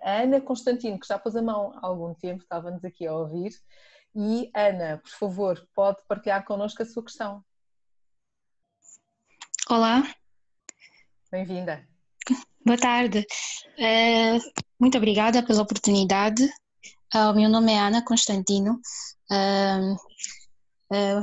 a 0.03 0.21
Ana 0.21 0.41
Constantino, 0.41 0.99
que 0.99 1.07
já 1.07 1.17
pôs 1.17 1.35
a 1.35 1.41
mão 1.41 1.71
há 1.75 1.87
algum 1.87 2.13
tempo, 2.13 2.43
estava-nos 2.43 2.83
aqui 2.83 3.07
a 3.07 3.13
ouvir. 3.13 3.51
E 4.21 4.51
Ana, 4.53 4.97
por 4.97 5.11
favor, 5.11 5.69
pode 5.73 5.99
partilhar 6.05 6.43
connosco 6.43 6.83
a 6.83 6.85
sua 6.85 7.01
questão. 7.01 7.41
Olá. 9.69 10.03
Bem-vinda. 11.31 11.87
Boa 12.65 12.77
tarde. 12.77 13.25
Uh, 13.77 14.61
muito 14.77 14.97
obrigada 14.97 15.41
pela 15.41 15.61
oportunidade. 15.61 16.43
Uh, 17.15 17.31
o 17.31 17.33
meu 17.33 17.47
nome 17.47 17.71
é 17.71 17.79
Ana 17.79 18.03
Constantino. 18.03 18.81
Uh, 19.31 19.93
uh, 20.93 21.21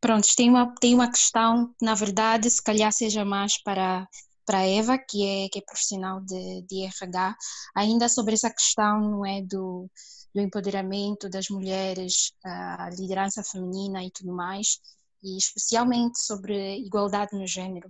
pronto, 0.00 0.26
tem 0.34 0.48
uma, 0.48 0.74
tem 0.80 0.94
uma 0.94 1.10
questão, 1.10 1.74
na 1.78 1.94
verdade, 1.94 2.48
se 2.48 2.62
calhar 2.62 2.90
seja 2.90 3.22
mais 3.22 3.62
para, 3.62 4.08
para 4.46 4.60
a 4.60 4.66
Eva, 4.66 4.96
que 4.96 5.26
é, 5.26 5.48
que 5.50 5.58
é 5.58 5.62
profissional 5.62 6.22
de, 6.22 6.62
de 6.62 6.84
RH, 6.86 7.36
ainda 7.76 8.08
sobre 8.08 8.32
essa 8.32 8.48
questão 8.48 8.98
não 8.98 9.26
é, 9.26 9.42
do, 9.42 9.90
do 10.34 10.40
empoderamento 10.40 11.28
das 11.28 11.48
mulheres, 11.48 12.32
a 12.44 12.90
liderança 12.90 13.42
feminina 13.42 14.04
e 14.04 14.10
tudo 14.10 14.32
mais, 14.32 14.78
e 15.22 15.36
especialmente 15.36 16.18
sobre 16.18 16.78
igualdade 16.78 17.36
no 17.36 17.46
gênero. 17.46 17.88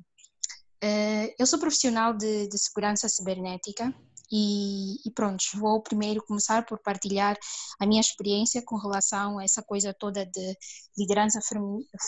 Uh, 0.83 1.29
eu 1.39 1.47
sou 1.47 1.59
profissional 1.59 2.15
de, 2.15 2.49
de 2.49 2.59
segurança 2.59 3.09
cibernética 3.09 3.95
e, 4.33 4.95
e, 5.07 5.11
pronto, 5.11 5.43
vou 5.57 5.83
primeiro 5.83 6.23
começar 6.23 6.65
por 6.65 6.79
partilhar 6.79 7.37
a 7.81 7.87
minha 7.87 8.01
experiência 8.01 8.63
com 8.65 8.77
relação 8.77 9.39
a 9.39 9.45
essa 9.45 9.63
coisa 9.63 9.93
toda 9.93 10.25
de 10.25 10.57
liderança 10.97 11.41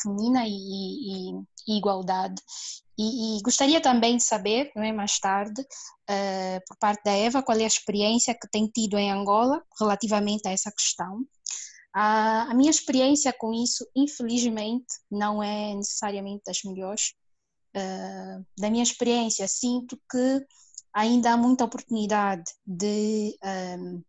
feminina 0.01 0.45
e, 0.47 0.53
e, 0.53 1.33
e 1.69 1.79
igualdade. 1.79 2.41
E, 2.99 3.41
gostaria 3.43 3.81
também 3.81 4.17
de 4.17 4.25
saber, 4.25 4.71
é, 4.77 4.93
mais 4.93 5.19
tarde, 5.19 5.63
uh, 5.63 6.61
por 6.67 6.77
parte 6.79 7.03
da 7.05 7.13
Eva, 7.13 7.43
qual 7.43 7.59
é 7.59 7.65
a 7.65 7.67
experiência 7.67 8.35
que 8.35 8.49
tem 8.51 8.67
tido 8.67 8.99
em 8.99 9.11
Angola 9.11 9.63
relativamente 9.81 10.47
a 10.47 10.53
essa 10.53 10.71
questão. 10.71 11.21
Uh, 11.95 12.49
a 12.49 12.55
minha 12.55 12.71
experiência 12.71 13.33
com 13.33 13.53
isso, 13.53 13.87
infelizmente, 13.97 14.87
não 15.11 15.43
é 15.43 15.75
necessariamente 15.75 16.43
das 16.47 16.63
melhores. 16.65 17.15
Uh, 17.75 18.45
da 18.59 18.69
minha 18.69 18.83
experiência, 18.83 19.49
sinto 19.49 19.99
que 20.11 20.47
ainda 20.93 21.33
há 21.33 21.37
muita 21.37 21.65
oportunidade 21.65 22.45
de, 22.67 23.35
um, 23.43 24.03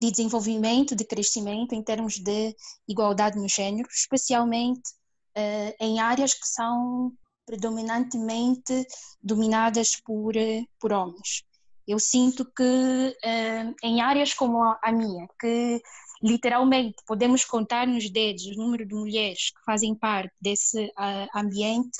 de 0.00 0.10
desenvolvimento, 0.10 0.96
de 0.96 1.04
crescimento 1.04 1.74
em 1.74 1.82
termos 1.82 2.18
de 2.18 2.56
igualdade 2.88 3.38
no 3.38 3.48
género, 3.48 3.88
especialmente 3.90 4.90
uh, 5.36 5.74
em 5.78 6.00
áreas 6.00 6.32
que 6.32 6.46
são 6.46 7.12
predominantemente 7.48 8.86
dominadas 9.22 9.96
por, 10.04 10.34
por 10.78 10.92
homens. 10.92 11.42
Eu 11.86 11.98
sinto 11.98 12.44
que 12.44 12.62
uh, 12.62 13.74
em 13.82 14.02
áreas 14.02 14.34
como 14.34 14.62
a 14.62 14.92
minha, 14.92 15.26
que 15.40 15.80
literalmente 16.22 16.96
podemos 17.06 17.46
contar 17.46 17.86
nos 17.86 18.10
dedos 18.10 18.44
o 18.44 18.56
número 18.56 18.86
de 18.86 18.94
mulheres 18.94 19.50
que 19.50 19.64
fazem 19.64 19.94
parte 19.94 20.34
desse 20.38 20.92
ambiente, 21.34 21.96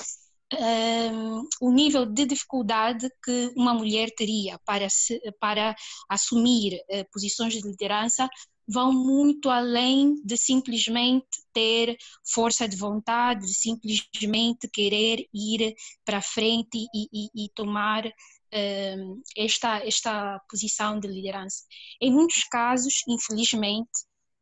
um, 0.52 1.42
o 1.60 1.70
nível 1.70 2.04
de 2.04 2.26
dificuldade 2.26 3.08
que 3.24 3.52
uma 3.56 3.72
mulher 3.72 4.10
teria 4.16 4.58
para, 4.66 4.88
se, 4.90 5.20
para 5.40 5.74
assumir 6.08 6.74
uh, 6.90 7.04
posições 7.12 7.54
de 7.54 7.62
liderança 7.62 8.28
vão 8.68 8.92
muito 8.92 9.48
além 9.48 10.14
de 10.22 10.36
simplesmente 10.36 11.26
ter 11.52 11.96
força 12.32 12.68
de 12.68 12.76
vontade, 12.76 13.46
de 13.46 13.54
simplesmente 13.54 14.68
querer 14.68 15.26
ir 15.32 15.74
para 16.04 16.20
frente 16.20 16.76
e, 16.94 17.06
e, 17.12 17.44
e 17.44 17.48
tomar 17.54 18.04
um, 18.52 19.22
esta, 19.36 19.78
esta 19.86 20.40
posição 20.50 21.00
de 21.00 21.08
liderança. 21.08 21.64
Em 22.00 22.12
muitos 22.12 22.44
casos, 22.44 23.02
infelizmente, 23.08 23.90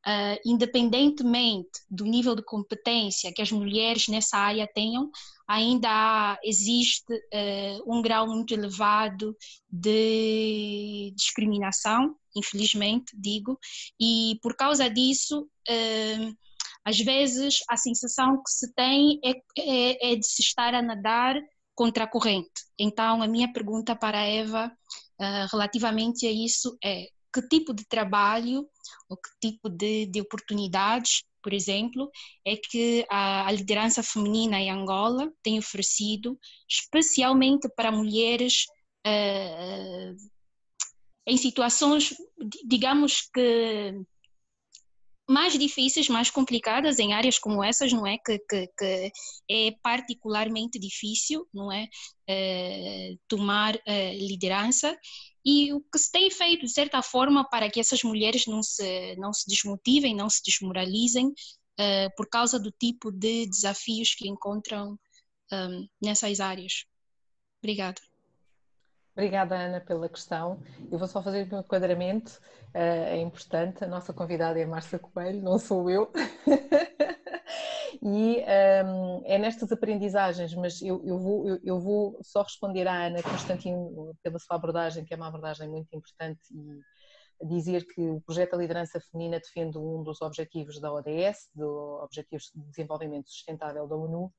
uh, 0.07 0.39
independentemente 0.45 1.81
do 1.91 2.05
nível 2.05 2.35
de 2.35 2.45
competência 2.45 3.33
que 3.35 3.43
as 3.43 3.51
mulheres 3.51 4.09
nessa 4.09 4.39
área 4.39 4.69
tenham, 4.73 5.11
ainda 5.49 6.39
existe 6.43 7.13
uh, 7.13 7.83
um 7.87 8.03
grau 8.03 8.27
muito 8.27 8.53
elevado 8.53 9.37
de 9.71 11.13
discriminação, 11.17 12.17
infelizmente, 12.35 13.17
digo, 13.17 13.59
e 14.01 14.39
por 14.43 14.57
causa 14.57 14.91
disso, 14.91 15.43
uh, 15.43 16.37
às 16.85 16.99
vezes 16.99 17.59
a 17.69 17.77
sensação 17.77 18.43
que 18.43 18.51
se 18.51 18.73
tem 18.75 19.21
é, 19.25 19.31
é, 19.59 20.13
é, 20.13 20.17
de 20.17 20.27
se 20.27 20.43
estar 20.43 20.75
a 20.75 20.83
nadar 20.83 21.37
contra 21.75 22.05
a 22.05 22.09
corrente. 22.09 22.63
Então, 22.79 23.23
a 23.23 23.29
minha 23.29 23.53
pergunta 23.53 23.95
para 23.95 24.21
a 24.21 24.27
Eva 24.27 24.73
uh, 25.21 25.47
relativamente 25.51 26.27
a 26.27 26.33
isso 26.33 26.77
é: 26.83 27.07
que 27.33 27.43
tipo 27.49 27.75
de 27.75 27.85
trabalho 27.87 28.67
ou 29.09 29.17
que 29.17 29.29
tipo 29.41 29.69
de, 29.69 30.07
de 30.07 30.21
oportunidades, 30.21 31.23
por 31.47 31.55
exemplo, 31.55 32.11
é 32.45 32.57
que 32.57 33.07
a, 33.09 33.47
a, 33.47 33.53
liderança 33.53 34.03
feminina 34.03 34.59
em 34.59 34.69
Angola 34.69 35.33
tem 35.45 35.61
oferecido, 35.61 36.37
especialmente 36.69 37.69
para 37.77 37.93
mulheres 37.93 38.65
uh, 39.07 40.17
em 41.25 41.37
situações, 41.37 42.13
digamos 42.67 43.31
que 43.33 43.95
mais 45.31 45.57
difíceis, 45.57 46.09
mais 46.09 46.31
complicadas 46.31 46.99
em 46.99 47.13
áreas 47.13 47.39
como 47.39 47.63
essas, 47.63 47.93
não 47.93 48.05
é? 48.05 48.19
Que, 48.19 48.41
que, 48.41 48.67
que 48.77 49.13
é 49.49 49.71
particularmente 49.81 50.81
difícil, 50.81 51.47
não 51.55 51.71
é? 51.71 51.89
Uh, 52.29 53.19
tomar 53.29 53.77
uh, 53.77 54.19
liderança 54.19 54.99
e 55.47 55.73
o 55.73 55.81
que 55.81 55.97
se 55.97 56.11
tem 56.11 56.29
feito, 56.29 56.67
de 56.67 56.73
certa 56.73 57.01
forma, 57.03 57.49
para 57.49 57.71
que 57.71 57.79
essas 57.79 58.03
mulheres 58.03 58.47
não 58.49 58.65
se, 58.65 59.15
não 59.15 59.33
se 59.33 59.49
desmotivem, 59.49 60.13
não 60.13 60.29
se 60.29 60.43
desmoralizem 60.45 61.29
uh, 61.29 62.11
por 62.17 62.29
causa 62.29 62.59
do 62.59 62.73
tipo 62.73 63.13
de 63.13 63.47
desafios 63.47 64.13
que 64.13 64.29
encontram 64.29 64.99
um, 65.53 65.89
nessas 66.03 66.41
áreas. 66.41 66.85
Obrigada. 67.63 68.01
Obrigada, 69.13 69.57
Ana, 69.57 69.81
pela 69.81 70.09
questão. 70.09 70.61
Eu 70.91 70.99
vou 70.99 71.07
só 71.07 71.23
fazer 71.23 71.49
um 71.55 71.61
enquadramento, 71.61 72.39
eh, 72.75 73.17
é 73.17 73.21
importante. 73.23 73.83
A 73.83 73.87
nossa 73.87 74.13
convidada 74.13 74.61
é 74.61 74.65
a 74.65 74.67
Márcia 74.67 74.99
Coelho, 74.99 75.41
não 75.41 75.59
sou 75.59 75.89
eu. 75.89 76.13
e 78.09 78.41
um, 78.85 79.23
é 79.25 79.37
nestas 79.37 79.73
aprendizagens, 79.73 80.55
mas 80.55 80.81
eu, 80.81 81.05
eu, 81.05 81.19
vou, 81.19 81.49
eu, 81.49 81.61
eu, 81.65 81.81
vou 81.81 82.19
só 82.23 82.43
responder 82.43 82.87
à 82.87 83.07
Ana 83.07 83.21
Constantino 83.21 84.15
pela 84.23 84.39
sua 84.39 84.55
abordagem, 84.55 85.05
que 85.05 85.13
é 85.13 85.17
uma 85.17 85.27
abordagem 85.27 85.69
muito 85.69 85.89
importante, 85.93 86.41
e 87.43 87.47
dizer 87.49 87.85
que 87.85 88.01
o 88.01 88.21
projeto 88.21 88.53
da 88.53 88.59
liderança 88.59 89.01
feminina 89.11 89.41
defende 89.41 89.77
um 89.77 90.05
dos 90.05 90.23
objetivos 90.23 90.81
da 90.81 90.93
ODS, 90.93 91.51
do 91.53 92.01
Objetivos 92.01 92.53
de 92.55 92.63
Desenvolvimento 92.71 93.29
Sustentável 93.29 93.89
da 93.89 93.97
ONU, 93.97 94.33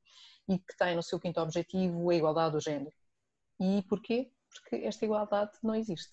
e 0.48 0.58
que 0.58 0.78
tem 0.78 0.96
no 0.96 1.04
seu 1.04 1.20
quinto 1.20 1.42
objetivo 1.42 2.10
a 2.10 2.16
igualdade 2.16 2.54
do 2.54 2.62
género. 2.62 2.94
E 3.60 3.84
porquê? 3.90 4.32
porque 4.50 4.86
esta 4.86 5.06
igualdade 5.06 5.52
não 5.64 5.76
existe. 5.76 6.12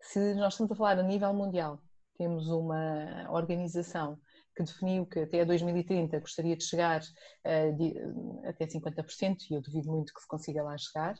Se 0.00 0.34
nós 0.34 0.54
estamos 0.54 0.72
a 0.72 0.76
falar 0.76 0.98
a 0.98 1.02
nível 1.02 1.32
mundial, 1.32 1.80
temos 2.16 2.48
uma 2.48 3.30
organização 3.30 4.18
que 4.58 4.64
definiu 4.64 5.06
que 5.06 5.20
até 5.20 5.44
2030 5.44 6.18
gostaria 6.18 6.56
de 6.56 6.64
chegar 6.64 7.00
uh, 7.00 7.76
de, 7.76 7.96
uh, 7.96 8.42
até 8.44 8.66
50%, 8.66 9.36
e 9.48 9.54
eu 9.54 9.60
duvido 9.60 9.88
muito 9.88 10.12
que 10.12 10.20
se 10.20 10.26
consiga 10.26 10.64
lá 10.64 10.76
chegar, 10.76 11.14
uh, 11.14 11.18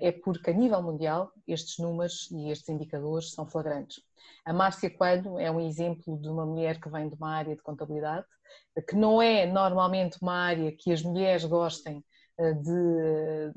é 0.00 0.10
porque 0.10 0.50
a 0.50 0.52
nível 0.52 0.82
mundial 0.82 1.30
estes 1.46 1.78
números 1.78 2.28
e 2.32 2.50
estes 2.50 2.68
indicadores 2.68 3.32
são 3.32 3.48
flagrantes. 3.48 4.02
A 4.44 4.52
Márcia 4.52 4.90
Coelho 4.90 5.38
é 5.38 5.48
um 5.48 5.60
exemplo 5.60 6.20
de 6.20 6.28
uma 6.28 6.44
mulher 6.44 6.80
que 6.80 6.88
vem 6.88 7.08
de 7.08 7.14
uma 7.14 7.36
área 7.36 7.54
de 7.54 7.62
contabilidade, 7.62 8.26
que 8.88 8.96
não 8.96 9.22
é 9.22 9.46
normalmente 9.46 10.18
uma 10.20 10.34
área 10.34 10.72
que 10.72 10.92
as 10.92 11.02
mulheres 11.02 11.44
gostem 11.44 12.04
de 12.38 13.52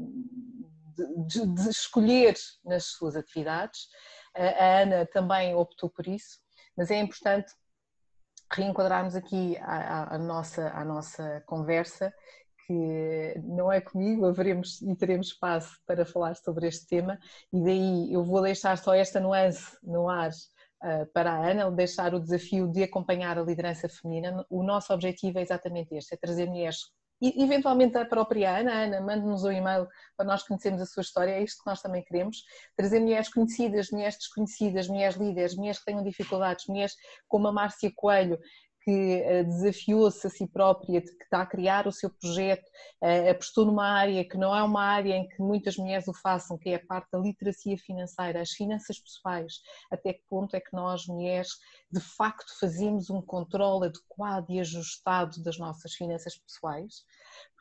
de, 1.28 1.46
de, 1.48 1.70
escolher 1.70 2.36
nas 2.64 2.86
suas 2.86 3.16
atividades. 3.16 3.88
A 4.36 4.82
Ana 4.82 5.06
também 5.06 5.56
optou 5.56 5.90
por 5.90 6.06
isso, 6.08 6.40
mas 6.76 6.92
é 6.92 7.00
importante 7.00 7.54
reenquadrarmos 8.52 9.16
aqui 9.16 9.58
a, 9.58 9.76
a, 9.76 10.16
a 10.16 10.18
nossa, 10.18 10.70
a 10.70 10.84
nossa 10.84 11.44
conversa, 11.46 12.14
que 12.66 13.42
não 13.44 13.72
é 13.72 13.82
comigo, 13.82 14.26
haveremos 14.26 14.82
e 14.82 14.96
teremos 14.96 15.28
espaço 15.28 15.80
para 15.88 16.06
falar 16.06 16.36
sobre 16.36 16.68
este 16.68 16.88
tema, 16.88 17.20
e 17.52 17.64
daí 17.64 18.14
eu 18.14 18.24
vou 18.24 18.42
deixar 18.42 18.78
só 18.78 18.94
esta 18.94 19.20
nuance 19.20 19.76
no 19.82 20.08
ar 20.08 20.30
uh, 20.30 21.06
para 21.14 21.32
a 21.32 21.50
Ana, 21.50 21.72
deixar 21.72 22.14
o 22.14 22.20
desafio 22.20 22.68
de 22.68 22.84
acompanhar 22.84 23.40
a 23.40 23.44
liderança 23.44 23.90
feminina. 23.90 24.46
O 24.50 24.62
nosso 24.62 24.94
objetivo 24.94 25.40
é 25.40 25.42
exatamente 25.42 25.96
este, 25.96 26.14
é 26.14 26.18
trazer 26.18 26.46
mulheres 26.46 26.92
e 27.22 27.44
eventualmente 27.44 27.98
a 27.98 28.06
própria 28.06 28.58
Ana, 28.58 28.84
Ana, 28.84 29.02
mande-nos 29.02 29.44
um 29.44 29.52
e-mail 29.52 29.88
para 30.16 30.26
nós 30.26 30.44
conhecermos 30.44 30.82
a 30.82 30.86
sua 30.86 31.02
história, 31.02 31.32
é 31.32 31.44
isto 31.44 31.64
que 31.64 31.70
nós 31.70 31.82
também 31.82 32.04
queremos, 32.04 32.44
trazer 32.76 33.00
mulheres 33.00 33.30
conhecidas, 33.30 33.92
mulheres 33.92 34.18
desconhecidas, 34.18 34.88
mulheres 34.88 35.16
líderes, 35.18 35.56
mulheres 35.56 35.80
que 35.80 35.86
tenham 35.86 36.04
dificuldades, 36.04 36.66
mulheres 36.68 36.96
como 37.28 37.48
a 37.48 37.52
Márcia 37.52 37.92
Coelho, 37.96 38.40
que 38.90 39.22
eh, 39.22 39.44
desafiou-se 39.44 40.26
a 40.26 40.30
si 40.32 40.48
própria, 40.48 41.00
que 41.00 41.24
está 41.24 41.44
a 41.44 41.46
criar 41.46 41.86
o 41.86 41.92
seu 41.92 42.10
projeto, 42.10 42.66
eh, 43.04 43.30
apostou 43.30 43.64
numa 43.64 43.86
área 43.86 44.28
que 44.28 44.36
não 44.36 44.56
é 44.56 44.64
uma 44.64 44.84
área 44.84 45.14
em 45.14 45.30
que 45.30 45.40
muitas 45.40 45.78
mulheres 45.78 46.08
o 46.08 46.14
façam, 46.14 46.58
que 46.58 46.72
é 46.72 46.76
a 46.76 46.86
parte 46.88 47.08
da 47.12 47.20
literacia 47.20 47.78
financeira, 47.78 48.42
as 48.42 48.50
finanças 48.50 48.98
pessoais. 49.00 49.62
Até 49.92 50.14
que 50.14 50.24
ponto 50.28 50.56
é 50.56 50.60
que 50.60 50.74
nós, 50.74 51.06
mulheres, 51.06 51.50
de 51.92 52.00
facto 52.00 52.52
fazemos 52.60 53.12
um 53.12 53.22
controle 53.22 53.86
adequado 53.86 54.50
e 54.50 54.60
ajustado 54.60 55.44
das 55.44 55.60
nossas 55.60 55.94
finanças 55.94 56.36
pessoais? 56.36 57.04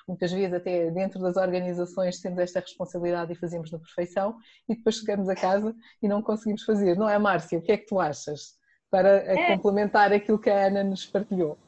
Muitas 0.09 0.33
vezes, 0.33 0.55
até 0.55 0.91
dentro 0.91 1.20
das 1.20 1.37
organizações, 1.37 2.22
temos 2.22 2.39
esta 2.39 2.61
responsabilidade 2.61 3.31
e 3.31 3.37
fazemos 3.37 3.70
na 3.70 3.79
perfeição, 3.79 4.39
e 4.66 4.74
depois 4.74 4.97
chegamos 4.97 5.29
a 5.29 5.35
casa 5.35 5.76
e 6.03 6.09
não 6.09 6.22
conseguimos 6.22 6.62
fazer. 6.62 6.97
Não 6.97 7.07
é, 7.07 7.18
Márcia? 7.18 7.59
O 7.59 7.62
que 7.62 7.72
é 7.72 7.76
que 7.76 7.85
tu 7.85 8.01
achas? 8.01 8.57
Para 8.91 9.09
é. 9.32 9.47
complementar 9.55 10.12
aquilo 10.12 10.39
que 10.39 10.51
a 10.51 10.66
Ana 10.66 10.82
nos 10.82 11.05
partilhou. 11.07 11.59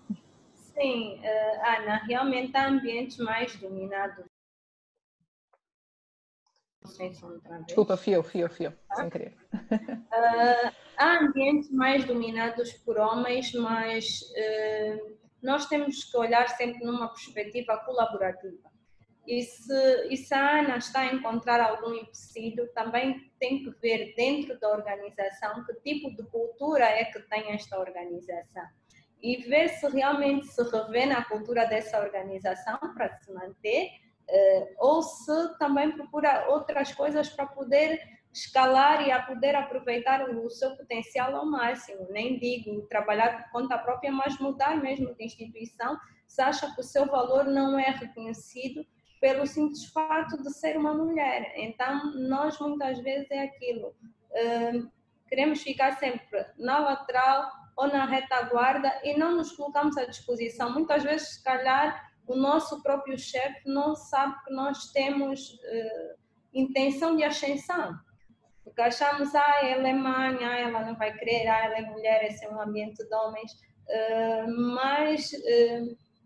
Sim, 0.55 1.21
uh, 1.21 1.81
Ana, 1.81 1.97
realmente 2.07 2.57
há 2.57 2.69
ambientes 2.69 3.19
mais 3.19 3.55
dominados. 3.57 4.25
Desculpa, 7.67 7.97
fio, 7.97 8.23
fio, 8.23 8.49
fio, 8.49 8.73
ah? 8.89 8.97
sem 8.97 9.11
querer. 9.11 9.37
Uh, 9.53 10.73
há 10.97 11.19
ambientes 11.19 11.71
mais 11.71 12.05
dominados 12.05 12.73
por 12.73 12.99
homens, 12.99 13.53
mas 13.53 14.23
uh, 14.23 15.17
nós 15.43 15.67
temos 15.67 16.05
que 16.05 16.17
olhar 16.17 16.49
sempre 16.49 16.85
numa 16.85 17.09
perspectiva 17.09 17.77
colaborativa. 17.85 18.70
E 19.31 19.45
se, 19.45 20.09
e 20.11 20.17
se 20.17 20.35
a 20.35 20.59
Ana 20.59 20.79
está 20.79 21.03
a 21.03 21.15
encontrar 21.15 21.61
algum 21.61 21.95
empecilho, 21.95 22.69
também 22.75 23.31
tem 23.39 23.63
que 23.63 23.71
ver 23.81 24.13
dentro 24.17 24.59
da 24.59 24.71
organização 24.71 25.65
que 25.65 25.73
tipo 25.85 26.11
de 26.17 26.29
cultura 26.31 26.85
é 26.85 27.05
que 27.05 27.21
tem 27.21 27.53
esta 27.53 27.79
organização. 27.79 28.67
E 29.23 29.37
ver 29.49 29.69
se 29.69 29.89
realmente 29.89 30.49
se 30.49 30.61
revê 30.65 31.07
na 31.07 31.25
cultura 31.25 31.65
dessa 31.65 32.01
organização 32.01 32.77
para 32.93 33.17
se 33.19 33.33
manter, 33.33 33.91
eh, 34.29 34.75
ou 34.79 35.01
se 35.01 35.59
também 35.61 35.93
procura 35.93 36.49
outras 36.49 36.93
coisas 36.93 37.29
para 37.29 37.47
poder 37.47 38.01
escalar 38.33 39.07
e 39.07 39.13
a 39.13 39.23
poder 39.23 39.55
aproveitar 39.55 40.29
o 40.29 40.51
seu 40.51 40.77
potencial 40.77 41.37
ao 41.37 41.47
máximo. 41.47 42.09
Nem 42.11 42.37
digo 42.37 42.83
trabalhar 42.89 43.45
por 43.45 43.53
conta 43.53 43.79
própria, 43.79 44.11
mas 44.11 44.37
mudar 44.41 44.77
mesmo 44.83 45.15
de 45.15 45.25
instituição 45.25 45.97
se 46.27 46.43
acha 46.43 46.75
que 46.75 46.81
o 46.81 46.85
seu 46.85 47.07
valor 47.07 47.45
não 47.45 47.79
é 47.79 47.91
reconhecido 47.91 48.85
pelo 49.21 49.47
simples 49.47 49.85
fato 49.93 50.43
de 50.43 50.51
ser 50.53 50.77
uma 50.77 50.95
mulher. 50.95 51.53
Então, 51.57 52.13
nós 52.15 52.59
muitas 52.59 52.99
vezes 53.01 53.31
é 53.31 53.45
aquilo, 53.45 53.89
uh, 53.89 54.91
queremos 55.29 55.63
ficar 55.63 55.99
sempre 55.99 56.45
na 56.59 56.79
lateral 56.79 57.51
ou 57.77 57.87
na 57.87 58.07
retaguarda 58.07 59.01
e 59.05 59.17
não 59.17 59.37
nos 59.37 59.53
colocamos 59.53 59.97
à 59.97 60.05
disposição. 60.07 60.73
Muitas 60.73 61.03
vezes, 61.03 61.35
se 61.35 61.45
calhar, 61.45 62.11
o 62.27 62.35
nosso 62.35 62.83
próprio 62.83 63.19
chefe 63.19 63.61
não 63.67 63.95
sabe 63.95 64.35
que 64.45 64.53
nós 64.53 64.91
temos 64.93 65.51
uh, 65.51 66.19
intenção 66.55 67.17
de 67.17 67.23
ascensão. 67.23 67.95
Porque 68.65 68.83
achamos, 68.83 69.35
ah, 69.35 69.61
ela 69.63 69.89
é 69.89 69.93
mãe, 69.93 70.45
ah, 70.45 70.59
ela 70.59 70.85
não 70.85 70.97
vai 70.97 71.13
querer, 71.17 71.47
ah, 71.49 71.65
ela 71.65 71.79
é 71.79 71.83
mulher, 71.83 72.25
esse 72.25 72.45
é 72.45 72.51
um 72.51 72.61
ambiente 72.61 73.03
de 73.03 73.15
homens. 73.15 73.53
Uh, 73.89 74.75
mas 74.77 75.33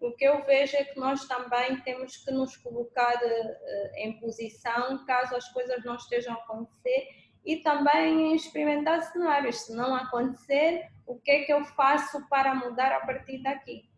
o 0.07 0.13
que 0.13 0.25
eu 0.25 0.45
vejo 0.45 0.77
é 0.77 0.85
que 0.85 0.99
nós 0.99 1.27
também 1.27 1.81
temos 1.81 2.17
que 2.19 2.31
nos 2.31 2.57
colocar 2.59 3.15
uh, 3.15 3.97
em 3.97 4.19
posição 4.21 5.05
caso 5.07 5.35
as 5.35 5.49
coisas 5.49 5.85
não 5.85 5.97
estejam 5.97 6.35
a 6.35 6.37
acontecer 6.37 7.09
e 7.45 7.57
também 7.57 8.35
experimentar 8.35 9.03
cenários. 9.03 9.63
Se 9.63 9.75
não 9.75 9.95
acontecer, 9.95 10.89
o 11.07 11.19
que 11.19 11.31
é 11.31 11.45
que 11.45 11.53
eu 11.53 11.65
faço 11.65 12.27
para 12.29 12.55
mudar 12.55 12.93
a 12.93 13.01
partir 13.01 13.43
daqui? 13.43 13.89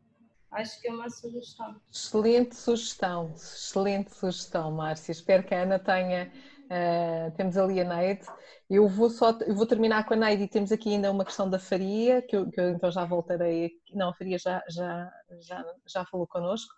Acho 0.51 0.81
que 0.81 0.89
é 0.89 0.93
uma 0.93 1.11
sugestão. 1.11 1.81
Excelente 1.93 2.55
sugestão, 2.55 3.33
excelente 3.35 4.15
sugestão, 4.15 4.71
Márcia. 4.71 5.13
Espero 5.13 5.43
que 5.43 5.55
a 5.55 5.63
Ana 5.63 5.79
tenha 5.79 6.33
Uh, 6.67 7.31
temos 7.37 7.57
ali 7.57 7.81
a 7.81 7.85
Neide. 7.85 8.27
Eu 8.69 8.89
vou 8.89 9.09
só, 9.09 9.31
eu 9.47 9.55
vou 9.55 9.67
terminar 9.67 10.05
com 10.05 10.15
a 10.15 10.17
Neide 10.17 10.45
e 10.45 10.49
temos 10.49 10.73
aqui 10.73 10.91
ainda 10.91 11.11
uma 11.11 11.25
questão 11.25 11.49
da 11.49 11.59
Faria, 11.59 12.23
que 12.23 12.37
eu, 12.37 12.51
que 12.51 12.61
eu 12.61 12.71
então 12.71 12.91
já 12.91 13.05
voltarei. 13.05 13.67
Aqui. 13.67 13.95
Não, 13.95 14.11
a 14.11 14.15
Faria 14.15 14.39
já, 14.39 14.63
já, 14.69 15.11
já, 15.41 15.65
já 15.87 16.05
falou 16.07 16.27
connosco. 16.27 16.73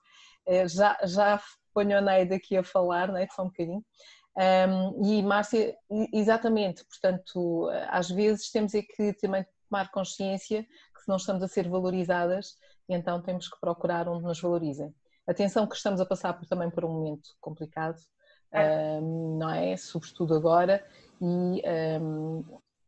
Uh, 0.47 0.69
já, 0.69 0.97
já 1.05 1.41
ponho 1.73 1.97
a 1.97 2.01
Neide 2.01 2.35
aqui 2.35 2.57
a 2.57 2.63
falar, 2.63 3.13
Neide, 3.13 3.33
só 3.35 3.43
um 3.43 3.47
bocadinho. 3.47 3.85
Um, 4.39 5.05
e 5.05 5.21
Márcia, 5.21 5.75
exatamente, 6.13 6.85
portanto, 6.85 7.69
às 7.89 8.09
vezes 8.09 8.53
temos 8.53 8.73
é 8.73 8.83
que 8.83 9.13
também 9.15 9.45
tomar 9.69 9.91
consciência 9.91 10.63
que 10.63 11.03
se 11.03 11.09
não 11.09 11.17
estamos 11.17 11.43
a 11.43 11.49
ser 11.49 11.69
valorizadas, 11.69 12.55
então 12.89 13.21
temos 13.21 13.49
que 13.49 13.59
procurar 13.61 14.09
onde 14.09 14.23
nos 14.23 14.41
valorizem. 14.41 14.95
Atenção 15.27 15.67
que 15.67 15.75
estamos 15.75 16.01
a 16.01 16.07
passar 16.07 16.35
por, 16.35 16.47
também 16.47 16.71
por 16.71 16.85
um 16.85 16.89
momento 16.89 17.31
complicado, 17.41 17.99
um, 18.53 19.39
não 19.39 19.51
é? 19.51 19.77
Sobretudo 19.77 20.35
agora, 20.35 20.85
e 21.21 21.63
um, 22.01 22.45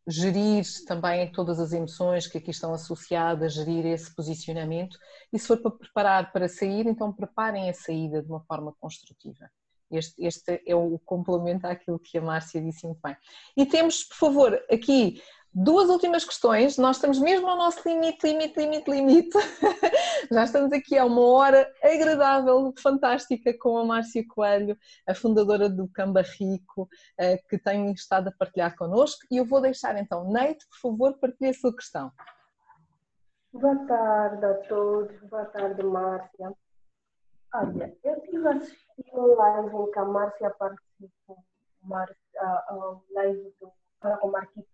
gerir 0.07 0.65
também 0.87 1.31
todas 1.31 1.61
as 1.61 1.73
emoções 1.73 2.27
que 2.27 2.39
aqui 2.39 2.51
estão 2.51 2.73
associadas, 2.73 3.55
gerir 3.55 3.87
esse 3.87 4.15
posicionamento, 4.15 4.99
e 5.33 5.39
se 5.39 5.47
for 5.47 5.59
para 5.59 5.71
preparar 5.71 6.33
para 6.33 6.49
sair, 6.49 6.87
então 6.87 7.13
preparem 7.13 7.69
a 7.69 7.75
saída 7.75 8.23
de 8.23 8.29
uma 8.29 8.41
forma 8.41 8.75
construtiva. 8.81 9.51
Este, 9.91 10.25
este 10.25 10.63
é 10.67 10.75
o 10.75 10.99
complemento 11.01 11.67
àquilo 11.67 11.99
que 11.99 12.17
a 12.17 12.23
Márcia 12.23 12.63
disse 12.63 12.87
muito 12.87 13.01
bem. 13.03 13.17
E 13.57 13.67
temos, 13.67 14.05
por 14.05 14.17
favor, 14.17 14.65
aqui 14.71 15.21
Duas 15.53 15.89
últimas 15.89 16.25
questões. 16.25 16.79
Nós 16.79 16.97
estamos 16.97 17.19
mesmo 17.19 17.49
ao 17.49 17.57
nosso 17.57 17.87
limite, 17.89 18.25
limite, 18.25 18.57
limite, 18.57 18.89
limite. 18.89 19.39
Já 20.31 20.45
estamos 20.45 20.73
aqui 20.73 20.97
há 20.97 21.05
uma 21.05 21.27
hora 21.27 21.69
agradável, 21.83 22.73
fantástica, 22.81 23.53
com 23.59 23.77
a 23.77 23.85
Márcia 23.85 24.25
Coelho, 24.29 24.79
a 25.09 25.13
fundadora 25.13 25.69
do 25.69 25.89
Camba 25.89 26.23
Rico, 26.23 26.89
eh, 27.19 27.39
que 27.49 27.59
tem 27.59 27.91
estado 27.91 28.29
a 28.29 28.33
partilhar 28.33 28.77
connosco. 28.77 29.27
E 29.29 29.39
eu 29.39 29.45
vou 29.45 29.61
deixar 29.61 29.99
então, 29.99 30.31
Neide, 30.31 30.65
por 30.69 30.79
favor, 30.79 31.19
partilhe 31.19 31.51
a 31.51 31.55
sua 31.55 31.75
questão. 31.75 32.13
Boa 33.53 33.77
tarde 33.87 34.45
a 34.47 34.55
todos. 34.69 35.21
Boa 35.29 35.47
tarde, 35.47 35.83
Márcia. 35.83 36.55
Olha, 37.53 37.93
eu 38.05 38.21
tive 38.21 38.49
assistindo 38.49 39.35
live 39.35 39.77
em 39.77 39.91
que 39.91 39.99
a 39.99 40.05
Márcia 40.05 40.51
participou, 40.51 41.39
Márcia, 41.83 42.17
a, 42.41 42.97
live 43.15 43.53
do 43.61 43.73
Fala 44.01 44.17
com 44.19 44.31
Marquito. 44.31 44.69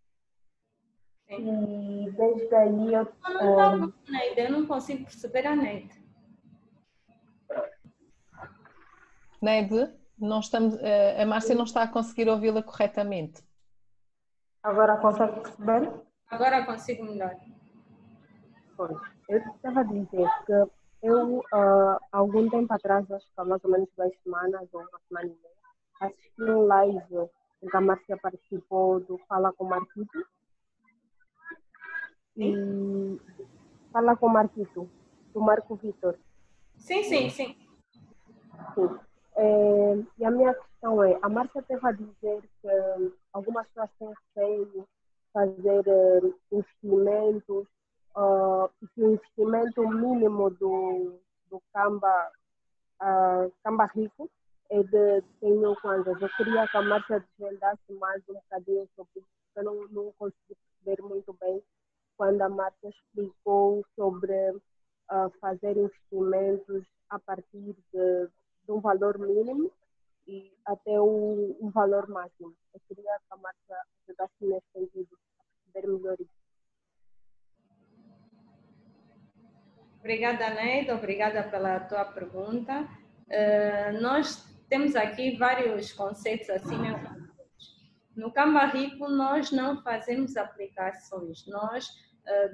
Eu. 2.56 3.12
Não, 3.22 3.56
não, 3.56 3.76
não, 3.78 3.94
Neide, 4.08 4.40
eu 4.40 4.50
não 4.50 4.66
consigo 4.66 5.04
perceber 5.04 5.46
a 5.46 5.54
Neide. 5.54 6.02
Neide, 9.42 9.92
não 10.18 10.40
estamos, 10.40 10.76
eh, 10.80 11.22
a 11.22 11.26
Márcia 11.26 11.54
não 11.54 11.64
está 11.64 11.82
a 11.82 11.88
conseguir 11.88 12.28
ouvi-la 12.28 12.62
corretamente. 12.62 13.42
Agora 14.62 14.96
consegue 14.96 15.40
perceber? 15.40 15.92
Agora 16.30 16.64
consigo 16.64 17.04
melhor. 17.04 17.36
Pois, 18.76 18.96
eu 19.28 19.38
estava 19.38 19.80
a 19.80 19.84
dizer 19.84 20.28
que 20.46 20.52
eu, 21.02 21.38
uh, 21.38 21.98
algum 22.10 22.48
tempo 22.48 22.72
atrás, 22.72 23.08
acho 23.10 23.26
que 23.26 23.40
há 23.40 23.44
mais 23.44 23.62
ou 23.64 23.70
menos 23.70 23.88
duas 23.96 24.12
semanas 24.22 24.68
ou 24.72 24.80
uma 24.80 25.00
semana 25.08 25.26
e 25.26 25.28
meia, 25.28 26.10
assisti 26.12 26.42
um 26.42 26.66
live 26.66 27.30
em 27.62 27.68
que 27.68 27.76
a 27.76 27.80
Márcia 27.80 28.16
participou 28.16 29.00
do 29.00 29.18
Fala 29.28 29.52
com 29.52 29.64
Marquito. 29.64 30.26
E 32.36 33.18
Fala 33.96 34.14
com 34.14 34.28
Marquito, 34.28 34.90
do 35.32 35.40
Marco 35.40 35.74
Vitor. 35.76 36.16
Sim, 36.76 37.02
sim, 37.02 37.30
sim. 37.30 37.56
Sim. 38.74 38.98
É, 39.36 40.04
e 40.18 40.24
a 40.24 40.30
minha 40.30 40.52
questão 40.54 41.02
é, 41.02 41.18
a 41.22 41.28
Márcia 41.30 41.62
teve 41.62 41.86
a 41.86 41.92
dizer 41.92 42.42
que 42.60 43.12
algumas 43.32 43.66
pessoas 43.68 44.16
têm 44.34 44.58
receio 44.58 44.88
fazer 45.32 46.34
investimentos 46.52 47.66
uh, 48.16 48.68
que 48.94 49.02
o 49.02 49.12
investimento 49.12 49.88
mínimo 49.88 50.50
do, 50.50 51.18
do 51.50 51.62
Camba, 51.72 52.30
uh, 53.00 53.52
Camba 53.62 53.86
Rico 53.94 54.30
é 54.70 54.82
de 54.82 55.22
100 55.40 55.56
mil 55.56 55.76
kwanzas. 55.76 56.20
Eu 56.20 56.28
queria 56.36 56.68
que 56.68 56.76
a 56.76 56.82
Márcia 56.82 57.24
desvendasse 57.38 57.92
mais 57.94 58.22
um 58.28 58.34
bocadinho 58.34 58.88
sobre 58.94 59.20
isso, 59.20 59.26
eu 59.56 59.64
não, 59.64 59.88
não 59.88 60.12
consegui 60.18 60.54
perceber 60.84 61.02
muito 61.02 61.34
bem 61.40 61.62
quando 62.16 62.42
a 62.42 62.48
Márcia 62.48 62.88
explicou 62.88 63.84
sobre 63.94 64.50
uh, 64.52 65.30
fazer 65.40 65.76
investimentos 65.76 66.84
a 67.10 67.18
partir 67.18 67.76
de, 67.92 68.28
de, 68.64 68.72
um 68.72 68.80
valor 68.80 69.18
mínimo 69.18 69.70
e 70.26 70.52
até 70.64 71.00
um, 71.00 71.56
um 71.60 71.70
valor 71.70 72.08
máximo. 72.08 72.54
Eu 72.74 72.80
queria 72.88 73.04
que 73.04 73.34
a 73.34 73.36
Márcia 73.36 73.76
ajudasse 74.08 74.34
nesse 74.40 74.66
sentido, 74.72 75.18
a 75.38 75.72
perceber 75.72 75.92
melhor 75.92 76.16
isso. 76.20 76.36
Obrigada, 80.00 80.50
Neida. 80.50 80.94
Obrigada 80.94 81.42
pela 81.44 81.80
tua 81.80 82.04
pergunta. 82.04 82.88
Uh, 83.26 84.00
nós 84.00 84.44
temos 84.68 84.96
aqui 84.96 85.36
vários 85.36 85.92
conceitos 85.92 86.48
assim 86.50 86.76
No 88.16 88.32
Canva 88.32 88.66
Rico, 88.66 89.08
nós 89.08 89.50
não 89.50 89.82
fazemos 89.82 90.36
aplicações, 90.36 91.46
nós 91.46 91.88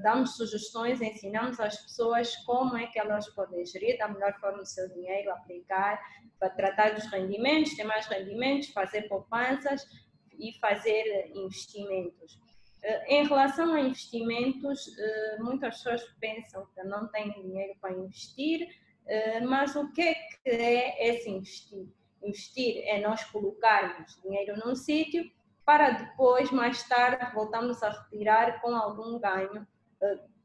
damos 0.02 0.36
sugestões, 0.36 1.00
ensinamos 1.00 1.58
às 1.58 1.76
pessoas 1.76 2.36
como 2.44 2.76
é 2.76 2.86
que 2.86 2.98
elas 2.98 3.28
podem 3.30 3.64
gerir 3.64 3.96
da 3.98 4.08
melhor 4.08 4.38
forma 4.38 4.62
o 4.62 4.66
seu 4.66 4.88
dinheiro, 4.92 5.30
aplicar, 5.30 6.00
para 6.38 6.50
tratar 6.50 6.94
dos 6.94 7.06
rendimentos, 7.06 7.74
ter 7.74 7.84
mais 7.84 8.06
rendimentos, 8.06 8.68
fazer 8.68 9.02
poupanças 9.08 9.86
e 10.38 10.52
fazer 10.58 11.30
investimentos. 11.34 12.38
Eh, 12.82 13.14
em 13.16 13.26
relação 13.26 13.72
a 13.74 13.80
investimentos, 13.80 14.86
eh, 14.98 15.36
muitas 15.38 15.76
pessoas 15.76 16.02
pensam 16.20 16.66
que 16.74 16.82
não 16.82 17.06
têm 17.08 17.32
dinheiro 17.32 17.74
para 17.80 17.94
investir, 17.94 18.68
eh, 19.06 19.40
mas 19.40 19.76
o 19.76 19.90
que 19.92 20.02
é 20.02 20.14
que 20.14 20.50
é 20.50 21.08
esse 21.08 21.30
investir? 21.30 21.86
Investir 22.22 22.82
é 22.86 23.00
nós 23.00 23.22
colocarmos 23.24 24.20
dinheiro 24.22 24.56
num 24.64 24.74
sítio 24.74 25.30
para 25.64 25.90
depois, 25.90 26.50
mais 26.50 26.82
tarde, 26.88 27.32
voltarmos 27.34 27.82
a 27.82 27.90
retirar 27.90 28.60
com 28.60 28.74
algum 28.74 29.18
ganho 29.18 29.66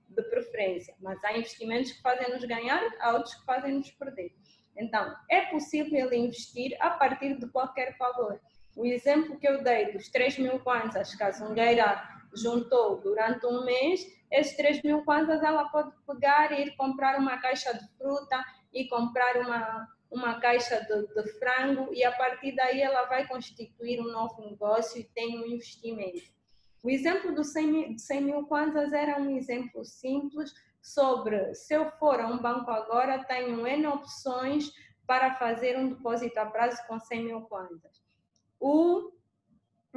de 0.10 0.24
preferência. 0.24 0.96
Mas 1.02 1.24
há 1.24 1.38
investimentos 1.38 1.92
que 1.92 2.02
fazem 2.02 2.32
nos 2.32 2.44
ganhar, 2.46 2.82
há 3.00 3.12
outros 3.14 3.36
que 3.36 3.46
fazem 3.46 3.76
nos 3.76 3.92
perder. 3.92 4.36
Então, 4.76 5.16
é 5.30 5.46
possível 5.48 6.14
investir 6.14 6.76
a 6.80 6.92
partir 6.92 7.38
de 7.40 7.48
qualquer 7.48 7.96
valor. 7.98 8.40
O 8.76 8.86
exemplo 8.86 9.40
que 9.40 9.48
eu 9.48 9.64
dei 9.64 9.92
dos 9.92 10.08
3 10.10 10.38
mil 10.38 10.60
kwanzas, 10.60 11.16
caso 11.16 11.46
um 11.46 11.56
queira 11.56 12.04
juntou 12.36 13.02
durante 13.02 13.46
um 13.48 13.66
mês, 13.66 14.06
esses 14.32 14.56
3 14.56 14.84
mil 14.84 15.04
kwanzas 15.04 15.42
ela 15.42 15.68
pode 15.70 15.92
pegar 16.06 16.52
e 16.52 16.66
ir 16.66 16.76
comprar 16.76 17.18
uma 17.18 17.38
caixa 17.40 17.74
de 17.74 17.88
fruta 17.98 18.44
e 18.72 18.88
comprar 18.88 19.38
uma, 19.38 19.88
uma 20.10 20.40
caixa 20.40 20.80
de, 20.82 21.08
de, 21.08 21.30
frango 21.40 21.94
e 21.94 22.04
a 22.04 22.12
partir 22.12 22.56
daí 22.56 22.82
ela 22.82 23.06
vai 23.06 23.28
constituir 23.28 24.00
um 24.00 24.12
novo 24.12 24.42
negócio 24.42 25.00
e 25.00 25.04
tem 25.04 25.40
um 25.40 25.46
investimento. 25.46 26.32
O 26.82 26.90
exemplo 26.90 27.34
dos 27.36 27.52
100 27.52 27.68
mil, 27.68 27.98
100 27.98 28.22
mil 28.22 28.46
kwanzas 28.46 28.94
era 28.94 29.20
um 29.20 29.36
exemplo 29.36 29.84
simples 29.84 30.54
sobre 30.82 31.54
se 31.54 31.74
eu 31.74 31.92
for 31.92 32.20
a 32.20 32.28
um 32.28 32.38
banco 32.38 32.72
agora, 32.72 33.24
tenho 33.26 33.68
N 33.68 33.88
opções 33.88 34.72
para 35.06 35.36
fazer 35.36 35.78
um 35.78 35.90
depósito 35.90 36.40
a 36.40 36.46
prazo 36.46 36.82
com 36.88 37.00
100 37.00 37.24
mil 37.24 37.42
kwanzas. 37.42 38.02
O 38.60 39.12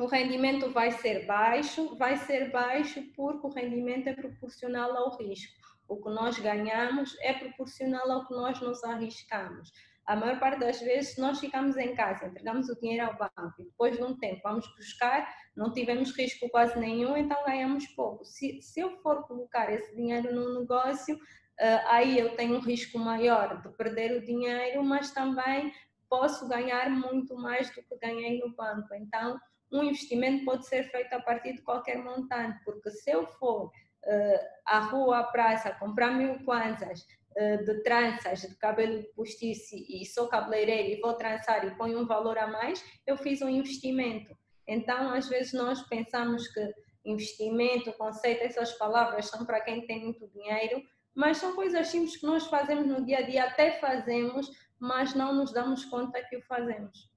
o 0.01 0.07
rendimento 0.07 0.71
vai 0.71 0.91
ser 0.93 1.27
baixo, 1.27 1.95
vai 1.97 2.17
ser 2.17 2.51
baixo 2.51 3.03
porque 3.15 3.47
o 3.47 3.51
rendimento 3.51 4.07
é 4.07 4.15
proporcional 4.15 4.97
ao 4.97 5.19
risco. 5.19 5.53
O 5.87 5.97
que 5.97 6.09
nós 6.09 6.39
ganhamos 6.39 7.15
é 7.21 7.35
proporcional 7.35 8.11
ao 8.11 8.27
que 8.27 8.33
nós 8.33 8.61
nos 8.61 8.83
arriscamos. 8.83 9.71
A 10.07 10.17
maior 10.17 10.41
parte 10.41 10.61
das 10.61 10.81
vezes 10.81 11.17
nós 11.19 11.39
ficamos 11.39 11.77
em 11.77 11.95
casa, 11.95 12.27
entregamos 12.27 12.69
o 12.69 12.81
dinheiro 12.81 13.07
ao 13.07 13.17
banco 13.17 13.55
e 13.61 13.65
depois 13.65 13.97
de 13.97 14.03
um 14.03 14.17
tempo 14.19 14.41
vamos 14.43 14.67
buscar, 14.77 15.29
não 15.57 15.73
tivemos 15.73 16.17
risco 16.17 16.49
quase 16.51 16.79
nenhum, 16.79 17.17
então 17.17 17.45
ganhamos 17.45 17.87
pouco. 17.89 18.25
Se, 18.25 18.61
se 18.61 18.81
eu 18.81 18.97
for 19.03 19.27
colocar 19.27 19.73
esse 19.73 19.95
dinheiro 19.95 20.35
no 20.35 20.61
negócio, 20.61 21.15
uh, 21.15 21.87
aí 21.89 22.19
eu 22.19 22.35
tenho 22.35 22.57
um 22.57 22.61
risco 22.61 22.99
maior 22.99 23.63
de 23.63 23.69
perder 23.77 24.17
o 24.17 24.25
dinheiro, 24.25 24.83
mas 24.83 25.13
também 25.13 25.73
posso 26.09 26.49
ganhar 26.49 26.91
muito 26.91 27.37
mais 27.37 27.71
do 27.71 27.83
que 27.83 27.97
ganhei 27.99 28.41
no 28.41 28.53
banco. 28.57 28.93
Então, 28.95 29.39
um 29.73 29.85
investimento 29.85 30.45
pode 30.45 30.67
ser 30.67 30.91
feito 30.91 31.13
a 31.13 31.21
partir 31.21 31.55
de 31.55 31.63
qualquer 31.63 31.99
montante, 31.99 32.59
porque 32.65 32.91
se 32.91 33.11
eu 33.13 33.27
for 33.39 33.67
uh, 33.67 34.39
à 34.67 34.81
rua, 34.81 35.21
à 35.21 35.25
praça, 35.25 35.71
comprar 35.71 36.11
mil 36.11 36.45
kwanzas 36.45 37.07
de 37.37 37.83
tranças 37.83 38.41
de 38.41 38.57
cabelo 38.57 39.05
postiço 39.15 39.77
e 39.77 40.05
sou 40.05 40.29
cabeleireiro 40.29 40.99
e 40.99 41.01
vou 41.01 41.15
trançar 41.15 41.65
e 41.67 41.77
ponho 41.77 42.01
um 42.01 42.07
valor 42.07 42.37
a 42.37 42.47
mais, 42.47 42.85
eu 43.07 43.17
fiz 43.17 43.41
um 43.41 43.49
investimento. 43.49 44.37
Então, 44.67 45.13
às 45.13 45.29
vezes 45.29 45.53
nós 45.53 45.83
pensamos 45.83 46.49
que 46.49 46.61
investimento, 47.05 47.93
conceito, 47.95 48.43
essas 48.43 48.73
palavras 48.73 49.27
são 49.27 49.45
para 49.47 49.61
quem 49.61 49.87
tem 49.87 50.05
muito 50.05 50.29
dinheiro, 50.29 50.83
mas 51.15 51.39
são 51.39 51.55
coisas 51.55 51.89
simples 51.89 52.17
que 52.17 52.27
nós 52.27 52.47
fazemos 52.47 52.87
no 52.87 53.05
dia 53.05 53.19
a 53.19 53.23
dia, 53.23 53.45
até 53.45 53.73
fazemos, 53.81 54.49
mas 54.79 55.15
não 55.15 55.35
nos 55.35 55.53
damos 55.53 55.85
conta 55.85 56.23
que 56.23 56.37
o 56.37 56.43
fazemos. 56.43 57.10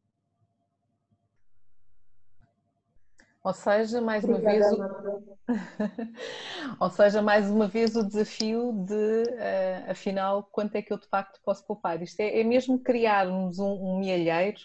Ou 3.43 3.53
seja, 3.53 3.99
mais 3.99 4.23
uma 4.23 4.39
vez, 4.39 4.65
o... 4.71 4.77
ou 6.79 6.89
seja, 6.89 7.21
mais 7.21 7.49
uma 7.49 7.67
vez 7.67 7.93
o 7.93 8.03
desafio 8.03 8.71
de, 8.87 8.93
uh, 8.93 9.91
afinal, 9.91 10.43
quanto 10.49 10.75
é 10.75 10.81
que 10.81 10.93
eu 10.93 10.97
de 10.97 11.07
facto 11.07 11.41
posso 11.43 11.65
poupar? 11.67 12.01
Isto 12.01 12.21
é, 12.21 12.39
é 12.39 12.43
mesmo 12.45 12.79
criarmos 12.79 13.59
um, 13.59 13.73
um 13.73 13.99
mielheiro 13.99 14.59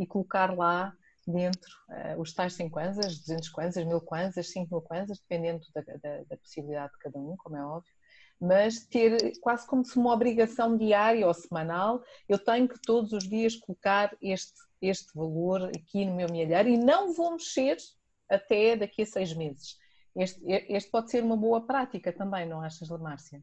e 0.00 0.04
colocar 0.04 0.52
lá 0.52 0.92
dentro 1.24 1.70
uh, 1.88 2.20
os 2.20 2.34
tais 2.34 2.54
100 2.54 2.70
kwanzas, 2.70 3.18
200 3.20 3.48
kwanzas, 3.50 3.84
1000 3.84 4.00
kwanzas, 4.00 4.50
5000 4.50 4.82
kwanzas, 4.82 5.20
dependendo 5.20 5.64
da, 5.72 5.80
da, 5.80 6.24
da, 6.28 6.36
possibilidade 6.36 6.92
de 6.92 6.98
cada 6.98 7.18
um, 7.20 7.36
como 7.36 7.56
é 7.56 7.64
óbvio, 7.64 7.92
mas 8.40 8.84
ter 8.84 9.38
quase 9.40 9.64
como 9.64 9.84
se 9.84 9.96
uma 9.96 10.12
obrigação 10.12 10.76
diária 10.76 11.24
ou 11.24 11.32
semanal, 11.32 12.02
eu 12.28 12.38
tenho 12.38 12.68
que 12.68 12.80
todos 12.82 13.12
os 13.12 13.28
dias 13.28 13.54
colocar 13.54 14.14
este, 14.20 14.60
este 14.82 15.16
valor 15.16 15.70
aqui 15.74 16.04
no 16.04 16.16
meu 16.16 16.28
mielheiro 16.28 16.68
e 16.68 16.76
não 16.76 17.14
vou 17.14 17.30
mexer 17.30 17.76
até 18.28 18.76
daqui 18.76 19.02
a 19.02 19.06
seis 19.06 19.34
meses. 19.34 19.78
Este, 20.16 20.40
este 20.68 20.90
pode 20.90 21.10
ser 21.10 21.22
uma 21.22 21.36
boa 21.36 21.66
prática 21.66 22.12
também, 22.12 22.46
não 22.46 22.60
achas, 22.60 22.88
Márcia? 22.88 23.42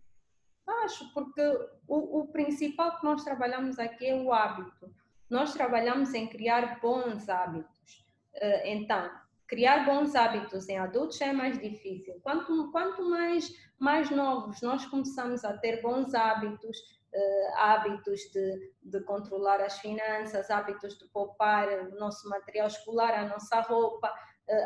Acho, 0.83 1.11
porque 1.13 1.41
o, 1.87 2.21
o 2.21 2.27
principal 2.27 2.97
que 2.97 3.05
nós 3.05 3.23
trabalhamos 3.23 3.77
aqui 3.77 4.07
é 4.07 4.15
o 4.15 4.31
hábito. 4.31 4.93
Nós 5.29 5.53
trabalhamos 5.53 6.13
em 6.13 6.27
criar 6.27 6.79
bons 6.79 7.27
hábitos. 7.27 8.05
Eh, 8.35 8.73
então, 8.73 9.09
criar 9.51 9.85
bons 9.85 10.15
hábitos 10.15 10.69
em 10.69 10.77
adultos 10.77 11.19
é 11.19 11.33
mais 11.33 11.59
difícil. 11.59 12.19
Quanto, 12.23 12.71
quanto 12.71 13.03
mais, 13.09 13.53
mais 13.77 14.09
novos 14.09 14.61
nós 14.61 14.85
começamos 14.85 15.43
a 15.43 15.57
ter 15.57 15.81
bons 15.81 16.13
hábitos, 16.13 16.77
uh, 17.13 17.57
hábitos 17.57 18.21
de, 18.31 18.71
de 18.81 19.01
controlar 19.01 19.59
as 19.59 19.77
finanças, 19.79 20.49
hábitos 20.49 20.97
de 20.97 21.05
poupar 21.09 21.67
o 21.67 21.99
nosso 21.99 22.29
material 22.29 22.67
escolar, 22.67 23.13
a 23.13 23.27
nossa 23.27 23.59
roupa, 23.59 24.13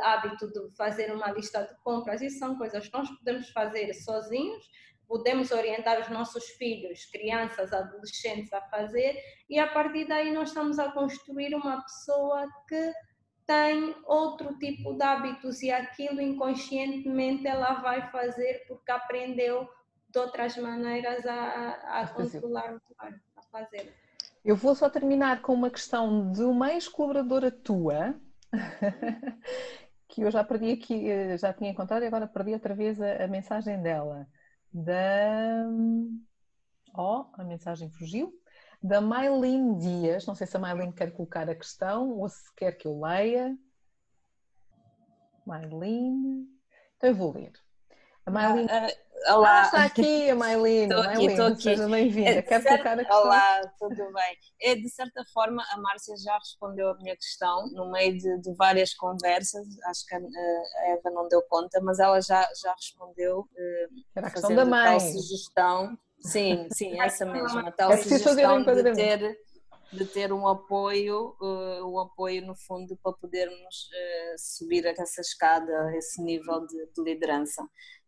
hábito 0.04 0.52
de 0.52 0.76
fazer 0.76 1.14
uma 1.14 1.32
lista 1.32 1.64
de 1.64 1.76
compras, 1.84 2.22
isso 2.22 2.40
são 2.40 2.58
coisas 2.58 2.88
que 2.88 2.98
nós 2.98 3.10
podemos 3.10 3.50
fazer 3.50 3.94
sozinhos, 3.94 4.64
podemos 5.08 5.52
orientar 5.52 6.00
os 6.00 6.10
nossos 6.10 6.46
filhos, 6.58 7.06
crianças, 7.06 7.72
adolescentes 7.72 8.52
a 8.54 8.62
fazer, 8.62 9.18
e 9.50 9.60
a 9.60 9.68
partir 9.68 10.08
daí 10.08 10.34
nós 10.34 10.50
estamos 10.50 10.80
a 10.80 10.92
construir 10.92 11.54
uma 11.56 11.82
pessoa 11.84 12.48
que 12.68 12.94
tem 13.46 13.96
outro 14.06 14.58
tipo 14.58 14.96
de 14.96 15.04
hábitos 15.04 15.62
e 15.62 15.72
aquilo 15.72 16.20
inconscientemente 16.20 17.48
ela 17.48 17.74
vai 17.76 18.10
fazer 18.10 18.66
porque 18.68 18.92
aprendeu 18.92 19.70
de 20.10 20.20
outras 20.20 20.58
maneiras 20.58 21.26
a, 21.26 22.02
a 22.02 22.08
controlar, 22.08 22.82
a 23.00 23.42
fazer. 23.52 23.94
Eu 24.44 24.56
vou 24.56 24.74
só 24.76 24.90
terminar 24.90 25.42
com 25.42 25.54
uma 25.54 25.70
questão 25.70 26.32
de 26.32 26.44
uma 26.44 26.74
ex-colaboradora 26.74 27.52
tua, 27.52 28.16
que 30.08 30.22
eu 30.22 30.32
já 30.32 30.44
perdi 30.44 30.72
aqui, 30.72 31.10
eh, 31.10 31.38
já 31.38 31.54
tinha 31.54 31.70
encontrado 31.70 32.04
e 32.04 32.08
agora 32.08 32.28
perdi 32.28 32.54
outra 32.54 32.74
vez 32.74 33.02
a, 33.02 33.24
a 33.24 33.28
mensagem 33.28 33.82
dela. 33.82 34.28
Da. 34.72 35.66
Oh, 36.98 37.26
a 37.34 37.44
mensagem 37.44 37.90
fugiu 37.90 38.34
da 38.82 39.02
Maylene 39.02 39.78
Dias. 39.78 40.26
Não 40.26 40.36
sei 40.36 40.48
se 40.48 40.56
a 40.56 40.60
Maylene 40.60 40.94
quer 40.94 41.12
colocar 41.12 41.50
a 41.50 41.56
questão 41.56 42.12
ou 42.12 42.30
se 42.30 42.54
quer 42.56 42.72
que 42.74 42.88
eu 42.88 43.00
leia. 43.00 43.58
Maylene. 45.46 46.48
Então 46.98 47.10
eu 47.10 47.16
vou 47.16 47.34
ler. 47.34 47.54
A 48.26 48.32
Maylene. 48.32 48.68
Uh, 48.68 49.05
olá. 49.28 49.62
Ah, 49.62 49.66
está 49.66 49.84
aqui 49.86 50.30
a 50.30 50.36
Maylene. 50.36 50.84
Estou 50.94 51.02
aqui, 51.02 51.26
estou 51.26 51.46
aqui. 51.46 51.62
Seja 51.62 51.90
bem-vinda. 51.90 52.30
É, 52.30 52.42
quer 52.42 52.62
certa... 52.62 52.96
colocar 52.96 53.14
a? 53.14 53.20
Olá, 53.20 53.62
tudo 53.80 53.96
bem. 54.14 54.38
É, 54.62 54.76
de 54.76 54.90
certa 54.90 55.24
forma, 55.34 55.64
a 55.72 55.78
Márcia 55.78 56.16
já 56.18 56.38
respondeu 56.38 56.90
a 56.90 56.98
minha 56.98 57.16
questão 57.16 57.68
no 57.72 57.92
meio 57.92 58.18
de, 58.18 58.42
de 58.42 58.54
várias 58.56 58.94
conversas. 58.94 59.66
Acho 59.86 60.06
que 60.06 60.16
a, 60.16 60.20
a, 60.20 60.90
Eva 60.92 61.10
não 61.12 61.28
deu 61.28 61.42
conta, 61.50 61.80
mas 61.82 62.00
ela 62.00 62.22
já, 62.22 62.48
já 62.62 62.74
respondeu. 62.74 63.40
Uh, 63.40 64.04
Era 64.16 64.28
a 64.28 64.32
questão 64.32 64.54
da 64.56 64.66
mãe. 64.66 65.00
sugestão 65.00 65.98
Sim, 66.26 66.68
sim, 66.72 67.00
essa 67.00 67.26
mesma. 67.26 67.72
Tal 67.72 67.92
é 67.92 67.98
sugestão 67.98 68.64
de 68.64 68.94
ter, 68.94 69.38
de 69.92 70.06
ter 70.06 70.34
um 70.34 70.48
apoio, 70.48 71.36
uh, 71.40 71.88
um 71.88 72.00
apoio 72.00 72.46
no 72.46 72.56
fundo 72.56 72.98
para 73.02 73.14
podermos 73.14 73.90
uh, 73.90 74.36
subir 74.38 74.86
essa 74.86 75.22
escada, 75.22 75.96
esse 75.96 76.22
nível 76.22 76.66
de, 76.66 76.90
de 76.94 77.04
liderança. 77.04 77.64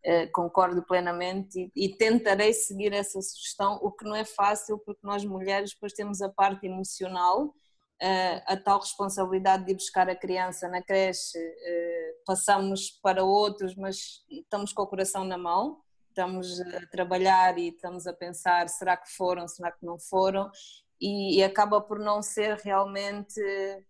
Uh, 0.08 0.32
concordo 0.32 0.82
plenamente 0.84 1.70
e, 1.76 1.86
e, 1.86 1.97
tentarei 1.97 2.53
seguir 2.53 2.93
essa 2.93 3.22
sugestão, 3.22 3.78
o 3.82 3.91
que 3.91 4.05
não 4.05 4.16
é 4.16 4.24
fácil 4.24 4.80
porque 4.80 5.05
nós 5.05 5.26
mulheres 5.26 5.74
depois 5.74 5.91
temos 5.91 6.22
a 6.22 6.30
parte 6.30 6.66
emocional, 6.66 7.53
a 8.45 8.55
tal 8.55 8.80
responsabilidade 8.80 9.66
de 9.66 9.72
ir 9.72 9.76
buscar 9.76 10.08
a 10.08 10.16
criança 10.16 10.70
na 10.70 10.84
creche, 10.84 11.38
passamos 12.28 12.91
para 13.01 13.26
outros, 13.26 13.76
mas 13.76 14.24
estamos 14.30 14.72
com 14.72 14.84
o 14.84 14.88
coração 14.88 15.26
na 15.26 15.38
mão 15.38 15.82
estamos 16.18 16.60
a 16.60 16.88
trabalhar 16.88 17.60
e 17.60 17.70
estamos 17.70 18.08
a 18.08 18.14
pensar 18.14 18.68
será 18.70 18.97
que 18.97 19.10
foram, 19.12 19.47
será 19.47 19.72
que 19.72 19.86
não 19.86 19.99
foram? 19.99 20.49
E, 20.99 21.38
e 21.38 21.43
acaba 21.43 21.80
por 21.80 21.99
não 21.99 22.24
ser 22.24 22.55
realmente 22.58 23.39
eh, 23.39 23.84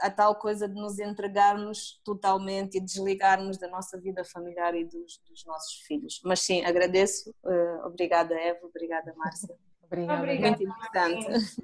a 0.00 0.10
tal 0.10 0.34
coisa 0.36 0.68
de 0.68 0.74
nos 0.74 0.98
entregarmos 0.98 2.00
totalmente 2.04 2.76
e 2.76 2.80
desligarmos 2.80 3.56
da 3.56 3.68
nossa 3.68 3.98
vida 3.98 4.24
familiar 4.24 4.74
e 4.74 4.84
dos, 4.84 5.18
dos 5.26 5.44
nossos 5.46 5.80
filhos. 5.86 6.20
Mas 6.24 6.40
sim, 6.40 6.64
agradeço. 6.64 7.34
Uh, 7.42 7.86
obrigada, 7.86 8.34
Eva. 8.34 8.66
Obrigada, 8.66 9.14
Márcia. 9.16 9.54
Obrigada. 9.82 10.22
obrigada. 10.22 10.48
Muito 10.48 10.62
importante. 10.62 11.56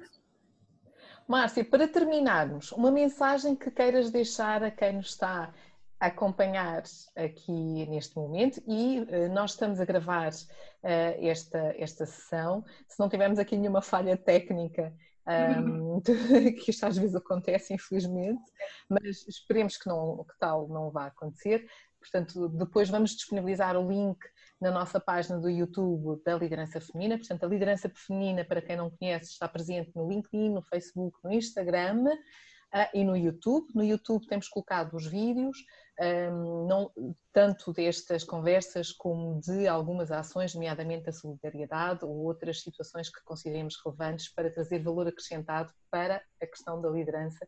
Márcia, 1.27 1.63
para 1.63 1.87
terminarmos, 1.87 2.71
uma 2.71 2.89
mensagem 2.89 3.55
que 3.55 3.69
queiras 3.69 4.09
deixar 4.09 4.63
a 4.63 4.71
quem 4.71 4.93
nos 4.93 5.09
está 5.09 5.53
acompanhar 5.99 6.83
aqui 7.15 7.85
neste 7.87 8.15
momento 8.15 8.61
e 8.65 9.01
uh, 9.01 9.33
nós 9.33 9.51
estamos 9.51 9.81
a 9.81 9.85
gravar 9.85 10.31
uh, 10.31 11.27
esta, 11.27 11.75
esta 11.77 12.05
sessão. 12.05 12.63
Se 12.87 12.97
não 12.99 13.09
tivermos 13.09 13.37
aqui 13.37 13.57
nenhuma 13.57 13.81
falha 13.81 14.15
técnica, 14.15 14.93
um, 15.29 16.01
que 16.01 16.71
isto 16.71 16.85
às 16.85 16.97
vezes 16.97 17.15
acontece, 17.15 17.73
infelizmente, 17.73 18.41
mas 18.89 19.27
esperemos 19.27 19.77
que, 19.77 19.87
não, 19.87 20.25
que 20.25 20.37
tal 20.39 20.67
não 20.67 20.89
vá 20.89 21.07
acontecer. 21.07 21.65
Portanto, 21.99 22.49
depois 22.49 22.89
vamos 22.89 23.11
disponibilizar 23.11 23.77
o 23.77 23.87
link 23.87 24.17
na 24.59 24.71
nossa 24.71 24.99
página 24.99 25.37
do 25.37 25.49
YouTube 25.49 26.21
da 26.23 26.35
Liderança 26.35 26.81
Feminina. 26.81 27.17
Portanto, 27.17 27.43
a 27.43 27.47
Liderança 27.47 27.91
Feminina, 27.93 28.43
para 28.43 28.61
quem 28.61 28.75
não 28.75 28.89
conhece, 28.89 29.31
está 29.31 29.47
presente 29.47 29.91
no 29.95 30.07
LinkedIn, 30.09 30.49
no 30.49 30.61
Facebook, 30.61 31.17
no 31.23 31.31
Instagram 31.31 32.05
uh, 32.05 32.89
e 32.93 33.03
no 33.03 33.15
YouTube. 33.15 33.67
No 33.75 33.83
YouTube 33.83 34.27
temos 34.27 34.47
colocado 34.47 34.95
os 34.95 35.05
vídeos, 35.05 35.57
um, 35.99 36.65
não, 36.65 36.91
tanto 37.33 37.73
destas 37.73 38.23
conversas 38.23 38.91
como 38.91 39.39
de 39.41 39.67
algumas 39.67 40.11
ações, 40.11 40.53
nomeadamente 40.55 41.09
a 41.09 41.13
solidariedade 41.13 42.05
ou 42.05 42.23
outras 42.23 42.61
situações 42.61 43.09
que 43.09 43.21
consideremos 43.23 43.75
relevantes 43.83 44.29
para 44.29 44.49
trazer 44.49 44.81
valor 44.81 45.07
acrescentado 45.07 45.73
para 45.91 46.23
a 46.41 46.47
questão 46.47 46.81
da 46.81 46.89
liderança 46.89 47.45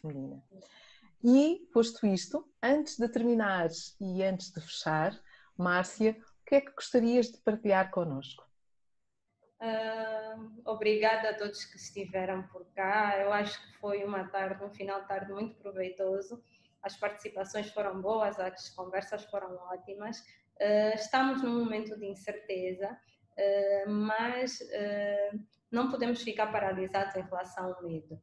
feminina. 0.00 0.42
E, 1.22 1.68
posto 1.72 2.06
isto, 2.06 2.48
antes 2.62 2.96
de 2.96 3.06
terminar 3.08 3.68
e 4.00 4.22
antes 4.22 4.50
de 4.50 4.60
fechar, 4.60 5.20
Márcia, 5.56 6.16
o 6.40 6.44
que 6.46 6.54
é 6.54 6.60
que 6.62 6.72
gostarias 6.72 7.26
de 7.26 7.38
partilhar 7.38 7.90
connosco? 7.90 8.48
Uh, 9.60 10.62
obrigada 10.64 11.28
a 11.28 11.34
todos 11.34 11.66
que 11.66 11.76
estiveram 11.76 12.44
por 12.44 12.64
cá. 12.74 13.18
Eu 13.18 13.30
acho 13.30 13.60
que 13.60 13.76
foi 13.76 14.02
uma 14.02 14.26
tarde, 14.26 14.64
um 14.64 14.70
final 14.70 15.02
de 15.02 15.08
tarde 15.08 15.30
muito 15.30 15.54
proveitoso 15.56 16.42
as 16.82 16.96
participações 16.96 17.70
foram 17.70 18.00
boas, 18.00 18.38
as 18.38 18.70
conversas 18.70 19.24
foram 19.24 19.54
ótimas. 19.72 20.18
Uh, 20.60 20.94
estamos 20.94 21.42
num 21.42 21.64
momento 21.64 21.98
de 21.98 22.06
incerteza, 22.06 22.88
uh, 22.88 23.90
mas 23.90 24.60
uh, 24.60 25.40
não 25.70 25.90
podemos 25.90 26.22
ficar 26.22 26.48
paralisados 26.48 27.14
em 27.16 27.22
relação 27.22 27.72
ao 27.72 27.82
medo. 27.82 28.20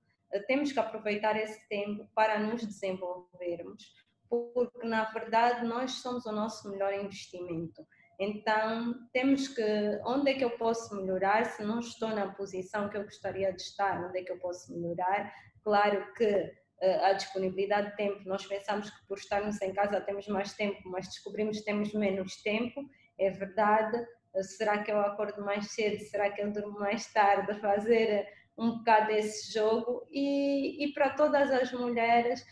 temos 0.48 0.72
que 0.72 0.80
aproveitar 0.80 1.36
esse 1.38 1.68
tempo 1.68 2.08
para 2.14 2.40
nos 2.40 2.66
desenvolvermos, 2.66 3.84
porque 4.30 4.86
na 4.86 5.06
verdade 5.06 5.66
nós 5.66 5.92
somos 6.02 6.26
o 6.26 6.32
nosso 6.32 6.70
melhor 6.70 6.94
investimento. 6.94 7.86
Então, 8.20 8.96
temos 9.14 9.48
que, 9.48 9.62
onde 10.04 10.32
é 10.32 10.34
que 10.34 10.44
eu 10.44 10.58
posso 10.58 10.96
melhorar 10.96 11.46
se 11.46 11.64
não 11.64 11.80
estou 11.80 12.10
na 12.10 12.34
posição 12.34 12.90
que 12.90 12.98
eu 12.98 13.04
gostaria 13.04 13.54
de 13.54 13.62
estar, 13.62 14.04
onde 14.04 14.20
é 14.20 14.24
que 14.24 14.32
eu 14.32 14.40
posso 14.40 14.74
melhorar? 14.74 15.32
Claro 15.64 16.14
que 16.14 16.52
a 16.82 17.14
disponibilidade 17.14 17.92
de 17.92 17.98
tempo. 17.98 18.22
Nós 18.26 18.46
pensamos 18.46 18.90
que 18.90 19.08
por 19.08 19.18
estarmos 19.18 19.62
em 19.62 19.74
casa 19.74 20.02
temos 20.02 20.28
mais 20.28 20.54
tempo, 20.54 20.78
mas 20.86 21.08
descobrimos 21.08 21.60
que 21.60 21.66
temos 21.66 21.94
menos 21.94 22.42
tempo. 22.42 22.88
É 23.20 23.32
verdade. 23.32 24.06
Será 24.42 24.84
que 24.84 24.92
eu 24.92 25.00
acordo 25.00 25.44
mais 25.44 25.72
cedo? 25.72 26.00
Será 26.04 26.30
que 26.32 26.42
eu 26.42 26.52
durmo 26.52 26.80
mais 26.80 27.12
tarde? 27.12 27.60
Fazer 27.60 28.28
um 28.58 28.78
bocado 28.78 29.12
esse 29.12 29.54
jogo 29.54 30.08
e, 30.12 30.86
e 30.86 30.94
para 30.94 31.12
todas 31.12 31.52
as 31.52 31.72
mulheres 31.72 32.46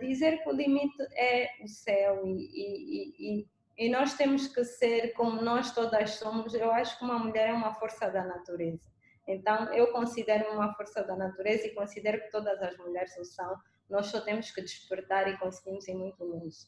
dizer 0.00 0.42
que 0.42 0.48
o 0.50 0.52
limite 0.52 1.02
é 1.16 1.48
o 1.62 1.68
céu 1.68 2.26
e, 2.26 2.30
e, 2.30 3.40
e, 3.40 3.48
e 3.78 3.88
nós 3.88 4.14
temos 4.14 4.48
que 4.48 4.64
ser 4.64 5.14
como 5.14 5.40
nós 5.40 5.74
todas 5.74 6.10
somos. 6.10 6.52
Eu 6.52 6.70
acho 6.70 6.98
que 6.98 7.04
uma 7.04 7.18
mulher 7.18 7.48
é 7.48 7.52
uma 7.54 7.72
força 7.74 8.10
da 8.10 8.22
natureza 8.22 8.91
então, 9.26 9.72
eu 9.72 9.92
considero 9.92 10.52
uma 10.52 10.74
força 10.74 11.02
da 11.04 11.16
natureza 11.16 11.66
e 11.66 11.74
considero 11.74 12.20
que 12.20 12.30
todas 12.30 12.60
as 12.60 12.76
mulheres 12.76 13.16
o 13.16 13.24
são. 13.24 13.56
Nós 13.88 14.06
só 14.06 14.20
temos 14.20 14.50
que 14.50 14.60
despertar 14.60 15.28
e 15.28 15.38
conseguimos 15.38 15.86
ir 15.86 15.94
muito 15.94 16.24
longe. 16.24 16.66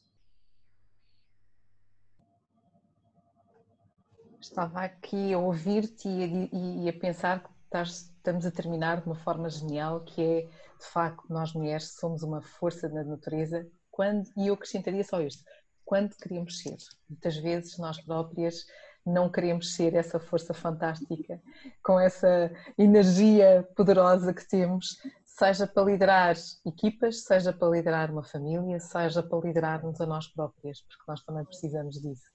Estava 4.39 4.81
aqui 4.81 5.33
a 5.33 5.39
ouvir-te 5.39 6.07
e, 6.07 6.87
a 6.87 6.93
pensar 6.93 7.43
que 7.43 7.49
estás, 7.63 8.13
estamos 8.15 8.45
a 8.45 8.51
terminar 8.51 9.01
de 9.01 9.07
uma 9.07 9.15
forma 9.15 9.49
genial, 9.49 10.03
que 10.03 10.21
é, 10.21 10.41
de 10.43 10.85
facto, 10.93 11.25
nós 11.29 11.51
mulheres 11.53 11.95
somos 11.95 12.21
uma 12.21 12.41
força 12.41 12.87
da 12.87 13.03
natureza, 13.03 13.67
quando, 13.89 14.29
e 14.37 14.47
eu 14.47 14.53
acrescentaria 14.53 15.03
só 15.03 15.19
isto, 15.19 15.43
quando 15.83 16.15
queremos 16.15 16.59
ser. 16.59 16.77
Muitas 17.09 17.37
vezes 17.37 17.77
nós 17.79 17.99
próprias 18.01 18.65
não 19.05 19.29
queremos 19.29 19.75
ser 19.75 19.93
essa 19.93 20.19
força 20.19 20.53
fantástica, 20.53 21.39
com 21.83 21.99
essa 21.99 22.51
energia 22.77 23.67
poderosa 23.75 24.33
que 24.33 24.47
temos, 24.47 24.97
seja 25.23 25.67
para 25.67 25.83
liderar 25.83 26.35
equipas, 26.65 27.23
seja 27.23 27.53
para 27.53 27.69
liderar 27.69 28.09
uma 28.09 28.23
família, 28.23 28.79
seja 28.79 29.21
para 29.21 29.39
liderarmos 29.39 29.99
a 30.01 30.05
nós 30.05 30.27
próprias, 30.27 30.81
porque 30.81 31.03
nós 31.07 31.23
também 31.23 31.45
precisamos 31.45 32.01
disso. 32.01 32.25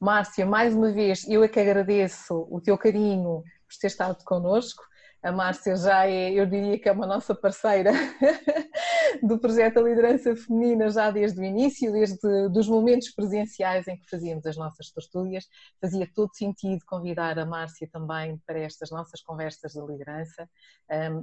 Márcia, 0.00 0.46
mais 0.46 0.74
uma 0.74 0.92
vez, 0.92 1.26
eu 1.28 1.42
é 1.42 1.48
que 1.48 1.58
agradeço 1.58 2.46
o 2.50 2.60
teu 2.60 2.78
carinho 2.78 3.42
por 3.42 3.78
ter 3.80 3.88
estado 3.88 4.22
connosco. 4.24 4.84
A 5.22 5.32
Márcia 5.32 5.74
já 5.76 6.06
é, 6.06 6.32
eu 6.32 6.46
diria 6.46 6.78
que 6.78 6.88
é 6.88 6.92
uma 6.92 7.06
nossa 7.06 7.34
parceira 7.34 7.90
do 9.22 9.38
projeto 9.38 9.74
da 9.74 9.80
liderança 9.80 10.36
feminina 10.36 10.88
já 10.90 11.10
desde 11.10 11.40
o 11.40 11.44
início, 11.44 11.90
desde 11.90 12.18
os 12.26 12.68
momentos 12.68 13.10
presenciais 13.10 13.88
em 13.88 13.98
que 13.98 14.08
fazíamos 14.08 14.46
as 14.46 14.56
nossas 14.56 14.90
tertúlias. 14.90 15.44
Fazia 15.80 16.08
todo 16.14 16.34
sentido 16.34 16.84
convidar 16.86 17.36
a 17.38 17.44
Márcia 17.44 17.88
também 17.92 18.38
para 18.46 18.60
estas 18.60 18.90
nossas 18.90 19.20
conversas 19.20 19.72
de 19.72 19.80
liderança, 19.80 20.48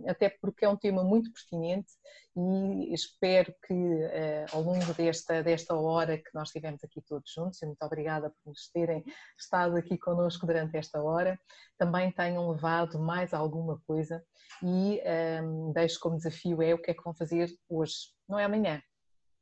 até 0.08 0.30
porque 0.42 0.66
é 0.66 0.70
um 0.70 0.78
tema 0.78 1.04
muito 1.04 1.32
pertinente 1.32 1.94
e 2.38 2.94
espero 2.94 3.54
que 3.66 3.74
eh, 3.74 4.46
ao 4.52 4.62
longo 4.62 4.94
desta, 4.94 5.42
desta 5.42 5.74
hora 5.74 6.18
que 6.18 6.30
nós 6.34 6.50
tivemos 6.50 6.84
aqui 6.84 7.02
todos 7.02 7.32
juntos, 7.34 7.62
e 7.62 7.66
muito 7.66 7.82
obrigada 7.82 8.30
por 8.30 8.50
nos 8.50 8.70
terem 8.74 9.06
estado 9.40 9.78
aqui 9.78 9.98
connosco 9.98 10.46
durante 10.46 10.76
esta 10.76 11.02
hora, 11.02 11.40
também 11.78 12.12
tenham 12.12 12.52
levado 12.52 13.00
mais 13.00 13.34
alguma 13.34 13.82
coisa 13.88 14.24
e 14.64 15.02
um, 15.44 15.72
deixo 15.74 16.00
como 16.00 16.18
desafio 16.18 16.62
é 16.62 16.74
o 16.74 16.82
que 16.82 16.92
é 16.92 16.94
que 16.94 17.04
vão 17.04 17.14
fazer 17.14 17.50
hoje, 17.70 17.96
não 18.28 18.40
é 18.40 18.46
amanhã. 18.46 18.82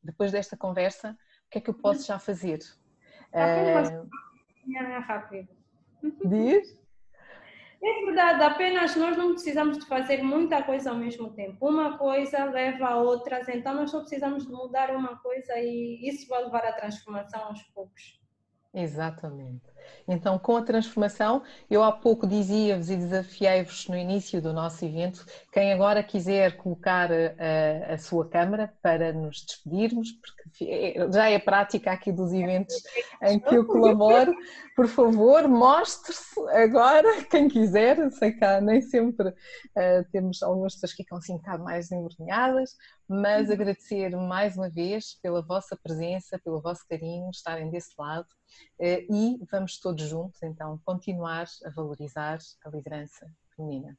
Depois 0.01 0.31
desta 0.31 0.57
conversa, 0.57 1.11
o 1.11 1.49
que 1.49 1.57
é 1.59 1.61
que 1.61 1.69
eu 1.69 1.73
posso 1.73 2.05
já 2.05 2.19
fazer? 2.19 2.59
Uh... 3.33 4.09
É 4.75 4.97
rápido. 4.99 5.49
Diz? 6.25 6.83
É 7.85 8.05
verdade, 8.05 8.41
apenas 8.43 8.95
nós 8.95 9.17
não 9.17 9.33
precisamos 9.33 9.77
de 9.77 9.85
fazer 9.85 10.23
muita 10.23 10.63
coisa 10.63 10.89
ao 10.89 10.95
mesmo 10.95 11.33
tempo. 11.33 11.67
Uma 11.67 11.97
coisa 11.97 12.45
leva 12.45 12.87
a 12.87 12.95
outras, 12.95 13.49
então 13.49 13.73
nós 13.73 13.91
só 13.91 13.99
precisamos 13.99 14.45
de 14.45 14.53
mudar 14.53 14.95
uma 14.95 15.17
coisa 15.17 15.53
e 15.57 15.99
isso 16.07 16.25
vai 16.29 16.45
levar 16.45 16.63
à 16.65 16.71
transformação 16.71 17.43
aos 17.43 17.61
poucos. 17.73 18.22
Exatamente. 18.73 19.61
Então, 20.07 20.39
com 20.39 20.57
a 20.57 20.63
transformação, 20.63 21.43
eu 21.69 21.83
há 21.83 21.91
pouco 21.91 22.25
dizia-vos 22.25 22.89
e 22.89 22.95
desafiei-vos 22.97 23.87
no 23.87 23.95
início 23.95 24.41
do 24.41 24.51
nosso 24.51 24.83
evento, 24.83 25.23
quem 25.51 25.71
agora 25.71 26.03
quiser 26.03 26.55
colocar 26.57 27.11
a, 27.11 27.93
a, 27.93 27.97
sua 27.99 28.27
câmara 28.27 28.73
para 28.81 29.13
nos 29.13 29.45
despedirmos, 29.45 30.11
porque 30.13 30.42
já 31.11 31.29
é 31.29 31.39
prática 31.39 31.91
aqui 31.91 32.11
dos 32.11 32.31
eventos 32.31 32.75
em 33.21 33.39
que 33.39 33.55
eu 33.55 33.65
colaboro, 33.65 34.33
por 34.75 34.87
favor, 34.87 35.47
mostre-se 35.47 36.39
agora, 36.49 37.23
quem 37.25 37.47
quiser, 37.47 38.11
sei 38.11 38.31
que 38.31 38.43
há, 38.43 38.61
nem 38.61 38.81
sempre 38.81 39.29
uh, 39.29 40.11
temos 40.11 40.41
algumas 40.43 40.73
pessoas 40.73 40.91
que 40.93 41.03
ficam 41.03 41.17
assim 41.17 41.33
um 41.33 41.37
bocado 41.37 41.63
mais 41.63 41.91
envergonhadas, 41.91 42.75
mas 43.07 43.47
uhum. 43.47 43.53
agradecer 43.53 44.09
mais 44.15 44.55
uma 44.55 44.69
vez 44.69 45.19
pela 45.21 45.41
vossa 45.41 45.77
presença, 45.81 46.39
pelo 46.43 46.61
vosso 46.61 46.85
carinho, 46.87 47.29
estarem 47.29 47.69
desse 47.69 47.93
lado 47.97 48.27
eh, 48.79 49.05
e 49.09 49.39
vamos 49.51 49.79
todos 49.79 50.03
juntos 50.07 50.41
então 50.43 50.79
continuar 50.85 51.47
a 51.65 51.69
valorizar 51.69 52.37
a 52.63 52.69
liderança 52.69 53.27
feminina. 53.55 53.97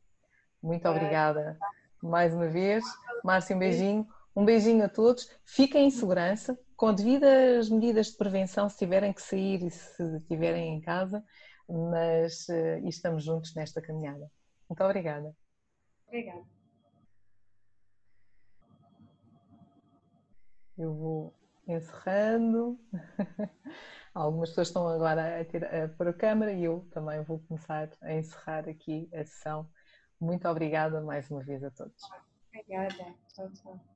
Muito 0.62 0.88
obrigada 0.88 1.58
mais 2.02 2.34
uma 2.34 2.48
vez. 2.48 2.84
Márcia, 3.22 3.56
um 3.56 3.58
beijinho. 3.58 4.06
Um 4.36 4.44
beijinho 4.44 4.84
a 4.84 4.88
todos. 4.88 5.30
Fiquem 5.44 5.86
em 5.86 5.90
segurança, 5.90 6.58
com 6.76 6.92
devidas 6.92 7.68
medidas 7.68 8.08
de 8.08 8.16
prevenção 8.16 8.68
se 8.68 8.78
tiverem 8.78 9.12
que 9.12 9.22
sair 9.22 9.62
e 9.62 9.70
se 9.70 10.02
estiverem 10.16 10.76
em 10.76 10.80
casa, 10.80 11.24
mas 11.68 12.48
uh, 12.48 12.86
estamos 12.88 13.24
juntos 13.24 13.54
nesta 13.54 13.80
caminhada. 13.80 14.30
Muito 14.68 14.82
obrigada. 14.82 15.34
Obrigada. 16.06 16.44
Eu 20.76 20.94
vou 20.94 21.34
encerrando. 21.66 22.78
Algumas 24.12 24.50
pessoas 24.50 24.68
estão 24.68 24.88
agora 24.88 25.40
a, 25.40 25.44
ter, 25.44 25.64
a 25.64 25.88
pôr 25.88 26.08
a 26.08 26.12
câmera 26.12 26.52
e 26.52 26.64
eu 26.64 26.86
também 26.92 27.22
vou 27.22 27.40
começar 27.40 27.90
a 28.02 28.14
encerrar 28.14 28.68
aqui 28.68 29.08
a 29.12 29.24
sessão. 29.24 29.68
Muito 30.20 30.48
obrigada 30.48 31.00
mais 31.00 31.30
uma 31.30 31.42
vez 31.42 31.62
a 31.64 31.70
todos. 31.70 32.00
Obrigada. 32.48 33.14
Tchau, 33.34 33.50
tchau. 33.52 33.93